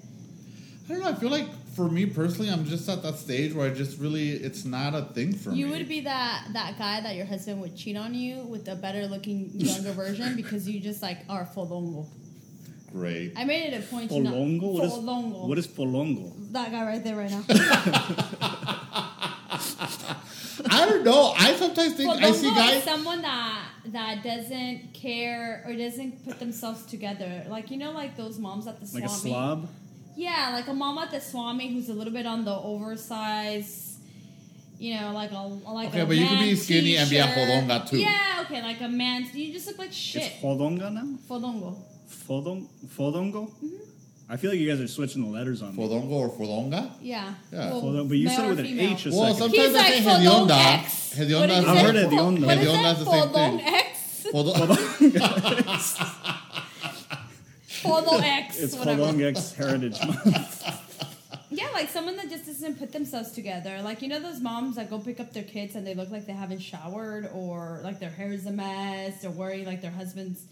I 0.90 0.94
don't 0.94 1.02
know. 1.02 1.10
I 1.10 1.16
feel 1.16 1.30
like 1.30 1.48
for 1.76 1.90
me 1.90 2.06
personally, 2.06 2.50
I'm 2.50 2.66
just 2.66 2.88
at 2.90 3.02
that 3.04 3.16
stage 3.18 3.54
where 3.54 3.70
I 3.70 3.74
just 3.74 4.00
really, 4.00 4.32
it's 4.32 4.66
not 4.66 4.94
a 4.94 5.04
thing 5.14 5.34
for 5.34 5.52
me. 5.52 5.60
You 5.60 5.70
would 5.70 5.88
be 5.88 6.02
that 6.02 6.48
that 6.54 6.78
guy 6.78 7.00
that 7.02 7.16
your 7.16 7.26
husband 7.26 7.62
would 7.62 7.76
cheat 7.78 7.96
on 7.96 8.14
you 8.14 8.40
with 8.44 8.68
a 8.68 8.76
better 8.76 9.08
looking 9.08 9.50
younger 9.54 9.92
version 9.94 10.36
because 10.42 10.68
you 10.68 10.80
just 10.80 11.02
like 11.02 11.20
are 11.30 11.46
folongo. 11.46 12.06
great. 12.92 13.34
I 13.38 13.46
made 13.46 13.74
it 13.74 13.84
a 13.84 13.88
point 13.88 14.10
to 14.12 14.20
not 14.20 14.34
Folongo? 14.34 14.74
What 14.74 14.84
is, 14.84 14.92
folongo. 14.94 15.48
what 15.48 15.58
is 15.58 15.68
folongo? 15.68 16.52
that 16.52 16.72
guy 16.72 16.86
right 16.86 17.04
there 17.04 17.16
right 17.16 17.32
now? 17.32 17.44
I 20.70 20.86
don't 20.88 21.04
know. 21.04 21.34
I 21.38 21.56
sometimes 21.56 21.94
think 21.94 22.10
I 22.10 22.32
see 22.32 22.48
Folongo 22.48 22.52
is 22.52 22.84
guys. 22.84 22.84
someone 22.84 23.22
that 23.22 23.66
that 23.88 24.24
doesn't 24.24 24.94
care 24.94 25.64
or 25.66 25.74
doesn't 25.74 26.24
put 26.26 26.40
themselves 26.40 26.86
together. 26.86 27.46
Like 27.48 27.72
you 27.72 27.78
know, 27.78 27.92
like 27.92 28.18
those 28.18 28.38
moms 28.40 28.68
at 28.68 28.80
the 28.80 28.94
Like 28.94 29.06
a 29.06 29.10
slob? 29.10 29.70
Yeah, 30.16 30.50
like 30.54 30.68
a 30.68 30.74
mom 30.74 30.98
at 30.98 31.12
the 31.12 31.20
Swami 31.22 31.74
who's 31.74 31.90
a 31.90 31.94
little 31.94 32.14
bit 32.14 32.26
on 32.26 32.44
the 32.46 32.54
oversized. 32.56 33.88
You 34.80 35.00
know, 35.00 35.12
like 35.14 35.32
a 35.32 35.38
like 35.38 35.90
Okay, 35.90 36.02
a 36.02 36.06
but 36.08 36.18
you 36.18 36.26
can 36.26 36.40
be 36.40 36.48
man 36.48 36.56
skinny 36.58 36.98
and 36.98 37.08
be 37.10 37.18
a 37.18 37.24
t-shirt. 37.26 37.38
folonga, 37.48 37.88
too. 37.90 38.00
Yeah, 38.00 38.42
okay, 38.46 38.62
like 38.64 38.82
a 38.82 38.88
man. 38.88 39.28
You 39.34 39.54
just 39.54 39.68
look 39.68 39.78
like 39.78 39.94
shit. 39.94 40.24
It's 40.24 40.36
folonga 40.42 40.92
now? 40.92 41.06
Folongo. 41.30 41.78
Fodong, 42.28 42.68
fodongo? 42.98 43.48
Mm-hmm. 43.52 43.68
I 44.30 44.38
feel 44.38 44.50
like 44.52 44.60
you 44.60 44.68
guys 44.70 44.80
are 44.82 44.88
switching 44.88 45.22
the 45.24 45.30
letters 45.30 45.62
on 45.62 45.76
me. 45.76 45.84
Or 45.84 46.30
Folonga? 46.30 46.92
Yeah. 47.02 47.34
Yeah. 47.52 47.70
Fodong- 47.72 48.08
but 48.08 48.18
you 48.18 48.30
said 48.30 48.46
it 48.46 48.50
with 48.50 48.60
an 48.60 48.66
female. 48.66 48.92
H 48.94 49.06
a 49.06 49.10
Well, 49.10 49.34
second. 49.34 49.36
sometimes 49.38 49.54
He's 49.68 49.76
I 49.76 49.78
like 49.78 49.94
say 49.94 50.02
Fodong 50.02 50.48
hedionda. 50.48 50.74
X. 50.84 51.14
Hedionda 51.16 51.40
What 51.40 51.48
did 51.48 51.58
is 51.58 51.64
he 51.64 51.70
I've 51.70 51.78
say? 51.78 51.84
heard 51.84 51.96
the- 51.96 52.00
hedionda. 52.16 52.46
What 52.46 52.58
is 52.58 52.66
Hedionda 52.68 52.92
is 52.94 53.00
the 53.00 53.06
same 53.12 53.30
Fodong 53.30 53.34
thing. 53.34 53.62
X. 53.76 54.28
Fodong- 54.32 56.16
Fodong 57.82 58.22
X. 58.24 58.60
It's 58.60 58.76
whatever. 58.76 59.04
Fodong 59.04 59.24
X 59.24 59.54
Heritage 59.54 60.00
Month. 60.06 60.88
Yeah, 61.50 61.68
like 61.74 61.90
someone 61.90 62.16
that 62.18 62.30
just 62.30 62.46
doesn't 62.46 62.80
put 62.80 62.92
themselves 62.94 63.32
together. 63.32 63.82
Like 63.82 64.02
you 64.02 64.08
know 64.08 64.20
those 64.20 64.40
moms 64.40 64.76
that 64.78 64.90
go 64.90 65.00
pick 65.00 65.20
up 65.20 65.34
their 65.34 65.44
kids 65.44 65.76
and 65.76 65.86
they 65.86 65.94
look 65.94 66.10
like 66.10 66.26
they 66.26 66.34
haven't 66.34 66.60
showered 66.60 67.30
or 67.34 67.82
like 67.84 68.00
their 68.00 68.10
hair 68.10 68.32
is 68.32 68.46
a 68.46 68.52
mess. 68.52 69.22
They're 69.22 69.32
wearing 69.32 69.66
like 69.66 69.82
their 69.82 69.92
husband's 69.92 70.44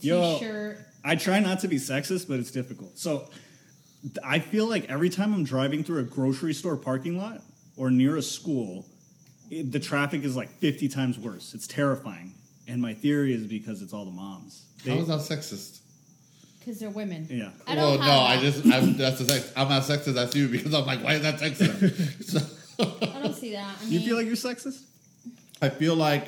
Yo. 0.00 0.38
t-shirt. 0.38 0.78
I 1.04 1.16
try 1.16 1.40
not 1.40 1.60
to 1.60 1.68
be 1.68 1.76
sexist, 1.76 2.26
but 2.28 2.38
it's 2.40 2.50
difficult. 2.50 2.98
So 2.98 3.28
I 4.24 4.38
feel 4.38 4.66
like 4.68 4.88
every 4.88 5.10
time 5.10 5.34
I'm 5.34 5.44
driving 5.44 5.84
through 5.84 5.98
a 6.00 6.04
grocery 6.04 6.54
store 6.54 6.76
parking 6.76 7.18
lot 7.18 7.42
or 7.76 7.90
near 7.90 8.16
a 8.16 8.22
school, 8.22 8.86
it, 9.50 9.70
the 9.72 9.80
traffic 9.80 10.22
is 10.24 10.36
like 10.36 10.48
50 10.58 10.88
times 10.88 11.18
worse. 11.18 11.54
It's 11.54 11.66
terrifying. 11.66 12.32
And 12.68 12.80
my 12.82 12.94
theory 12.94 13.32
is 13.34 13.44
because 13.46 13.82
it's 13.82 13.92
all 13.92 14.04
the 14.04 14.10
moms. 14.10 14.64
They- 14.84 14.92
How 14.94 14.98
is 15.00 15.08
that 15.08 15.20
sexist? 15.20 15.80
Because 16.66 16.80
they're 16.80 16.90
women. 16.90 17.28
Yeah. 17.30 17.50
I 17.64 17.76
well, 17.76 17.92
don't 17.92 18.00
no, 18.00 18.06
have 18.06 18.22
I 18.22 18.36
that. 18.36 18.42
just 18.42 18.66
I'm 18.66 18.96
that's 18.96 19.20
the 19.20 19.24
sex. 19.24 19.52
I'm 19.56 19.68
not 19.68 19.84
sexist 19.84 20.16
as 20.16 20.34
you 20.34 20.48
because 20.48 20.74
I'm 20.74 20.84
like, 20.84 21.00
why 21.00 21.14
is 21.14 21.22
that 21.22 21.36
sexist? 21.36 22.24
so, 22.78 22.96
I 23.02 23.22
don't 23.22 23.34
see 23.36 23.52
that. 23.52 23.76
I 23.80 23.84
mean, 23.84 23.92
you 23.92 24.00
feel 24.00 24.16
like 24.16 24.26
you're 24.26 24.34
sexist? 24.34 24.82
I 25.62 25.68
feel 25.68 25.94
like 25.94 26.26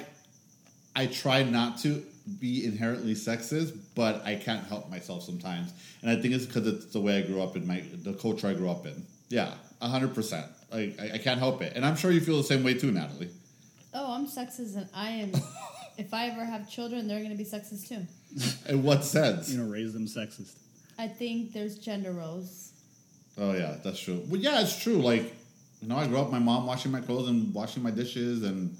I 0.94 1.06
try 1.06 1.42
not 1.42 1.78
to 1.78 2.04
be 2.38 2.64
inherently 2.64 3.14
sexist, 3.14 3.76
but 3.96 4.24
I 4.24 4.36
can't 4.36 4.64
help 4.64 4.88
myself 4.88 5.24
sometimes, 5.24 5.72
and 6.02 6.10
I 6.10 6.22
think 6.22 6.34
it's 6.34 6.46
because 6.46 6.68
it's 6.68 6.86
the 6.92 7.00
way 7.00 7.18
I 7.18 7.22
grew 7.22 7.42
up 7.42 7.56
in 7.56 7.66
my 7.66 7.82
the 8.04 8.12
culture 8.12 8.46
I 8.46 8.54
grew 8.54 8.70
up 8.70 8.86
in. 8.86 9.04
Yeah, 9.30 9.52
hundred 9.82 10.14
percent. 10.14 10.46
Like 10.70 11.00
I, 11.00 11.14
I 11.14 11.18
can't 11.18 11.40
help 11.40 11.62
it, 11.62 11.72
and 11.74 11.84
I'm 11.84 11.96
sure 11.96 12.12
you 12.12 12.20
feel 12.20 12.36
the 12.36 12.44
same 12.44 12.62
way 12.62 12.74
too, 12.74 12.92
Natalie. 12.92 13.30
oh, 13.92 14.12
I'm 14.14 14.28
sexist 14.28 14.76
and 14.76 14.88
I 14.94 15.08
am. 15.10 15.32
if 15.98 16.14
I 16.14 16.28
ever 16.28 16.44
have 16.44 16.70
children, 16.70 17.08
they're 17.08 17.24
gonna 17.24 17.34
be 17.34 17.44
sexist 17.44 17.88
too. 17.88 18.06
In 18.68 18.82
what 18.82 19.04
sense? 19.04 19.50
You 19.50 19.58
know, 19.62 19.70
raise 19.70 19.92
them 19.92 20.06
sexist. 20.06 20.52
I 20.98 21.06
think 21.08 21.52
there's 21.52 21.78
gender 21.78 22.12
roles. 22.12 22.72
Oh 23.38 23.52
yeah, 23.52 23.76
that's 23.84 24.00
true. 24.00 24.22
Well, 24.28 24.40
yeah, 24.40 24.60
it's 24.60 24.76
true. 24.82 24.96
Like, 24.96 25.32
you 25.80 25.88
know, 25.88 25.96
I 25.96 26.06
grew 26.08 26.18
up 26.18 26.30
my 26.30 26.38
mom 26.40 26.66
washing 26.66 26.90
my 26.90 27.00
clothes 27.00 27.28
and 27.28 27.54
washing 27.54 27.82
my 27.84 27.90
dishes, 27.92 28.42
and 28.42 28.76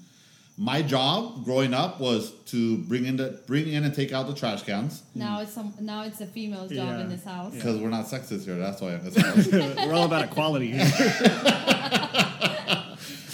my 0.57 0.81
job 0.81 1.45
growing 1.45 1.73
up 1.73 2.01
was 2.01 2.31
to 2.47 2.79
bring 2.79 3.05
in 3.05 3.15
the 3.15 3.39
bring 3.47 3.69
in 3.69 3.85
and 3.85 3.95
take 3.95 4.11
out 4.11 4.27
the 4.27 4.33
trash 4.33 4.63
cans 4.63 5.03
Now 5.15 5.39
it's 5.39 5.53
some. 5.53 5.73
Now 5.79 6.03
it's 6.03 6.19
a 6.19 6.25
female's 6.27 6.69
job 6.71 6.87
Yeah. 6.89 6.99
in 7.01 7.09
this 7.09 7.23
house. 7.23 7.53
because 7.55 7.79
we're 7.79 7.87
not 7.89 8.05
sexist 8.07 8.43
here. 8.43 8.57
That's 8.57 8.81
why. 8.81 8.97
That's 8.97 9.15
why. 9.15 9.85
We're 9.87 9.93
all 9.93 10.03
about 10.05 10.25
equality 10.25 10.71
here. 10.71 10.81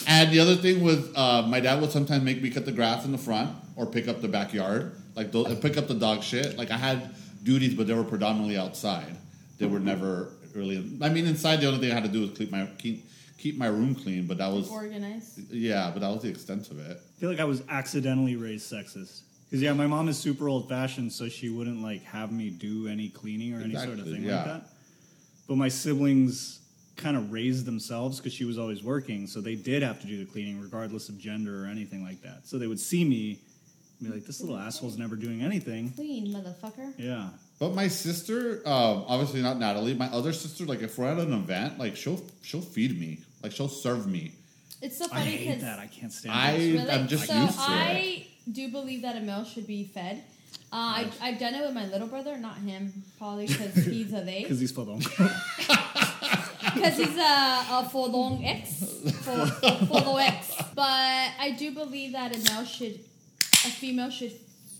and 0.07 0.31
the 0.31 0.39
other 0.39 0.55
thing 0.55 0.83
was, 0.83 1.09
uh, 1.15 1.41
my 1.47 1.59
dad 1.59 1.81
would 1.81 1.91
sometimes 1.91 2.23
make 2.23 2.41
me 2.41 2.49
cut 2.51 2.65
the 2.65 2.71
grass 2.71 3.05
in 3.05 3.11
the 3.11 3.17
front 3.17 3.49
or 3.75 3.85
pick 3.87 4.07
up 4.07 4.21
the 4.21 4.27
backyard, 4.27 4.95
like 5.15 5.31
those, 5.31 5.57
pick 5.59 5.77
up 5.77 5.87
the 5.87 5.95
dog 5.95 6.23
shit. 6.23 6.57
Like 6.57 6.71
I 6.71 6.77
had 6.77 7.15
duties, 7.43 7.73
but 7.73 7.87
they 7.87 7.93
were 7.93 8.03
predominantly 8.03 8.57
outside. 8.57 9.15
They 9.57 9.65
were 9.65 9.79
never 9.79 10.29
really. 10.53 10.77
I 11.01 11.09
mean, 11.09 11.25
inside 11.25 11.61
the 11.61 11.67
only 11.67 11.79
thing 11.79 11.91
I 11.91 11.93
had 11.93 12.03
to 12.03 12.09
do 12.09 12.21
was 12.21 12.37
keep 12.37 12.51
my 12.51 12.67
keep, 12.77 13.09
keep 13.37 13.57
my 13.57 13.67
room 13.67 13.95
clean, 13.95 14.27
but 14.27 14.37
that 14.37 14.51
was 14.51 14.69
Organized. 14.69 15.51
yeah, 15.51 15.89
but 15.93 16.01
that 16.01 16.09
was 16.09 16.23
the 16.23 16.29
extent 16.29 16.69
of 16.71 16.79
it. 16.79 16.97
I 16.97 17.19
feel 17.19 17.29
like 17.29 17.39
I 17.39 17.45
was 17.45 17.63
accidentally 17.69 18.35
raised 18.35 18.71
sexist. 18.71 19.21
Because 19.45 19.61
yeah, 19.61 19.73
my 19.73 19.87
mom 19.87 20.09
is 20.09 20.17
super 20.17 20.49
old 20.49 20.67
fashioned, 20.67 21.13
so 21.13 21.29
she 21.29 21.49
wouldn't 21.49 21.81
like 21.81 22.03
have 22.03 22.31
me 22.31 22.49
do 22.49 22.87
any 22.87 23.09
cleaning 23.09 23.53
or 23.53 23.61
any 23.61 23.75
sort 23.75 23.99
of 23.99 24.05
thing 24.05 24.23
yeah. 24.23 24.35
like 24.37 24.45
that. 24.45 24.69
But 25.47 25.57
my 25.57 25.69
siblings 25.69 26.59
kind 26.97 27.15
of 27.15 27.31
raised 27.31 27.65
themselves 27.65 28.19
because 28.19 28.33
she 28.33 28.45
was 28.45 28.57
always 28.57 28.83
working, 28.83 29.27
so 29.27 29.41
they 29.41 29.55
did 29.55 29.83
have 29.83 30.01
to 30.01 30.07
do 30.07 30.17
the 30.17 30.29
cleaning 30.29 30.59
regardless 30.59 31.09
of 31.09 31.19
gender 31.19 31.63
or 31.63 31.67
anything 31.67 32.03
like 32.03 32.21
that. 32.23 32.47
So 32.47 32.57
they 32.57 32.67
would 32.67 32.79
see 32.79 33.05
me 33.05 33.31
and 33.31 33.39
be 34.01 34.09
like, 34.09 34.25
"This 34.25 34.41
little 34.41 34.57
asshole's 34.57 34.97
never 34.97 35.15
doing 35.15 35.41
anything." 35.41 35.91
Clean, 35.93 36.27
motherfucker. 36.27 36.93
Yeah, 36.97 37.29
But 37.59 37.73
my 37.73 37.87
sister, 37.87 38.61
um, 38.65 39.05
obviously 39.07 39.41
not 39.41 39.57
Natalie. 39.59 39.93
My 39.93 40.07
other 40.07 40.33
sister, 40.33 40.65
like 40.65 40.81
if 40.81 40.97
we're 40.97 41.07
at 41.11 41.17
an 41.17 41.33
event, 41.33 41.79
like 41.79 41.95
she'll 41.95 42.21
she'll 42.41 42.61
feed 42.61 42.99
me, 42.99 43.19
like 43.43 43.51
she'll 43.51 43.67
serve 43.69 44.07
me. 44.07 44.33
It's 44.81 44.97
so 44.97 45.05
I 45.05 45.07
funny 45.07 45.31
hate 45.31 45.47
because 45.47 45.61
that. 45.63 45.79
I 45.79 45.87
can't 45.87 46.11
stand 46.11 46.35
I- 46.35 46.51
it. 46.51 46.73
Really? 46.77 46.89
I'm 46.91 47.07
just 47.07 47.25
so 47.27 47.33
used 47.41 47.57
to 47.57 47.63
it. 47.63 47.67
I 47.67 48.27
do 48.51 48.69
believe 48.69 49.01
that 49.03 49.15
a 49.17 49.21
male 49.21 49.45
should 49.45 49.65
be 49.67 49.85
fed. 49.85 50.23
Uh, 50.73 50.75
I, 50.77 51.11
I've 51.21 51.39
done 51.39 51.53
it 51.55 51.61
with 51.65 51.73
my 51.73 51.85
little 51.87 52.07
brother, 52.07 52.37
not 52.37 52.57
him, 52.57 52.91
probably 53.17 53.47
because 53.47 53.73
he's 53.85 54.11
a 54.13 54.21
they. 54.21 54.41
Because 54.43 54.59
he's 54.59 54.73
fodong. 54.73 54.99
Because 54.99 56.97
he's 56.97 57.15
a, 57.17 57.21
a 57.21 57.89
Fodong 57.91 58.43
X. 58.45 58.79
For, 59.23 59.31
Fodo 59.87 60.19
X. 60.21 60.53
But 60.75 60.83
I 61.39 61.55
do 61.57 61.71
believe 61.71 62.11
that 62.13 62.35
a 62.35 62.39
male 62.53 62.65
should, 62.65 62.99
a 63.67 63.71
female 63.71 64.09
should 64.09 64.33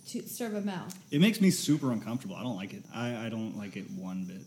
to 0.07 0.21
serve 0.27 0.53
a 0.53 0.61
male. 0.61 0.88
it 1.11 1.19
makes 1.19 1.41
me 1.41 1.49
super 1.49 1.91
uncomfortable. 1.91 2.36
I 2.36 2.43
don't 2.43 2.55
like 2.55 2.73
it. 2.73 2.83
I, 2.93 3.25
I 3.25 3.29
don't 3.29 3.57
like 3.57 3.75
it 3.75 3.89
one 3.91 4.25
bit. 4.25 4.41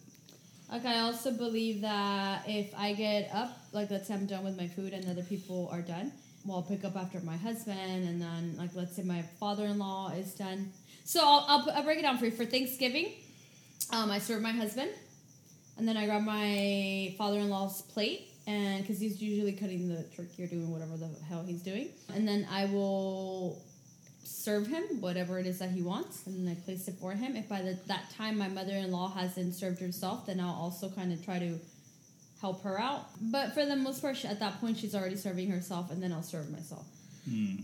Like 0.71 0.85
I 0.85 1.01
also 1.01 1.33
believe 1.33 1.81
that 1.81 2.43
if 2.47 2.73
I 2.77 2.93
get 2.93 3.31
up, 3.35 3.59
like 3.73 3.91
let's 3.91 4.09
say 4.09 4.15
I'm 4.15 4.27
done 4.27 4.45
with 4.45 4.57
my 4.57 4.69
food 4.69 4.93
and 4.93 5.09
other 5.09 5.23
people 5.23 5.69
are 5.73 5.81
done, 5.81 6.13
well, 6.45 6.59
I'll 6.59 6.63
pick 6.63 6.85
up 6.85 6.97
after 6.97 7.21
my 7.21 7.37
husband, 7.37 8.09
and 8.09 8.21
then 8.21 8.55
like 8.57 8.71
let's 8.75 8.95
say 8.95 9.03
my 9.03 9.23
father-in-law 9.41 10.13
is 10.13 10.35
done. 10.35 10.73
So 11.05 11.21
I'll, 11.23 11.45
I'll, 11.49 11.71
I'll 11.71 11.83
break 11.83 11.99
it 11.99 12.03
down 12.03 12.19
for 12.19 12.27
you. 12.27 12.31
For 12.31 12.45
Thanksgiving, 12.45 13.13
um, 13.93 14.11
I 14.11 14.19
serve 14.19 14.43
my 14.43 14.53
husband, 14.53 14.91
and 15.79 15.89
then 15.89 15.97
I 15.97 16.07
grab 16.07 16.23
my 16.23 17.15
father-in-law's 17.19 17.83
plate, 17.83 18.29
and 18.47 18.83
because 18.83 19.01
he's 19.01 19.21
usually 19.21 19.53
cutting 19.53 19.89
the 19.89 20.03
turkey 20.15 20.45
or 20.45 20.47
doing 20.47 20.71
whatever 20.71 20.97
the 20.97 21.09
hell 21.29 21.45
he's 21.47 21.63
doing, 21.63 21.89
and 22.15 22.29
then 22.29 22.47
I 22.51 22.67
will 22.67 23.63
serve 24.49 24.67
him 24.67 24.85
whatever 25.01 25.39
it 25.39 25.47
is 25.47 25.59
that 25.59 25.71
he 25.71 25.83
wants, 25.83 26.27
and 26.27 26.35
then 26.35 26.51
I 26.51 26.57
place 26.65 26.89
it 26.89 26.95
for 26.99 27.13
him. 27.13 27.37
If 27.37 27.49
by 27.51 27.61
the, 27.61 27.79
that 27.87 28.11
time 28.17 28.39
my 28.39 28.49
mother-in-law 28.49 29.13
hasn't 29.13 29.55
served 29.55 29.79
herself, 29.79 30.25
then 30.27 30.41
I'll 30.41 30.59
also 30.65 30.89
kind 30.89 31.13
of 31.13 31.23
try 31.23 31.39
to 31.39 31.61
help 32.41 32.63
her 32.63 32.81
out. 32.81 33.09
But 33.21 33.53
for 33.53 33.67
the 33.67 33.77
most 33.77 34.01
part, 34.01 34.17
she, 34.17 34.27
at 34.27 34.41
that 34.41 34.59
point, 34.59 34.79
she's 34.79 34.95
already 34.95 35.17
serving 35.17 35.51
herself, 35.51 35.91
and 35.91 36.03
then 36.03 36.13
I'll 36.13 36.23
serve 36.23 36.51
myself. 36.51 36.87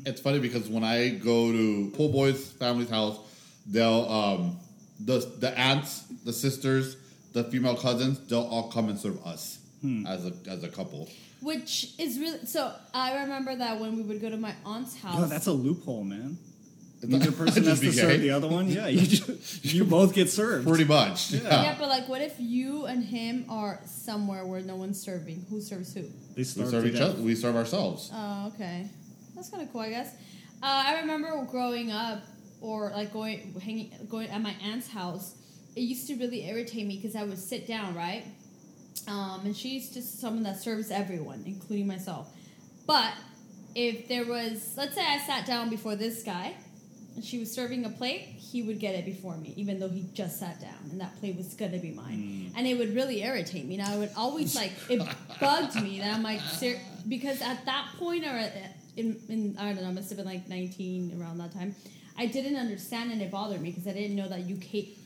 It's 0.04 0.20
funny 0.20 0.40
because 0.40 0.68
when 0.68 0.84
I 0.84 1.08
go 1.08 1.50
to 1.50 1.90
Pool 1.96 2.10
Boy's 2.10 2.52
family's 2.52 2.90
house, 2.90 3.18
they'll 3.66 4.06
um, 4.10 4.58
the 5.00 5.20
the 5.38 5.58
aunts, 5.58 6.02
the 6.26 6.34
sisters, 6.34 6.98
the 7.32 7.44
female 7.44 7.74
cousins, 7.74 8.18
they'll 8.28 8.42
all 8.42 8.70
come 8.70 8.90
and 8.90 8.98
serve 8.98 9.24
us 9.24 9.58
as 10.06 10.26
a 10.26 10.32
as 10.50 10.64
a 10.64 10.68
couple. 10.68 11.08
Which 11.40 11.94
is 11.98 12.18
really 12.18 12.44
so. 12.44 12.74
I 12.92 13.22
remember 13.22 13.56
that 13.56 13.80
when 13.80 13.96
we 13.96 14.02
would 14.02 14.20
go 14.20 14.28
to 14.28 14.36
my 14.36 14.54
aunt's 14.66 15.00
house. 15.00 15.18
No, 15.18 15.26
that's 15.28 15.46
a 15.46 15.52
loophole, 15.52 16.04
man. 16.04 16.36
Neither 17.02 17.32
person 17.44 17.64
has 17.64 17.80
to 17.80 17.86
be 17.86 17.92
serve 17.92 18.20
the 18.20 18.30
other 18.30 18.48
one. 18.48 18.68
Yeah, 18.68 18.86
you 18.86 19.00
just, 19.06 19.64
you 19.64 19.84
both 19.84 20.14
get 20.14 20.30
served. 20.30 20.66
Pretty 20.66 20.84
much. 20.84 21.32
Yeah. 21.32 21.40
yeah, 21.62 21.76
but 21.78 21.88
like, 21.88 22.08
what 22.08 22.20
if 22.20 22.34
you 22.38 22.86
and 22.86 23.04
him 23.04 23.44
are 23.48 23.80
somewhere 23.84 24.46
where 24.46 24.60
no 24.60 24.76
one's 24.76 25.00
serving? 25.00 25.46
Who 25.50 25.60
serves 25.60 25.94
who? 25.94 26.02
They 26.02 26.10
We 26.36 26.44
serve 26.44 26.86
each 26.86 27.00
other. 27.00 27.20
We 27.20 27.34
serve 27.34 27.56
ourselves. 27.56 28.10
Oh, 28.12 28.52
okay. 28.54 28.88
That's 29.34 29.50
kind 29.50 29.62
of 29.62 29.72
cool, 29.72 29.82
I 29.82 29.90
guess. 29.90 30.14
Uh, 30.62 30.84
I 30.86 31.00
remember 31.00 31.46
growing 31.50 31.90
up, 31.90 32.22
or 32.60 32.90
like 32.90 33.12
going 33.12 33.54
hanging, 33.62 33.92
going 34.08 34.28
at 34.30 34.40
my 34.40 34.54
aunt's 34.62 34.88
house. 34.88 35.34
It 35.76 35.80
used 35.80 36.06
to 36.06 36.14
really 36.16 36.48
irritate 36.48 36.86
me 36.86 36.96
because 36.96 37.16
I 37.16 37.24
would 37.24 37.38
sit 37.38 37.66
down, 37.66 37.94
right? 37.94 38.24
Um, 39.08 39.42
and 39.44 39.56
she's 39.56 39.90
just 39.90 40.20
someone 40.20 40.44
that 40.44 40.60
serves 40.60 40.90
everyone, 40.90 41.42
including 41.46 41.86
myself. 41.86 42.32
But 42.86 43.12
if 43.74 44.08
there 44.08 44.24
was, 44.24 44.72
let's 44.76 44.94
say 44.94 45.04
I 45.04 45.18
sat 45.18 45.46
down 45.46 45.68
before 45.68 45.96
this 45.96 46.22
guy, 46.22 46.54
and 47.14 47.24
she 47.24 47.38
was 47.38 47.52
serving 47.52 47.84
a 47.84 47.90
plate, 47.90 48.20
he 48.20 48.62
would 48.62 48.80
get 48.80 48.94
it 48.94 49.04
before 49.04 49.36
me, 49.36 49.54
even 49.56 49.78
though 49.78 49.88
he 49.88 50.04
just 50.14 50.38
sat 50.38 50.60
down, 50.60 50.90
and 50.90 51.00
that 51.00 51.18
plate 51.20 51.36
was 51.36 51.54
gonna 51.54 51.78
be 51.78 51.90
mine. 51.90 52.50
Mm. 52.52 52.58
And 52.58 52.66
it 52.66 52.78
would 52.78 52.94
really 52.94 53.22
irritate 53.22 53.66
me. 53.66 53.78
And 53.78 53.88
I 53.88 53.96
would 53.96 54.10
always 54.16 54.54
like 54.60 54.72
it 54.88 55.00
bugged 55.40 55.80
me 55.82 56.00
that 56.00 56.14
I'm 56.14 56.22
like, 56.22 56.40
ser- 56.40 56.80
because 57.08 57.40
at 57.42 57.64
that 57.66 57.88
point 57.98 58.24
or 58.24 58.36
uh, 58.36 58.48
in, 58.96 59.20
in 59.28 59.56
I 59.58 59.72
don't 59.72 59.82
know, 59.82 59.88
I 59.88 59.92
must 59.92 60.08
have 60.10 60.18
been 60.18 60.26
like 60.26 60.48
19 60.48 61.20
around 61.20 61.38
that 61.38 61.52
time. 61.52 61.74
I 62.16 62.26
didn't 62.26 62.56
understand 62.56 63.12
and 63.12 63.20
it 63.20 63.30
bothered 63.30 63.60
me 63.60 63.70
because 63.70 63.86
I 63.86 63.92
didn't 63.92 64.16
know 64.16 64.28
that 64.28 64.48
you 64.48 64.56
Kate. 64.56 64.98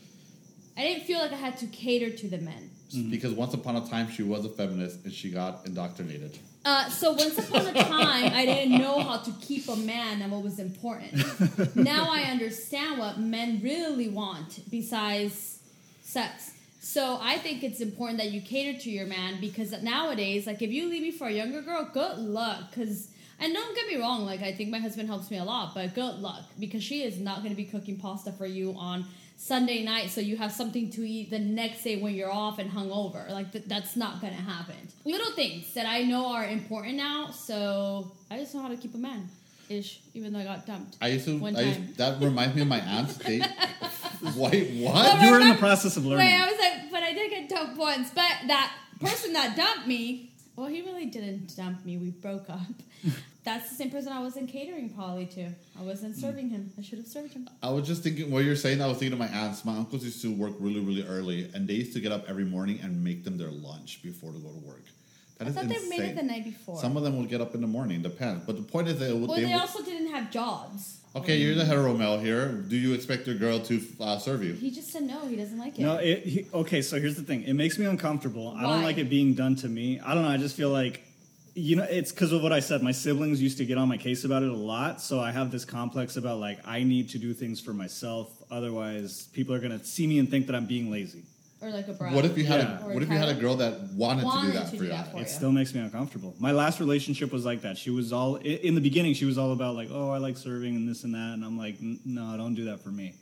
I 0.77 0.81
didn't 0.81 1.03
feel 1.03 1.19
like 1.19 1.33
I 1.33 1.37
had 1.37 1.57
to 1.57 1.67
cater 1.67 2.09
to 2.09 2.27
the 2.27 2.37
men. 2.37 2.69
Mm-hmm. 2.93 3.11
Because 3.11 3.33
once 3.33 3.53
upon 3.53 3.75
a 3.75 3.87
time 3.87 4.09
she 4.09 4.23
was 4.23 4.45
a 4.45 4.49
feminist 4.49 5.03
and 5.03 5.13
she 5.13 5.29
got 5.29 5.65
indoctrinated. 5.65 6.37
Uh, 6.65 6.89
so 6.89 7.13
once 7.13 7.37
upon 7.37 7.67
a 7.67 7.73
time, 7.73 8.33
I 8.33 8.45
didn't 8.45 8.79
know 8.79 8.99
how 8.99 9.17
to 9.17 9.31
keep 9.39 9.67
a 9.69 9.75
man 9.75 10.21
and 10.21 10.31
what 10.31 10.43
was 10.43 10.59
important. 10.59 11.75
now 11.75 12.09
I 12.11 12.23
understand 12.23 12.99
what 12.99 13.17
men 13.17 13.61
really 13.63 14.09
want 14.09 14.59
besides 14.69 15.59
sex. 16.01 16.51
So 16.81 17.19
I 17.21 17.37
think 17.37 17.63
it's 17.63 17.81
important 17.81 18.19
that 18.19 18.31
you 18.31 18.41
cater 18.41 18.77
to 18.79 18.89
your 18.89 19.05
man 19.05 19.39
because 19.39 19.71
nowadays, 19.83 20.47
like 20.47 20.61
if 20.61 20.71
you 20.71 20.89
leave 20.89 21.01
me 21.01 21.11
for 21.11 21.27
a 21.27 21.31
younger 21.31 21.61
girl, 21.61 21.89
good 21.93 22.17
luck. 22.17 22.71
Because 22.71 23.09
and 23.39 23.53
don't 23.53 23.75
get 23.75 23.87
me 23.87 23.95
wrong, 23.97 24.25
like 24.25 24.41
I 24.41 24.51
think 24.51 24.69
my 24.69 24.79
husband 24.79 25.07
helps 25.07 25.31
me 25.31 25.37
a 25.37 25.43
lot, 25.45 25.73
but 25.73 25.93
good 25.95 26.15
luck 26.15 26.43
because 26.59 26.83
she 26.83 27.03
is 27.03 27.19
not 27.19 27.37
going 27.37 27.51
to 27.51 27.55
be 27.55 27.63
cooking 27.63 27.97
pasta 27.97 28.31
for 28.33 28.45
you 28.45 28.75
on 28.77 29.05
Sunday 29.39 29.83
night 29.85 30.09
so 30.09 30.19
you 30.19 30.35
have 30.35 30.51
something 30.51 30.89
to 30.91 31.01
eat 31.07 31.29
the 31.29 31.39
next 31.39 31.83
day 31.83 31.95
when 31.95 32.13
you're 32.13 32.31
off 32.31 32.59
and 32.59 32.69
hungover. 32.69 33.29
Like 33.31 33.53
th- 33.53 33.63
that's 33.67 33.95
not 33.95 34.19
going 34.19 34.35
to 34.35 34.41
happen. 34.41 34.75
Little 35.05 35.31
things 35.31 35.73
that 35.75 35.85
I 35.85 36.03
know 36.03 36.33
are 36.33 36.45
important 36.45 36.95
now, 36.95 37.31
so 37.31 38.11
I 38.29 38.37
just 38.37 38.53
know 38.53 38.61
how 38.61 38.67
to 38.67 38.75
keep 38.75 38.93
a 38.95 38.97
man. 38.97 39.29
Ish, 39.69 40.01
even 40.13 40.33
though 40.33 40.39
I 40.39 40.43
got 40.43 40.65
dumped. 40.67 40.97
I 41.01 41.07
used 41.07 41.25
to. 41.25 41.37
One 41.39 41.55
I 41.55 41.61
used, 41.61 41.97
that 41.97 42.21
reminds 42.21 42.53
me 42.53 42.63
of 42.63 42.67
my 42.67 42.79
aunt's 42.81 43.17
date. 43.17 43.47
Wait, 44.35 44.83
what? 44.83 45.21
You 45.21 45.31
were 45.31 45.39
in 45.39 45.47
the 45.47 45.55
process 45.55 45.95
of 45.95 46.05
learning. 46.05 46.25
Wait, 46.25 46.35
I 46.35 46.45
was 46.45 46.59
like, 46.59 46.91
but 46.91 47.03
I 47.03 47.13
did 47.13 47.29
get 47.31 47.47
dumped 47.47 47.77
once. 47.77 48.09
But 48.09 48.31
that 48.47 48.73
person 48.99 49.31
that 49.33 49.55
dumped 49.55 49.87
me, 49.87 50.31
well, 50.57 50.67
he 50.67 50.81
really 50.81 51.05
didn't 51.05 51.55
dump 51.55 51.85
me. 51.85 51.97
We 51.97 52.09
broke 52.09 52.49
up. 52.49 52.59
That's 53.45 53.69
the 53.69 53.75
same 53.75 53.89
person 53.89 54.11
I 54.11 54.19
wasn't 54.19 54.49
catering 54.49 54.89
Polly 54.89 55.25
to. 55.27 55.49
I 55.79 55.81
wasn't 55.81 56.15
serving 56.17 56.49
him. 56.49 56.71
I 56.77 56.81
should 56.81 56.97
have 56.97 57.07
served 57.07 57.33
him. 57.33 57.49
I 57.63 57.69
was 57.69 57.87
just 57.87 58.03
thinking 58.03 58.29
what 58.29 58.43
you're 58.43 58.55
saying. 58.55 58.81
I 58.81 58.87
was 58.87 58.97
thinking 58.97 59.13
of 59.13 59.19
my 59.19 59.27
aunts. 59.27 59.63
My 59.63 59.77
uncles 59.77 60.03
used 60.03 60.21
to 60.23 60.31
work 60.33 60.53
really, 60.59 60.81
really 60.81 61.05
early, 61.07 61.49
and 61.53 61.67
they 61.67 61.73
used 61.75 61.93
to 61.93 61.99
get 62.01 62.11
up 62.11 62.25
every 62.27 62.43
morning 62.45 62.79
and 62.83 63.03
make 63.03 63.23
them 63.23 63.37
their 63.37 63.49
lunch 63.49 64.03
before 64.03 64.31
to 64.33 64.39
go 64.39 64.49
to 64.49 64.59
work. 64.67 64.83
That 65.37 65.45
I 65.45 65.49
is 65.51 65.55
thought 65.55 65.69
they 65.69 65.89
made 65.89 65.99
it 65.99 66.09
insane. 66.09 66.15
the 66.15 66.23
night 66.23 66.43
before. 66.43 66.77
Some 66.79 66.97
of 66.97 67.03
them 67.03 67.17
would 67.17 67.29
get 67.29 67.39
up 67.39 67.55
in 67.55 67.61
the 67.61 67.67
morning, 67.67 68.01
depends. 68.01 68.45
But 68.45 68.57
the 68.57 68.61
point 68.61 68.89
is 68.89 68.99
that 68.99 69.09
it 69.09 69.15
would, 69.15 69.29
well, 69.29 69.37
they 69.37 69.45
they 69.45 69.53
would, 69.53 69.61
also 69.61 69.81
didn't 69.83 70.11
have 70.11 70.29
jobs. 70.31 70.99
okay, 71.15 71.37
you're 71.37 71.55
the 71.55 71.63
hetero 71.63 71.93
male 71.95 72.19
here. 72.19 72.49
Do 72.49 72.75
you 72.75 72.93
expect 72.93 73.25
your 73.25 73.37
girl 73.37 73.61
to 73.61 73.81
uh, 74.01 74.17
serve 74.17 74.43
you? 74.43 74.51
He 74.51 74.69
just 74.69 74.91
said 74.91 75.03
no. 75.03 75.25
He 75.27 75.37
doesn't 75.37 75.57
like 75.57 75.79
it. 75.79 75.81
No, 75.81 75.95
it, 75.95 76.23
he, 76.25 76.45
okay, 76.53 76.81
so 76.81 76.99
here's 76.99 77.15
the 77.15 77.21
thing. 77.23 77.43
It 77.43 77.53
makes 77.53 77.79
me 77.79 77.85
uncomfortable. 77.85 78.53
I 78.57 78.63
don't 78.63 78.83
like 78.83 78.97
it 78.97 79.09
being 79.09 79.33
done 79.33 79.55
to 79.57 79.69
me. 79.69 80.01
I 80.01 80.13
don't 80.13 80.23
know. 80.23 80.29
I 80.29 80.35
just 80.35 80.57
feel 80.57 80.71
like, 80.71 81.03
you 81.55 81.75
know, 81.75 81.83
it's 81.83 82.11
because 82.11 82.31
of 82.31 82.41
what 82.41 82.53
I 82.53 82.59
said. 82.59 82.81
My 82.81 82.91
siblings 82.91 83.41
used 83.41 83.57
to 83.57 83.65
get 83.65 83.77
on 83.77 83.87
my 83.87 83.97
case 83.97 84.23
about 84.23 84.43
it 84.43 84.49
a 84.49 84.55
lot. 84.55 85.01
So 85.01 85.19
I 85.19 85.31
have 85.31 85.51
this 85.51 85.65
complex 85.65 86.15
about, 86.17 86.39
like, 86.39 86.59
I 86.65 86.83
need 86.83 87.09
to 87.09 87.17
do 87.17 87.33
things 87.33 87.59
for 87.59 87.73
myself. 87.73 88.29
Otherwise, 88.51 89.27
people 89.33 89.53
are 89.55 89.59
going 89.59 89.77
to 89.77 89.83
see 89.83 90.07
me 90.07 90.19
and 90.19 90.29
think 90.29 90.47
that 90.47 90.55
I'm 90.55 90.65
being 90.65 90.89
lazy. 90.91 91.23
or 91.61 91.69
like 91.71 91.89
a 91.89 91.93
brother. 91.93 92.15
What 92.15 92.23
if 92.23 92.37
you 92.37 92.45
had 92.45 92.61
Yeah. 92.61 92.85
a 92.85 92.93
What 92.93 93.03
if 93.03 93.09
you 93.09 93.17
had 93.17 93.27
a 93.27 93.33
girl 93.33 93.55
that 93.57 93.81
wanted, 93.93 94.23
Wanted 94.23 94.45
to 94.45 94.53
do 94.53 94.59
that 94.59 94.65
to 94.65 94.71
for 94.71 94.77
do 94.77 94.83
you? 94.85 94.89
that 94.91 95.11
for 95.11 95.17
It 95.17 95.21
you. 95.23 95.27
still 95.27 95.51
makes 95.51 95.73
me 95.75 95.81
uncomfortable. 95.81 96.33
My 96.39 96.53
last 96.53 96.79
relationship 96.79 97.33
was 97.33 97.43
like 97.43 97.63
that. 97.63 97.77
She 97.77 97.89
was 97.89 98.13
all, 98.13 98.37
in 98.37 98.75
the 98.75 98.81
beginning, 98.81 99.13
she 99.13 99.25
was 99.25 99.37
all 99.37 99.51
about, 99.51 99.75
like, 99.75 99.89
oh, 99.91 100.09
I 100.09 100.19
like 100.19 100.37
serving 100.37 100.77
and 100.77 100.87
this 100.87 101.03
and 101.03 101.13
that. 101.15 101.33
And 101.33 101.43
I'm 101.43 101.57
like, 101.57 101.75
"N- 101.81 101.99
no, 102.05 102.37
don't 102.37 102.55
do 102.55 102.63
that 102.65 102.79
for 102.81 102.91
me. 102.91 103.13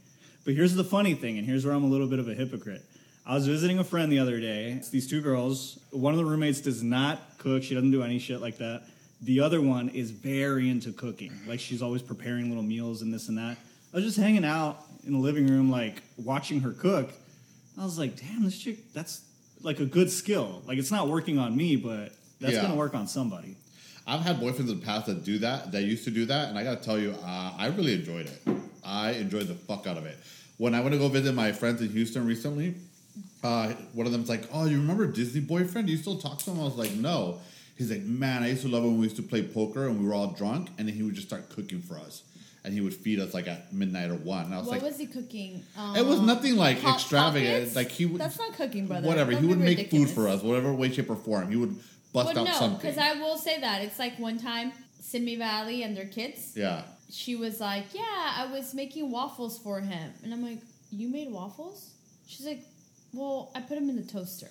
But 0.45 0.53
here's 0.53 0.75
the 0.75 0.84
funny 0.84 1.15
thing, 1.15 1.39
and 1.39 1.47
here's 1.47 1.65
where 1.65 1.73
I'm 1.73 1.84
a 1.84 1.88
little 1.88 2.05
bit 2.07 2.19
of 2.19 2.28
a 2.30 2.36
hypocrite. 2.36 2.86
I 3.28 3.34
was 3.36 3.45
visiting 3.45 3.78
a 3.78 3.84
friend 3.84 4.09
the 4.09 4.19
other 4.19 4.39
day. 4.39 4.71
It's 4.71 4.89
these 4.89 5.05
two 5.09 5.21
girls. 5.21 5.80
One 5.91 6.13
of 6.13 6.17
the 6.17 6.23
roommates 6.23 6.61
does 6.61 6.82
not 6.82 7.19
cook. 7.38 7.61
She 7.61 7.73
doesn't 7.75 7.91
do 7.91 8.01
any 8.01 8.19
shit 8.19 8.39
like 8.39 8.57
that. 8.59 8.84
The 9.21 9.41
other 9.41 9.59
one 9.59 9.89
is 9.89 10.11
very 10.11 10.69
into 10.69 10.93
cooking. 10.93 11.34
Like 11.45 11.59
she's 11.59 11.82
always 11.82 12.01
preparing 12.01 12.47
little 12.47 12.63
meals 12.63 13.01
and 13.01 13.13
this 13.13 13.28
and 13.28 13.38
that. 13.38 13.57
I 13.93 13.97
was 13.97 14.05
just 14.05 14.17
hanging 14.17 14.45
out 14.45 14.82
in 15.05 15.11
the 15.11 15.19
living 15.19 15.45
room, 15.45 15.69
like 15.69 16.01
watching 16.15 16.61
her 16.61 16.71
cook. 16.71 17.09
I 17.78 17.84
was 17.84 17.99
like, 17.99 18.15
damn, 18.15 18.45
this 18.45 18.57
chick, 18.57 18.93
that's 18.93 19.21
like 19.61 19.82
a 19.82 19.86
good 19.86 20.09
skill. 20.09 20.61
Like 20.65 20.78
it's 20.78 20.91
not 20.91 21.09
working 21.09 21.38
on 21.38 21.55
me, 21.55 21.75
but 21.75 22.13
That's 22.39 22.53
Yeah. 22.53 22.61
gonna 22.61 22.75
work 22.75 22.93
on 22.93 23.07
somebody. 23.07 23.57
I've 24.05 24.21
had 24.21 24.39
boyfriends 24.39 24.59
in 24.69 24.80
the 24.80 24.86
past 24.86 25.07
that 25.07 25.23
do 25.25 25.39
that, 25.39 25.71
that 25.71 25.82
used 25.82 26.03
to 26.05 26.11
do 26.11 26.28
that, 26.28 26.49
and 26.49 26.57
I 26.59 26.63
gotta 26.63 26.80
tell 26.80 26.99
you, 26.99 27.15
uh, 27.23 27.53
I 27.57 27.73
really 27.75 27.93
enjoyed 27.95 28.28
it. 28.28 28.41
I 28.84 29.13
enjoyed 29.13 29.47
the 29.47 29.55
fuck 29.55 29.88
out 29.88 29.97
of 29.97 30.05
it. 30.05 30.17
When 30.57 30.75
I 30.75 30.80
went 30.82 30.93
to 30.93 30.99
go 30.99 31.07
visit 31.09 31.34
my 31.34 31.51
friends 31.51 31.82
in 31.82 31.89
Houston 31.89 32.28
recently, 32.28 32.75
uh, 33.47 33.73
one 33.93 34.05
of 34.07 34.11
them's 34.13 34.29
like, 34.29 34.43
"Oh, 34.53 34.65
you 34.65 34.77
remember 34.77 35.05
Disney 35.07 35.41
boyfriend? 35.41 35.87
Do 35.87 35.93
you 35.93 35.99
still 35.99 36.17
talk 36.17 36.37
to 36.39 36.51
him?" 36.51 36.59
I 36.59 36.63
was 36.63 36.75
like, 36.75 36.93
"No." 36.93 37.39
He's 37.77 37.91
like, 37.91 38.01
"Man, 38.03 38.43
I 38.43 38.49
used 38.49 38.63
to 38.63 38.67
love 38.69 38.83
it 38.83 38.87
when 38.87 38.97
we 38.99 39.05
used 39.05 39.15
to 39.17 39.27
play 39.31 39.43
poker 39.43 39.87
and 39.87 39.99
we 39.99 40.05
were 40.07 40.13
all 40.13 40.31
drunk, 40.31 40.69
and 40.77 40.87
then 40.87 40.95
he 40.95 41.03
would 41.03 41.13
just 41.15 41.27
start 41.27 41.49
cooking 41.49 41.79
for 41.81 41.97
us, 41.99 42.23
and 42.63 42.73
he 42.73 42.81
would 42.81 42.93
feed 43.03 43.19
us 43.19 43.33
like 43.33 43.47
at 43.47 43.71
midnight 43.73 44.09
or 44.09 44.15
one." 44.15 44.45
And 44.45 44.53
I 44.55 44.57
was 44.57 44.67
What 44.67 44.77
like, 44.81 44.89
was 44.89 44.97
he 44.97 45.05
cooking? 45.05 45.63
"It 45.95 46.05
was 46.05 46.19
Um, 46.19 46.25
nothing 46.25 46.55
like 46.55 46.79
Hot 46.81 46.95
extravagant. 46.95 47.53
Pockets? 47.59 47.75
Like 47.75 47.91
he 47.91 48.05
would, 48.05 48.19
That's 48.21 48.39
not 48.39 48.53
cooking, 48.53 48.87
brother. 48.87 49.07
whatever. 49.07 49.31
Don't 49.31 49.43
he 49.43 49.47
would 49.49 49.59
make 49.59 49.77
ridiculous. 49.77 50.09
food 50.09 50.15
for 50.15 50.27
us, 50.27 50.41
whatever 50.41 50.73
way, 50.73 50.91
shape, 50.91 51.09
or 51.09 51.15
form. 51.15 51.49
He 51.49 51.55
would 51.63 51.75
bust 52.13 52.33
Well, 52.35 52.39
out 52.39 52.47
no, 52.47 52.53
something. 52.53 52.79
because 52.81 52.97
I 52.97 53.13
will 53.21 53.37
say 53.37 53.59
that 53.61 53.81
it's 53.83 53.99
like 53.99 54.17
one 54.19 54.37
time, 54.39 54.71
Simi 54.99 55.35
Valley 55.35 55.83
and 55.83 55.95
their 55.95 56.07
kids. 56.07 56.53
yeah. 56.55 56.81
She 57.09 57.35
was 57.37 57.61
like, 57.61 57.85
"Yeah, 57.93 58.01
I 58.41 58.47
was 58.51 58.73
making 58.73 59.11
waffles 59.11 59.57
for 59.59 59.79
him," 59.79 60.11
and 60.23 60.33
I'm 60.33 60.43
like, 60.43 60.59
"You 60.91 61.07
made 61.07 61.31
waffles?" 61.31 61.91
She's 62.27 62.45
like, 62.45 62.63
"Well, 63.14 63.51
I 63.55 63.62
put 63.62 63.76
them 63.76 63.89
in 63.89 63.95
the 63.95 64.03
toaster," 64.03 64.49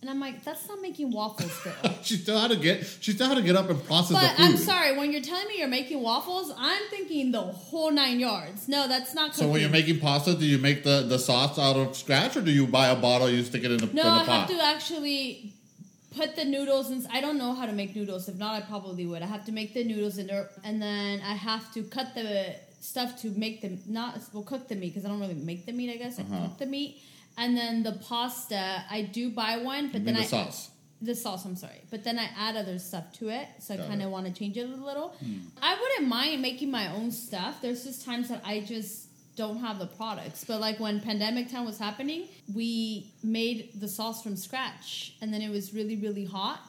and 0.00 0.08
I'm 0.10 0.20
like, 0.20 0.44
"That's 0.44 0.66
not 0.68 0.80
making 0.80 1.10
waffles, 1.12 1.52
girl." 1.62 1.74
She 2.02 2.16
still 2.16 2.38
had 2.38 2.50
to 2.50 2.56
get. 2.56 2.84
She 3.00 3.12
still 3.12 3.28
had 3.28 3.36
to 3.36 3.42
get 3.42 3.56
up 3.56 3.68
and 3.70 3.82
process 3.84 4.12
But 4.12 4.36
the 4.36 4.42
food. 4.42 4.52
I'm 4.52 4.56
sorry, 4.56 4.96
when 4.98 5.12
you're 5.12 5.22
telling 5.22 5.46
me 5.48 5.58
you're 5.58 5.68
making 5.68 6.00
waffles, 6.02 6.52
I'm 6.56 6.82
thinking 6.90 7.30
the 7.32 7.42
whole 7.42 7.90
nine 7.90 8.18
yards. 8.20 8.68
No, 8.68 8.88
that's 8.88 9.14
not 9.14 9.30
cooking. 9.32 9.44
So 9.46 9.50
when 9.52 9.60
you're 9.60 9.70
making 9.70 10.00
pasta, 10.00 10.34
do 10.34 10.44
you 10.46 10.58
make 10.58 10.82
the, 10.84 11.02
the 11.08 11.18
sauce 11.18 11.58
out 11.58 11.76
of 11.76 11.96
scratch, 11.96 12.36
or 12.36 12.42
do 12.42 12.50
you 12.50 12.66
buy 12.66 12.88
a 12.88 12.96
bottle, 12.96 13.28
you 13.30 13.42
stick 13.44 13.64
it 13.64 13.70
in 13.70 13.78
the, 13.78 13.86
no, 13.92 14.02
in 14.02 14.14
I 14.14 14.24
pot? 14.24 14.26
have 14.40 14.48
to 14.48 14.64
actually 14.64 15.52
put 16.16 16.34
the 16.36 16.44
noodles 16.44 16.90
in. 16.90 17.06
I 17.12 17.20
don't 17.20 17.38
know 17.38 17.52
how 17.54 17.66
to 17.66 17.72
make 17.72 17.94
noodles. 17.94 18.28
If 18.28 18.36
not, 18.36 18.54
I 18.60 18.62
probably 18.66 19.06
would. 19.06 19.22
I 19.22 19.26
have 19.26 19.44
to 19.46 19.52
make 19.52 19.74
the 19.74 19.84
noodles 19.84 20.18
in 20.18 20.26
there, 20.26 20.48
and 20.64 20.80
then 20.82 21.20
I 21.20 21.34
have 21.34 21.72
to 21.74 21.82
cut 21.84 22.14
the 22.14 22.54
stuff 22.80 23.20
to 23.22 23.30
make 23.32 23.60
them 23.60 23.78
not 23.86 24.18
well 24.32 24.42
cook 24.42 24.66
the 24.68 24.74
meat 24.74 24.94
because 24.94 25.04
I 25.04 25.08
don't 25.08 25.20
really 25.20 25.34
make 25.34 25.66
the 25.66 25.72
meat. 25.72 25.90
I 25.92 25.96
guess 25.98 26.18
I 26.18 26.22
Uh-huh. 26.22 26.48
cook 26.48 26.58
the 26.58 26.66
meat, 26.66 26.98
and 27.40 27.56
then 27.56 27.82
the 27.82 27.92
pasta 28.08 28.62
I 28.90 29.02
do 29.18 29.30
buy 29.30 29.56
one, 29.72 29.84
but 29.92 30.00
You 30.00 30.04
then 30.06 30.14
mean 30.14 30.22
I 30.22 30.26
the 30.26 30.30
sauce. 30.30 30.70
the 31.02 31.14
sauce. 31.14 31.44
I'm 31.46 31.56
sorry, 31.56 31.80
but 31.90 32.00
then 32.04 32.16
I 32.18 32.28
add 32.46 32.54
other 32.56 32.78
stuff 32.78 33.06
to 33.18 33.24
it, 33.30 33.46
so 33.58 33.74
I 33.74 33.78
kind 33.78 34.02
of 34.02 34.10
want 34.10 34.26
to 34.26 34.32
change 34.40 34.56
it 34.56 34.68
a 34.68 34.76
little. 34.90 35.08
Hmm. 35.20 35.38
I 35.70 35.72
wouldn't 35.80 36.08
mind 36.08 36.42
making 36.42 36.70
my 36.70 36.86
own 36.94 37.10
stuff. 37.10 37.60
There's 37.62 37.82
just 37.84 38.04
times 38.04 38.28
that 38.28 38.42
I 38.44 38.60
just 38.60 39.06
don't 39.36 39.58
have 39.66 39.78
the 39.78 39.86
products. 39.86 40.44
But 40.44 40.60
like 40.60 40.78
when 40.78 41.00
pandemic 41.00 41.50
time 41.50 41.64
was 41.64 41.78
happening, 41.78 42.28
we 42.54 42.70
made 43.22 43.58
the 43.82 43.88
sauce 43.88 44.22
from 44.22 44.36
scratch, 44.36 45.14
and 45.22 45.32
then 45.32 45.40
it 45.42 45.50
was 45.50 45.72
really 45.78 45.96
really 45.96 46.26
hot. 46.26 46.60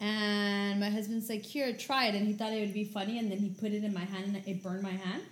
And 0.00 0.80
my 0.80 0.88
husband's 0.88 1.28
like, 1.28 1.42
"Here, 1.44 1.74
try 1.76 2.06
it," 2.06 2.14
and 2.14 2.26
he 2.26 2.32
thought 2.32 2.52
it 2.54 2.60
would 2.60 2.72
be 2.72 2.84
funny, 2.84 3.18
and 3.18 3.30
then 3.30 3.38
he 3.38 3.50
put 3.50 3.72
it 3.72 3.84
in 3.84 3.92
my 3.92 4.06
hand, 4.14 4.24
and 4.34 4.36
it 4.48 4.62
burned 4.62 4.82
my 4.82 4.92
hand. 5.04 5.22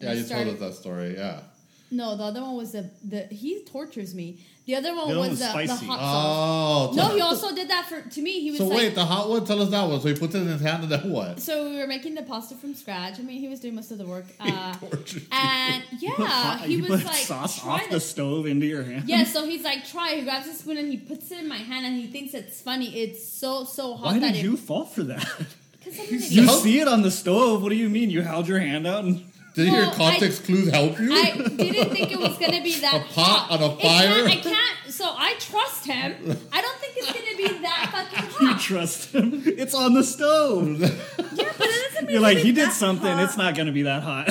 Yeah, 0.00 0.14
you 0.14 0.24
started- 0.24 0.58
told 0.58 0.62
us 0.70 0.74
that 0.76 0.80
story. 0.82 1.14
Yeah. 1.16 1.42
No, 1.90 2.16
the 2.16 2.22
other 2.24 2.40
one 2.42 2.56
was 2.56 2.72
the 2.72 2.88
the 3.04 3.22
he 3.24 3.64
tortures 3.64 4.14
me. 4.14 4.38
The 4.66 4.76
other 4.76 4.94
one 4.94 5.08
The 5.08 5.14
other 5.18 5.18
was 5.20 5.28
one 5.30 5.38
the, 5.38 5.44
was 5.58 5.68
the 5.70 5.76
spicy. 5.76 5.86
hot 5.86 5.98
sauce. 5.98 6.90
Oh. 6.92 6.96
No, 6.96 7.14
he 7.16 7.20
also 7.20 7.52
did 7.52 7.68
that 7.70 7.86
for 7.88 8.00
to 8.08 8.22
me. 8.22 8.38
He 8.40 8.50
was 8.52 8.58
So 8.60 8.66
like, 8.66 8.76
wait, 8.78 8.94
the 8.94 9.04
hot 9.04 9.28
one. 9.28 9.44
Tell 9.44 9.60
us 9.60 9.70
that 9.70 9.88
one. 9.88 10.00
So 10.00 10.06
he 10.08 10.14
puts 10.14 10.34
it 10.36 10.42
in 10.42 10.46
his 10.46 10.60
hand, 10.60 10.84
and 10.84 10.92
then 10.92 11.10
what? 11.10 11.40
So 11.40 11.68
we 11.68 11.76
were 11.78 11.88
making 11.88 12.14
the 12.14 12.22
pasta 12.22 12.54
from 12.54 12.74
scratch. 12.74 13.18
I 13.18 13.22
mean, 13.22 13.40
he 13.40 13.48
was 13.48 13.58
doing 13.58 13.74
most 13.74 13.90
of 13.90 13.98
the 13.98 14.06
work. 14.06 14.26
Uh, 14.38 14.74
tortured 14.74 15.22
and 15.32 15.82
yeah, 15.98 16.10
Hot- 16.14 16.60
he 16.60 16.76
you 16.76 16.82
was 16.82 17.02
put 17.02 17.06
like, 17.06 17.16
sauce 17.16 17.60
try 17.60 17.72
off 17.72 17.84
the 17.88 17.94
this. 17.96 18.08
stove 18.08 18.46
into 18.46 18.66
your 18.66 18.84
hand. 18.84 19.08
Yeah, 19.08 19.24
so 19.24 19.44
he's 19.44 19.64
like, 19.64 19.84
try. 19.88 20.14
He 20.14 20.22
grabs 20.22 20.46
a 20.46 20.52
spoon 20.54 20.76
and 20.76 20.88
he 20.92 20.98
puts 20.98 21.32
it 21.32 21.38
in 21.40 21.48
my 21.48 21.56
hand, 21.56 21.86
and 21.86 21.96
he 21.96 22.06
thinks 22.06 22.34
it's 22.34 22.60
funny. 22.62 22.86
It's 23.00 23.26
so 23.28 23.64
so 23.64 23.94
hot 23.96 24.12
Why 24.12 24.18
that 24.20 24.34
did 24.34 24.36
it, 24.36 24.44
you 24.44 24.56
fall 24.56 24.84
for 24.84 25.02
that? 25.04 25.26
Because 25.82 25.98
I'm 25.98 26.06
You 26.10 26.46
see 26.48 26.78
it 26.78 26.86
on 26.88 27.00
the 27.00 27.10
stove. 27.10 27.62
What 27.62 27.70
do 27.70 27.74
you 27.74 27.88
mean? 27.88 28.10
You 28.10 28.20
held 28.20 28.46
your 28.46 28.58
hand 28.60 28.86
out 28.86 29.02
and 29.04 29.24
Did 29.54 29.72
Well, 29.72 29.84
your 29.84 29.92
context 29.94 30.44
clues 30.44 30.70
help 30.70 30.98
you? 31.00 31.12
I 31.12 31.32
didn't 31.32 31.56
think 31.90 32.12
it 32.12 32.18
was 32.20 32.38
gonna 32.38 32.62
be 32.62 32.78
that 32.80 32.94
A 33.10 33.12
pot 33.12 33.38
hot. 33.48 33.60
on 33.60 33.70
a 33.70 33.76
fire? 33.76 34.06
can't- 34.08 34.28
I 34.28 34.36
can't. 34.36 34.76
So 34.88 35.04
I 35.16 35.34
trust 35.38 35.86
him. 35.86 36.38
I 36.52 36.60
don't 36.60 36.78
think 36.78 36.94
it's 36.96 37.06
gonna 37.12 37.36
be 37.36 37.62
that 37.62 37.88
fucking 37.92 38.30
hot. 38.30 38.40
you 38.40 38.58
trust 38.58 39.12
him. 39.14 39.42
It's 39.46 39.74
on 39.74 39.94
the 39.94 40.04
stove. 40.04 40.80
Yeah, 41.32 41.52
but 41.56 41.68
it 41.68 41.90
doesn't 41.90 42.06
mean 42.06 42.12
You're 42.14 42.20
like, 42.22 42.38
he 42.38 42.50
did 42.52 42.72
something. 42.72 43.06
hot. 43.10 43.22
It's 43.22 43.36
not 43.36 43.54
going 43.54 43.66
to 43.66 43.72
be 43.72 43.82
that 43.82 44.02
hot. 44.02 44.28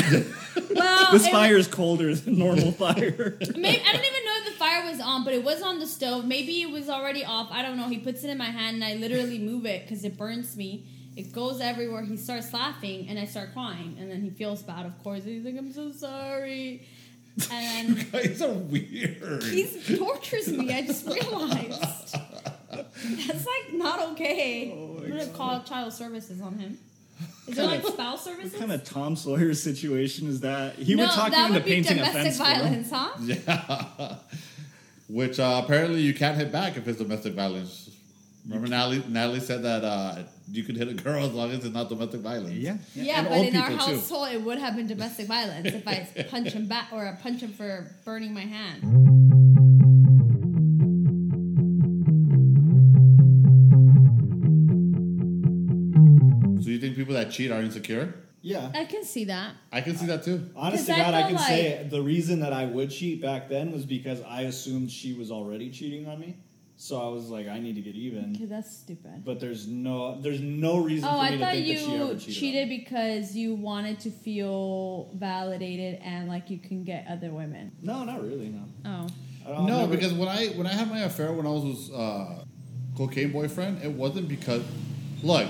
Well, 0.75 1.11
this 1.13 1.27
fire 1.29 1.55
is 1.55 1.67
colder 1.67 2.13
than 2.13 2.37
normal 2.37 2.71
fire. 2.73 3.37
Maybe 3.55 3.81
I 3.87 3.93
don't 3.93 4.05
even 4.05 4.25
know 4.25 4.35
if 4.39 4.45
the 4.45 4.51
fire 4.59 4.85
was 4.85 4.99
on, 4.99 5.23
but 5.23 5.33
it 5.33 5.43
was 5.43 5.61
on 5.61 5.79
the 5.79 5.87
stove. 5.87 6.25
Maybe 6.25 6.61
it 6.61 6.69
was 6.69 6.89
already 6.89 7.23
off. 7.23 7.47
I 7.51 7.61
don't 7.61 7.77
know. 7.77 7.87
He 7.87 7.97
puts 7.97 8.23
it 8.23 8.29
in 8.29 8.37
my 8.37 8.45
hand, 8.51 8.75
and 8.75 8.83
I 8.83 8.95
literally 8.95 9.39
move 9.39 9.65
it 9.65 9.83
because 9.87 10.03
it 10.03 10.17
burns 10.17 10.57
me. 10.57 10.85
It 11.19 11.33
goes 11.33 11.59
everywhere. 11.59 12.03
He 12.03 12.15
starts 12.15 12.53
laughing, 12.53 13.07
and 13.09 13.19
I 13.19 13.25
start 13.25 13.51
crying, 13.51 13.97
and 13.99 14.09
then 14.09 14.21
he 14.21 14.29
feels 14.29 14.61
bad. 14.63 14.85
Of 14.85 15.03
course, 15.03 15.25
he's 15.25 15.43
like, 15.43 15.57
"I'm 15.57 15.73
so 15.73 15.91
sorry," 15.91 16.87
and 17.51 17.97
then 17.97 18.07
Guys 18.11 18.41
are 18.41 18.53
weird. 18.53 19.43
he 19.43 19.67
tortures 19.97 20.47
me. 20.47 20.73
I 20.73 20.81
just 20.87 21.05
realized 21.05 22.15
that's 22.71 23.45
like 23.53 23.73
not 23.73 23.99
okay. 24.11 24.71
Oh 24.73 25.01
I'm 25.03 25.09
gonna 25.09 25.25
God. 25.25 25.33
call 25.35 25.63
child 25.63 25.91
services 25.91 26.39
on 26.41 26.57
him. 26.57 26.77
Is 27.47 27.55
there 27.57 27.65
like 27.67 27.85
spouse 27.85 28.23
services? 28.23 28.53
What 28.53 28.59
kind 28.61 28.71
of 28.71 28.83
Tom 28.85 29.15
Sawyer 29.17 29.53
situation 29.53 30.27
is 30.29 30.39
that? 30.41 30.75
He 30.75 30.95
no, 30.95 31.03
would 31.03 31.11
talk 31.11 31.35
you 31.35 31.45
into 31.47 31.59
painting 31.59 31.99
a 31.99 32.05
fence 32.05 32.37
him. 32.37 32.45
violence, 32.45 32.91
huh? 32.91 33.09
Yeah. 33.21 34.15
Which 35.09 35.39
uh, 35.39 35.61
apparently 35.63 36.01
you 36.01 36.13
can't 36.13 36.37
hit 36.37 36.51
back 36.51 36.77
if 36.77 36.87
it's 36.87 36.99
domestic 36.99 37.33
violence. 37.33 37.78
Remember 38.49 38.67
Natalie, 38.67 39.03
Natalie 39.07 39.39
said 39.41 39.61
that 39.61 39.83
uh, 39.83 40.23
you 40.51 40.63
could 40.63 40.75
hit 40.75 40.87
a 40.87 40.95
girl 40.95 41.23
as 41.23 41.33
long 41.33 41.51
as 41.51 41.63
it's 41.63 41.71
not 41.73 41.87
domestic 41.87 42.21
violence. 42.21 42.55
Yeah, 42.55 42.77
Yeah, 42.95 43.19
and 43.19 43.29
but 43.29 43.37
in 43.45 43.55
our 43.55 43.69
people, 43.69 43.85
too. 43.85 43.93
household, 43.93 44.29
it 44.31 44.41
would 44.41 44.57
have 44.57 44.75
been 44.75 44.87
domestic 44.87 45.27
violence 45.27 45.67
if 45.67 45.87
I 45.87 46.07
punch 46.31 46.53
him 46.53 46.65
back 46.67 46.87
or 46.91 47.05
I 47.07 47.11
punch 47.21 47.41
him 47.41 47.53
for 47.53 47.95
burning 48.05 48.33
my 48.33 48.41
hand. 48.41 48.81
So 56.61 56.69
you 56.69 56.79
think 56.79 56.95
people 56.95 57.13
that 57.13 57.31
cheat 57.31 57.51
are 57.51 57.61
insecure? 57.61 58.13
Yeah. 58.41 58.71
I 58.73 58.85
can 58.85 59.03
see 59.03 59.25
that. 59.25 59.53
I 59.71 59.81
can 59.81 59.95
see 59.95 60.07
that 60.07 60.23
too. 60.23 60.49
Honestly, 60.55 60.93
to 60.93 60.99
I 60.99 61.03
God, 61.03 61.13
I 61.13 61.21
feel 61.27 61.37
can 61.37 61.47
say 61.47 61.87
the 61.89 62.01
reason 62.01 62.39
that 62.39 62.51
I 62.53 62.65
would 62.65 62.89
cheat 62.89 63.21
back 63.21 63.47
then 63.47 63.71
was 63.71 63.85
because 63.85 64.21
I 64.23 64.41
assumed 64.41 64.91
she 64.91 65.13
was 65.13 65.31
already 65.31 65.69
cheating 65.69 66.07
on 66.07 66.19
me. 66.19 66.35
So 66.81 66.97
I 67.05 67.09
was 67.09 67.29
like, 67.29 67.49
I 67.49 67.59
need 67.59 67.75
to 67.75 67.81
get 67.81 67.95
even. 67.95 68.33
Okay, 68.37 68.45
that's 68.45 68.71
stupid. 68.77 69.25
But 69.25 69.41
there's 69.41 69.67
no, 69.67 70.19
there's 70.21 70.39
no 70.39 70.77
reason 70.77 71.09
Oh, 71.09 71.11
for 71.11 71.17
me 71.17 71.27
I 71.27 71.31
to 71.31 71.37
thought 71.39 71.51
think 71.51 71.67
that 71.67 71.77
she 71.77 71.91
you 71.91 72.03
ever 72.03 72.15
cheated. 72.15 72.35
cheated 72.35 72.63
on 72.63 72.69
me. 72.69 72.77
because 72.77 73.35
you 73.35 73.55
wanted 73.55 73.99
to 73.99 74.09
feel 74.11 75.11
validated 75.13 75.99
and 76.01 76.29
like 76.29 76.49
you 76.49 76.57
can 76.57 76.85
get 76.85 77.05
other 77.09 77.31
women. 77.31 77.73
No, 77.81 78.05
not 78.05 78.21
really. 78.23 78.47
No. 78.85 79.07
Oh, 79.45 79.65
No, 79.65 79.79
never- 79.81 79.91
because 79.93 80.13
when 80.13 80.29
I 80.29 80.47
when 80.49 80.67
I 80.67 80.71
had 80.73 80.89
my 80.89 80.99
affair 80.99 81.33
when 81.33 81.45
I 81.45 81.49
was 81.49 81.91
uh, 81.91 82.45
cocaine 82.95 83.33
boyfriend, 83.33 83.83
it 83.83 83.91
wasn't 83.91 84.29
because 84.29 84.63
look, 85.21 85.49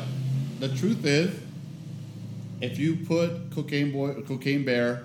the 0.59 0.69
truth 0.69 1.05
is, 1.05 1.39
if 2.61 2.79
you 2.79 2.95
put 3.05 3.51
cocaine 3.53 3.91
boy, 3.91 4.13
cocaine 4.27 4.65
bear, 4.65 5.03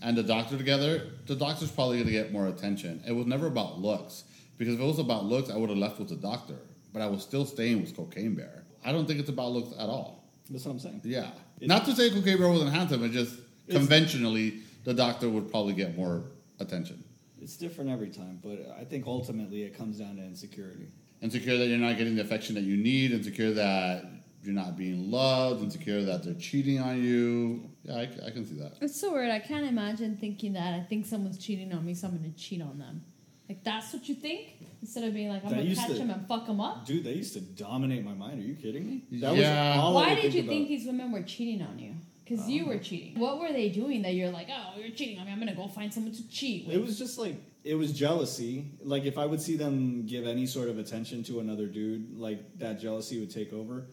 and 0.00 0.16
the 0.16 0.22
doctor 0.22 0.56
together, 0.56 1.08
the 1.26 1.34
doctor's 1.34 1.70
probably 1.72 1.98
gonna 1.98 2.10
get 2.12 2.32
more 2.32 2.46
attention. 2.46 3.02
It 3.06 3.12
was 3.12 3.26
never 3.26 3.46
about 3.48 3.80
looks 3.80 4.23
because 4.58 4.74
if 4.74 4.80
it 4.80 4.84
was 4.84 4.98
about 4.98 5.24
looks, 5.24 5.50
I 5.50 5.56
would 5.56 5.68
have 5.70 5.78
left 5.78 5.98
with 5.98 6.08
the 6.08 6.16
doctor, 6.16 6.58
but 6.92 7.02
I 7.02 7.06
was 7.06 7.22
still 7.22 7.44
staying 7.44 7.80
with 7.80 7.96
cocaine 7.96 8.34
bear. 8.34 8.64
I 8.84 8.92
don't 8.92 9.06
think 9.06 9.20
it's 9.20 9.28
about 9.30 9.52
looks 9.52 9.72
at 9.78 9.88
all. 9.88 10.24
that's 10.50 10.64
what 10.64 10.72
I'm 10.72 10.78
saying. 10.78 11.00
Yeah, 11.04 11.30
It- 11.60 11.68
not 11.68 11.84
to 11.86 11.94
say 11.94 12.10
cocaine 12.10 12.38
bear 12.38 12.48
wasn't 12.48 12.72
handsome, 12.72 13.00
but 13.00 13.10
just 13.10 13.36
conventionally 13.68 14.60
the 14.84 14.94
doctor 14.94 15.28
would 15.30 15.50
probably 15.50 15.74
get 15.74 15.96
more 15.96 16.24
attention. 16.60 17.02
It's 17.40 17.56
different 17.56 17.90
every 17.90 18.08
time, 18.10 18.38
but 18.42 18.74
I 18.78 18.84
think 18.84 19.06
ultimately 19.06 19.62
it 19.62 19.76
comes 19.76 19.98
down 19.98 20.16
to 20.16 20.22
insecurity. 20.24 20.88
insecure 21.22 21.56
that 21.56 21.66
you're 21.68 21.78
not 21.78 21.96
getting 21.96 22.14
the 22.16 22.20
affection 22.22 22.54
that 22.54 22.64
you 22.64 22.76
need, 22.76 23.10
insecure 23.12 23.52
that 23.54 24.04
you're 24.42 24.52
not 24.54 24.76
being 24.76 25.10
loved, 25.10 25.62
insecure 25.62 26.02
that 26.04 26.22
they're 26.22 26.34
cheating 26.34 26.78
on 26.78 27.02
you. 27.02 27.70
Yeah, 27.82 27.94
I, 27.96 28.02
I 28.26 28.30
can 28.30 28.44
see 28.46 28.56
that. 28.56 28.74
it's 28.82 29.00
so 29.00 29.12
weird. 29.14 29.30
I 29.30 29.38
can't 29.38 29.64
imagine 29.66 30.16
thinking 30.18 30.52
that 30.54 30.74
I 30.74 30.80
think 30.82 31.06
someone's 31.06 31.38
cheating 31.38 31.72
on 31.72 31.84
me, 31.84 31.94
so 31.94 32.08
I'm 32.08 32.16
gonna 32.18 32.30
cheat 32.32 32.60
on 32.60 32.78
them. 32.78 33.02
Like 33.48 33.62
that's 33.62 33.92
what 33.92 34.08
you 34.08 34.14
think 34.14 34.54
instead 34.80 35.04
of 35.04 35.12
being 35.14 35.28
like 35.28 35.42
I'm 35.44 35.50
That 35.50 35.56
gonna 35.56 35.68
used 35.68 35.80
catch 35.80 35.90
to- 35.90 35.96
him 35.96 36.10
and 36.10 36.26
fuck 36.26 36.46
him 36.46 36.60
up. 36.60 36.86
Dude, 36.86 37.04
they 37.04 37.12
used 37.12 37.34
to 37.34 37.40
dominate 37.40 38.04
my 38.04 38.14
mind. 38.14 38.40
Are 38.40 38.46
you 38.46 38.54
kidding 38.54 38.86
me? 38.86 39.04
Yeah. 39.10 39.80
I 39.82 39.90
Why 39.92 40.14
would 40.14 40.22
did 40.22 40.34
you 40.34 40.40
about. 40.40 40.50
think 40.50 40.68
these 40.68 40.86
women 40.86 41.12
were 41.12 41.22
cheating 41.22 41.62
on 41.62 41.78
you? 41.78 41.94
Because 42.24 42.48
you 42.48 42.62
um, 42.62 42.68
were 42.70 42.78
cheating. 42.78 43.18
What 43.18 43.38
were 43.38 43.52
they 43.52 43.68
doing 43.68 44.00
that 44.02 44.14
you're 44.14 44.30
like, 44.30 44.48
oh, 44.50 44.78
you're 44.80 44.94
cheating 44.94 45.18
on 45.18 45.26
me? 45.26 45.32
I'm 45.32 45.38
gonna 45.38 45.54
go 45.54 45.68
find 45.68 45.92
someone 45.92 46.14
to 46.14 46.28
cheat 46.28 46.66
with. 46.66 46.74
It 46.74 46.82
was 46.82 46.98
just 46.98 47.18
like 47.18 47.36
it 47.64 47.74
was 47.74 47.92
jealousy. 47.92 48.70
Like 48.82 49.04
if 49.04 49.18
I 49.18 49.26
would 49.26 49.42
see 49.42 49.56
them 49.56 50.06
give 50.06 50.26
any 50.26 50.46
sort 50.46 50.68
of 50.68 50.78
attention 50.78 51.22
to 51.24 51.40
another 51.40 51.66
dude, 51.66 52.18
like 52.18 52.58
that 52.58 52.80
jealousy 52.80 53.20
would 53.20 53.30
take 53.30 53.52
over. 53.52 53.86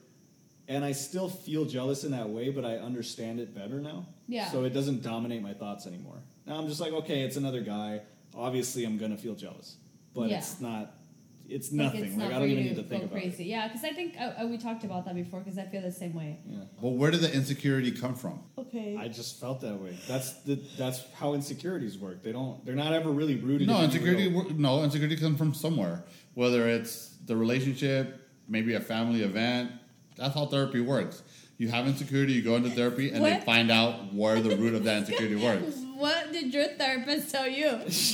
And 0.67 0.85
I 0.85 0.93
still 0.93 1.27
feel 1.27 1.65
jealous 1.65 2.05
in 2.05 2.11
that 2.11 2.29
way, 2.29 2.49
but 2.49 2.63
I 2.63 2.77
understand 2.77 3.41
it 3.41 3.53
better 3.53 3.81
now. 3.81 4.05
Yeah. 4.27 4.49
So 4.49 4.63
it 4.63 4.69
doesn't 4.69 5.01
dominate 5.03 5.41
my 5.41 5.53
thoughts 5.53 5.85
anymore. 5.85 6.21
Now 6.45 6.55
I'm 6.57 6.67
just 6.69 6.79
like, 6.79 6.93
okay, 6.93 7.23
it's 7.23 7.35
another 7.35 7.59
guy. 7.61 8.01
Obviously, 8.35 8.85
I'm 8.85 8.97
gonna 8.97 9.17
feel 9.17 9.35
jealous, 9.35 9.77
but 10.13 10.29
Yeah. 10.29 10.37
it's 10.37 10.59
not. 10.61 10.97
it's 11.49 11.69
Like, 11.69 11.77
nothing. 11.87 12.03
it's 12.05 12.15
Like, 12.15 12.29
not 12.29 12.33
I 12.33 12.39
don't 12.39 12.49
even 12.49 12.63
need 12.63 12.75
to 12.77 12.83
think 12.83 13.03
about 13.03 13.11
crazy. 13.19 13.43
it. 13.43 13.47
Yeah, 13.47 13.67
because 13.67 13.83
I 13.83 13.91
think 13.91 14.15
uh, 14.17 14.43
uh, 14.43 14.47
we 14.47 14.57
talked 14.57 14.85
about 14.85 15.03
that 15.03 15.15
before. 15.15 15.41
Because 15.41 15.57
I 15.57 15.65
feel 15.65 15.81
the 15.81 15.91
same 15.91 16.13
way. 16.13 16.37
Yeah. 16.47 16.59
But 16.81 16.91
where 16.91 17.11
did 17.11 17.19
the 17.19 17.33
insecurity 17.33 17.91
come 17.91 18.15
from? 18.15 18.39
Okay. 18.57 18.95
I 18.97 19.09
just 19.09 19.37
felt 19.41 19.59
that 19.59 19.75
way. 19.81 19.97
That's 20.07 20.31
the 20.43 20.55
that's 20.77 21.03
how 21.13 21.33
insecurities 21.33 21.97
work. 21.97 22.23
They 22.23 22.31
don't. 22.31 22.63
They're 22.65 22.75
not 22.75 22.93
ever 22.93 23.11
really 23.11 23.35
rooted. 23.35 23.67
No, 23.67 23.79
in 23.79 23.85
insecurity. 23.85 24.29
No, 24.53 24.81
insecurity 24.83 25.17
comes 25.17 25.37
from 25.37 25.53
somewhere. 25.53 26.05
Whether 26.35 26.69
it's 26.69 27.17
the 27.25 27.35
relationship, 27.35 28.29
maybe 28.47 28.75
a 28.75 28.79
family 28.79 29.21
event. 29.23 29.71
That's 30.15 30.33
how 30.33 30.45
therapy 30.45 30.79
works. 30.79 31.21
You 31.57 31.67
have 31.67 31.85
insecurity, 31.85 32.31
you 32.31 32.43
go 32.43 32.55
into 32.55 32.69
therapy, 32.69 33.11
and 33.11 33.25
they 33.25 33.41
find 33.41 33.69
out 33.69 34.13
where 34.13 34.39
the 34.39 34.55
root 34.55 34.73
of 34.73 34.85
that 34.85 34.99
insecurity 34.99 35.35
works. 35.47 35.80
What 36.01 36.31
did 36.31 36.51
your 36.51 36.65
therapist 36.65 37.29
tell 37.29 37.47
you? 37.47 37.67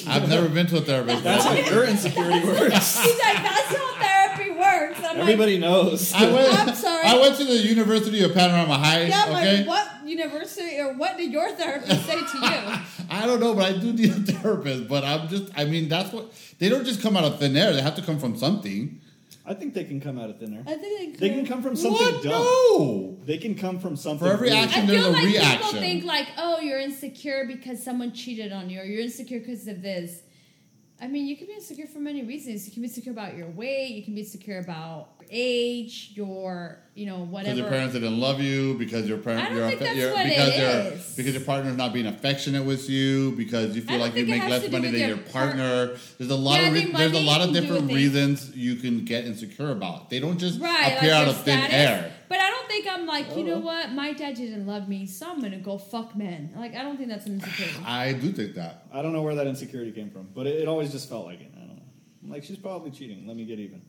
I've 0.07 0.27
never 0.27 0.49
been 0.49 0.67
to 0.67 0.79
a 0.79 0.81
therapist. 0.81 1.23
That's 1.23 1.45
but 1.45 1.63
how 1.63 1.73
your 1.73 1.85
insecurity 1.85 2.45
works. 2.45 2.99
He's 3.01 3.17
like, 3.17 3.37
that's 3.37 3.77
how 3.77 3.95
therapy 3.95 4.49
works. 4.51 4.99
I'm 5.05 5.21
Everybody 5.21 5.57
knows. 5.57 6.13
I 6.13 6.29
went. 6.29 6.67
I'm 6.67 6.75
sorry. 6.75 7.07
I 7.07 7.17
went 7.17 7.37
to 7.37 7.45
the 7.45 7.55
University 7.55 8.25
of 8.25 8.33
Panorama 8.33 8.77
High. 8.77 9.03
like, 9.03 9.09
yeah, 9.09 9.25
okay. 9.29 9.57
but 9.59 9.67
what 9.67 10.05
university 10.05 10.81
or 10.81 10.95
what 10.95 11.15
did 11.15 11.31
your 11.31 11.49
therapist 11.55 12.05
say 12.05 12.15
to 12.15 12.37
you? 12.37 12.77
I 13.09 13.25
don't 13.25 13.39
know, 13.39 13.55
but 13.55 13.73
I 13.73 13.77
do 13.77 13.93
need 13.93 14.09
a 14.09 14.33
therapist. 14.33 14.89
But 14.89 15.05
I'm 15.05 15.29
just. 15.29 15.57
I 15.57 15.63
mean, 15.63 15.87
that's 15.87 16.11
what 16.11 16.33
they 16.59 16.67
don't 16.67 16.83
just 16.83 17.01
come 17.01 17.15
out 17.15 17.23
of 17.23 17.39
thin 17.39 17.55
air. 17.55 17.71
They 17.71 17.81
have 17.81 17.95
to 17.95 18.01
come 18.01 18.19
from 18.19 18.35
something. 18.35 18.99
I 19.49 19.53
think 19.53 19.73
they 19.73 19.85
can 19.85 20.01
come 20.01 20.19
out 20.19 20.29
of 20.29 20.39
thin 20.39 20.53
air. 20.53 20.63
I 20.67 20.75
think 20.75 21.17
They 21.19 21.29
can 21.29 21.45
come 21.45 21.61
from 21.63 21.75
something 21.75 21.93
what? 22.15 22.21
dumb. 22.23 22.31
No. 22.43 23.17
They 23.25 23.37
can 23.37 23.55
come 23.55 23.79
from 23.79 23.95
something. 23.95 24.27
For 24.27 24.33
every 24.33 24.49
really- 24.49 24.59
action- 24.59 24.83
I 24.83 24.85
there's 24.87 24.99
feel 25.01 25.09
a 25.09 25.13
like 25.13 25.25
people 25.27 25.39
reaction. 25.41 25.79
think 25.79 26.03
like, 26.03 26.27
oh, 26.37 26.59
you're 26.59 26.79
insecure 26.79 27.45
because 27.47 27.81
someone 27.81 28.11
cheated 28.11 28.51
on 28.51 28.69
you, 28.69 28.81
or 28.81 28.83
you're 28.83 29.01
insecure 29.01 29.39
because 29.39 29.67
of 29.67 29.81
this. 29.81 30.21
I 30.99 31.07
mean, 31.07 31.27
you 31.27 31.37
can 31.37 31.45
be 31.45 31.53
insecure 31.53 31.85
for 31.85 31.99
many 31.99 32.23
reasons. 32.23 32.65
You 32.65 32.71
can 32.73 32.81
be 32.81 32.87
insecure 32.87 33.11
about 33.11 33.37
your 33.37 33.49
weight. 33.49 33.89
You 33.91 34.03
can 34.03 34.15
be 34.15 34.21
insecure 34.21 34.57
about 34.57 35.09
your 35.19 35.27
age, 35.29 36.11
your, 36.15 36.79
you 36.95 37.05
know, 37.05 37.19
whatever. 37.19 37.53
Because 37.53 37.57
your 37.59 37.69
parents 37.69 37.93
didn't 37.93 38.19
love 38.19 38.41
you, 38.41 38.73
because 38.79 39.07
your 39.07 39.19
parents. 39.19 39.51
I 39.51 39.53
don't 39.53 39.69
think 39.69 39.79
that's 39.79 40.15
what 40.15 40.25
it 40.25 40.29
because 40.29 40.57
your 40.57 40.69
is. 40.93 41.15
because 41.15 41.33
your 41.35 41.43
partner's 41.43 41.77
not 41.77 41.93
being 41.93 42.07
affectionate 42.07 42.65
with 42.65 42.89
you, 42.89 43.33
because 43.33 43.75
you 43.75 43.83
feel 43.83 43.99
like 43.99 44.15
you 44.15 44.25
make 44.25 44.47
less 44.47 44.71
money 44.71 44.89
than 44.89 44.99
your 44.99 45.09
your 45.09 45.17
par- 45.17 45.47
partner. 45.47 45.97
There's 46.17 46.31
a 46.31 46.35
lot 46.35 46.61
Yeah, 46.61 46.69
of 46.69 46.73
re- 46.73 46.91
there's 46.91 47.13
a 47.13 47.21
lot 47.21 47.41
of 47.41 47.53
different 47.53 47.91
reasons 47.91 48.55
you 48.55 48.75
can 48.77 49.05
get 49.05 49.25
insecure 49.25 49.69
about. 49.69 50.09
They 50.09 50.19
don't 50.19 50.39
just 50.39 50.59
right, 50.59 50.93
appear 50.97 51.11
like 51.13 51.21
out 51.21 51.27
of 51.27 51.37
thin 51.43 51.59
air. 51.69 52.11
But 52.29 52.39
I 52.39 52.49
don't 52.49 52.67
think 52.67 52.85
I'm 52.89 53.05
like, 53.05 53.35
you 53.37 53.43
know 53.43 53.55
Oh. 53.55 53.59
what? 53.59 53.91
My 53.93 54.11
dad 54.13 54.35
didn't 54.35 54.67
love 54.67 54.89
me, 54.89 55.05
so 55.05 55.29
I'm 55.31 55.39
gonna 55.41 55.57
go 55.59 55.77
fuck 55.77 56.15
men. 56.15 56.51
Like, 56.55 56.75
I 56.75 56.81
don't 56.83 56.97
think 56.97 57.09
that's 57.09 57.25
an 57.25 57.35
insecurity. 57.35 57.77
I 57.85 58.13
do 58.13 58.31
think 58.31 58.55
that. 58.55 58.85
I 58.91 59.01
don't 59.01 59.13
know 59.13 59.21
where 59.21 59.35
that 59.35 59.47
insecurity 59.47 59.91
came 59.91 60.09
from, 60.11 60.27
but 60.35 60.45
it, 60.47 60.61
it 60.61 60.67
always 60.67 60.91
just 60.91 61.07
felt 61.09 61.25
like 61.25 61.39
it. 61.41 61.51
I 61.55 61.59
don't 61.59 61.75
know. 61.77 61.81
I'm 62.23 62.29
like, 62.29 62.43
she's 62.43 62.57
probably 62.57 62.91
cheating. 62.91 63.25
Let 63.27 63.37
me 63.37 63.45
get 63.45 63.59
even. 63.59 63.81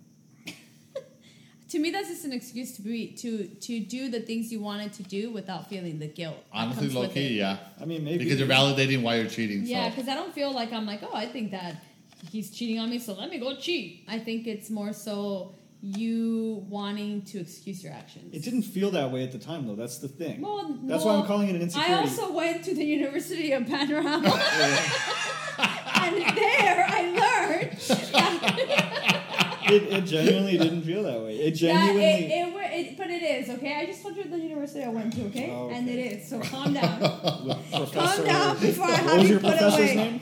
to 1.70 1.78
me, 1.78 1.90
that's 1.90 2.08
just 2.08 2.24
an 2.24 2.32
excuse 2.32 2.74
to 2.76 2.82
be 2.82 3.08
to 3.16 3.46
to 3.46 3.80
do 3.80 4.08
the 4.08 4.20
things 4.20 4.50
you 4.52 4.60
wanted 4.60 4.92
to 4.94 5.02
do 5.02 5.30
without 5.30 5.68
feeling 5.68 5.98
the 5.98 6.06
guilt. 6.08 6.36
that 6.52 6.58
Honestly, 6.58 6.82
comes 6.84 6.94
low 6.94 7.00
with 7.02 7.14
key, 7.14 7.26
it. 7.26 7.32
yeah. 7.32 7.58
I 7.80 7.84
mean, 7.84 8.04
maybe 8.04 8.24
Because 8.24 8.38
you're 8.38 8.48
validating 8.48 9.02
why 9.02 9.16
you're 9.16 9.28
cheating. 9.28 9.64
Yeah, 9.64 9.84
so. 9.90 9.96
because 9.96 10.08
I 10.08 10.14
don't 10.14 10.32
feel 10.32 10.52
like 10.52 10.72
I'm 10.72 10.86
like, 10.86 11.00
oh, 11.02 11.14
I 11.14 11.26
think 11.26 11.50
that 11.50 11.82
he's 12.30 12.50
cheating 12.50 12.78
on 12.78 12.88
me, 12.90 12.98
so 12.98 13.12
let 13.14 13.30
me 13.30 13.38
go 13.38 13.56
cheat. 13.56 14.04
I 14.08 14.18
think 14.18 14.46
it's 14.46 14.70
more 14.70 14.92
so 14.92 15.54
you 15.80 16.64
wanting 16.68 17.22
to 17.22 17.38
excuse 17.38 17.84
your 17.84 17.92
actions. 17.92 18.34
It 18.34 18.42
didn't 18.42 18.62
feel 18.62 18.90
that 18.92 19.10
way 19.12 19.22
at 19.22 19.30
the 19.32 19.38
time, 19.38 19.66
though. 19.66 19.76
That's 19.76 19.98
the 19.98 20.08
thing. 20.08 20.40
Well, 20.40 20.76
That's 20.82 21.04
well, 21.04 21.14
why 21.14 21.20
I'm 21.20 21.26
calling 21.26 21.48
it 21.48 21.54
an 21.54 21.62
insecurity. 21.62 21.94
I 21.94 22.00
also 22.00 22.32
went 22.32 22.64
to 22.64 22.74
the 22.74 22.84
University 22.84 23.52
of 23.52 23.66
Panorama, 23.66 24.28
and 25.58 26.36
there 26.36 26.84
I 26.88 27.02
learned 27.14 27.78
that, 27.78 29.68
it, 29.70 29.82
it 29.84 30.04
genuinely 30.04 30.58
didn't 30.58 30.82
feel 30.82 31.02
that 31.04 31.20
way. 31.20 31.36
It 31.36 31.52
genuinely. 31.52 32.04
it, 32.04 32.30
it, 32.30 32.86
it, 32.86 32.96
but 32.98 33.10
it 33.10 33.22
is 33.22 33.50
okay. 33.50 33.74
I 33.76 33.86
just 33.86 34.02
told 34.02 34.16
you 34.16 34.24
the 34.24 34.38
university 34.38 34.82
I 34.82 34.88
went 34.88 35.12
to, 35.14 35.26
okay, 35.26 35.50
Oh, 35.52 35.68
and 35.70 35.88
it 35.88 35.98
is. 35.98 36.28
So 36.28 36.40
calm 36.40 36.74
down, 36.74 37.00
calm 37.92 38.24
down 38.24 38.58
before 38.58 38.86
I 38.86 38.96
have 38.96 39.22
you 39.22 39.28
your 39.28 39.40
put 39.40 39.50
professor's 39.50 39.92
away. 39.92 39.94
name? 39.94 40.20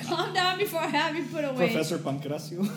Calm 0.00 0.32
down 0.32 0.58
before 0.58 0.80
I 0.80 0.86
have 0.88 1.16
you 1.16 1.24
put 1.24 1.44
away. 1.44 1.72
Professor 1.72 1.98
Pancracio. 1.98 2.68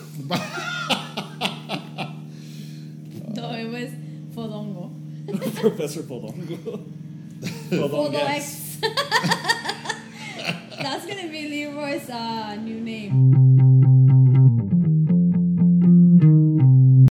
No, 3.36 3.50
it 3.52 3.68
was 3.68 3.90
Fodongo. 4.36 4.90
Professor 5.60 6.02
Podongo. 6.02 6.56
Podongo. 7.70 8.12
Fodox. 8.12 8.80
That's 10.78 11.06
gonna 11.06 11.28
be 11.28 11.48
Leroy's 11.48 12.10
uh, 12.10 12.54
new 12.56 12.80
name. 12.80 13.55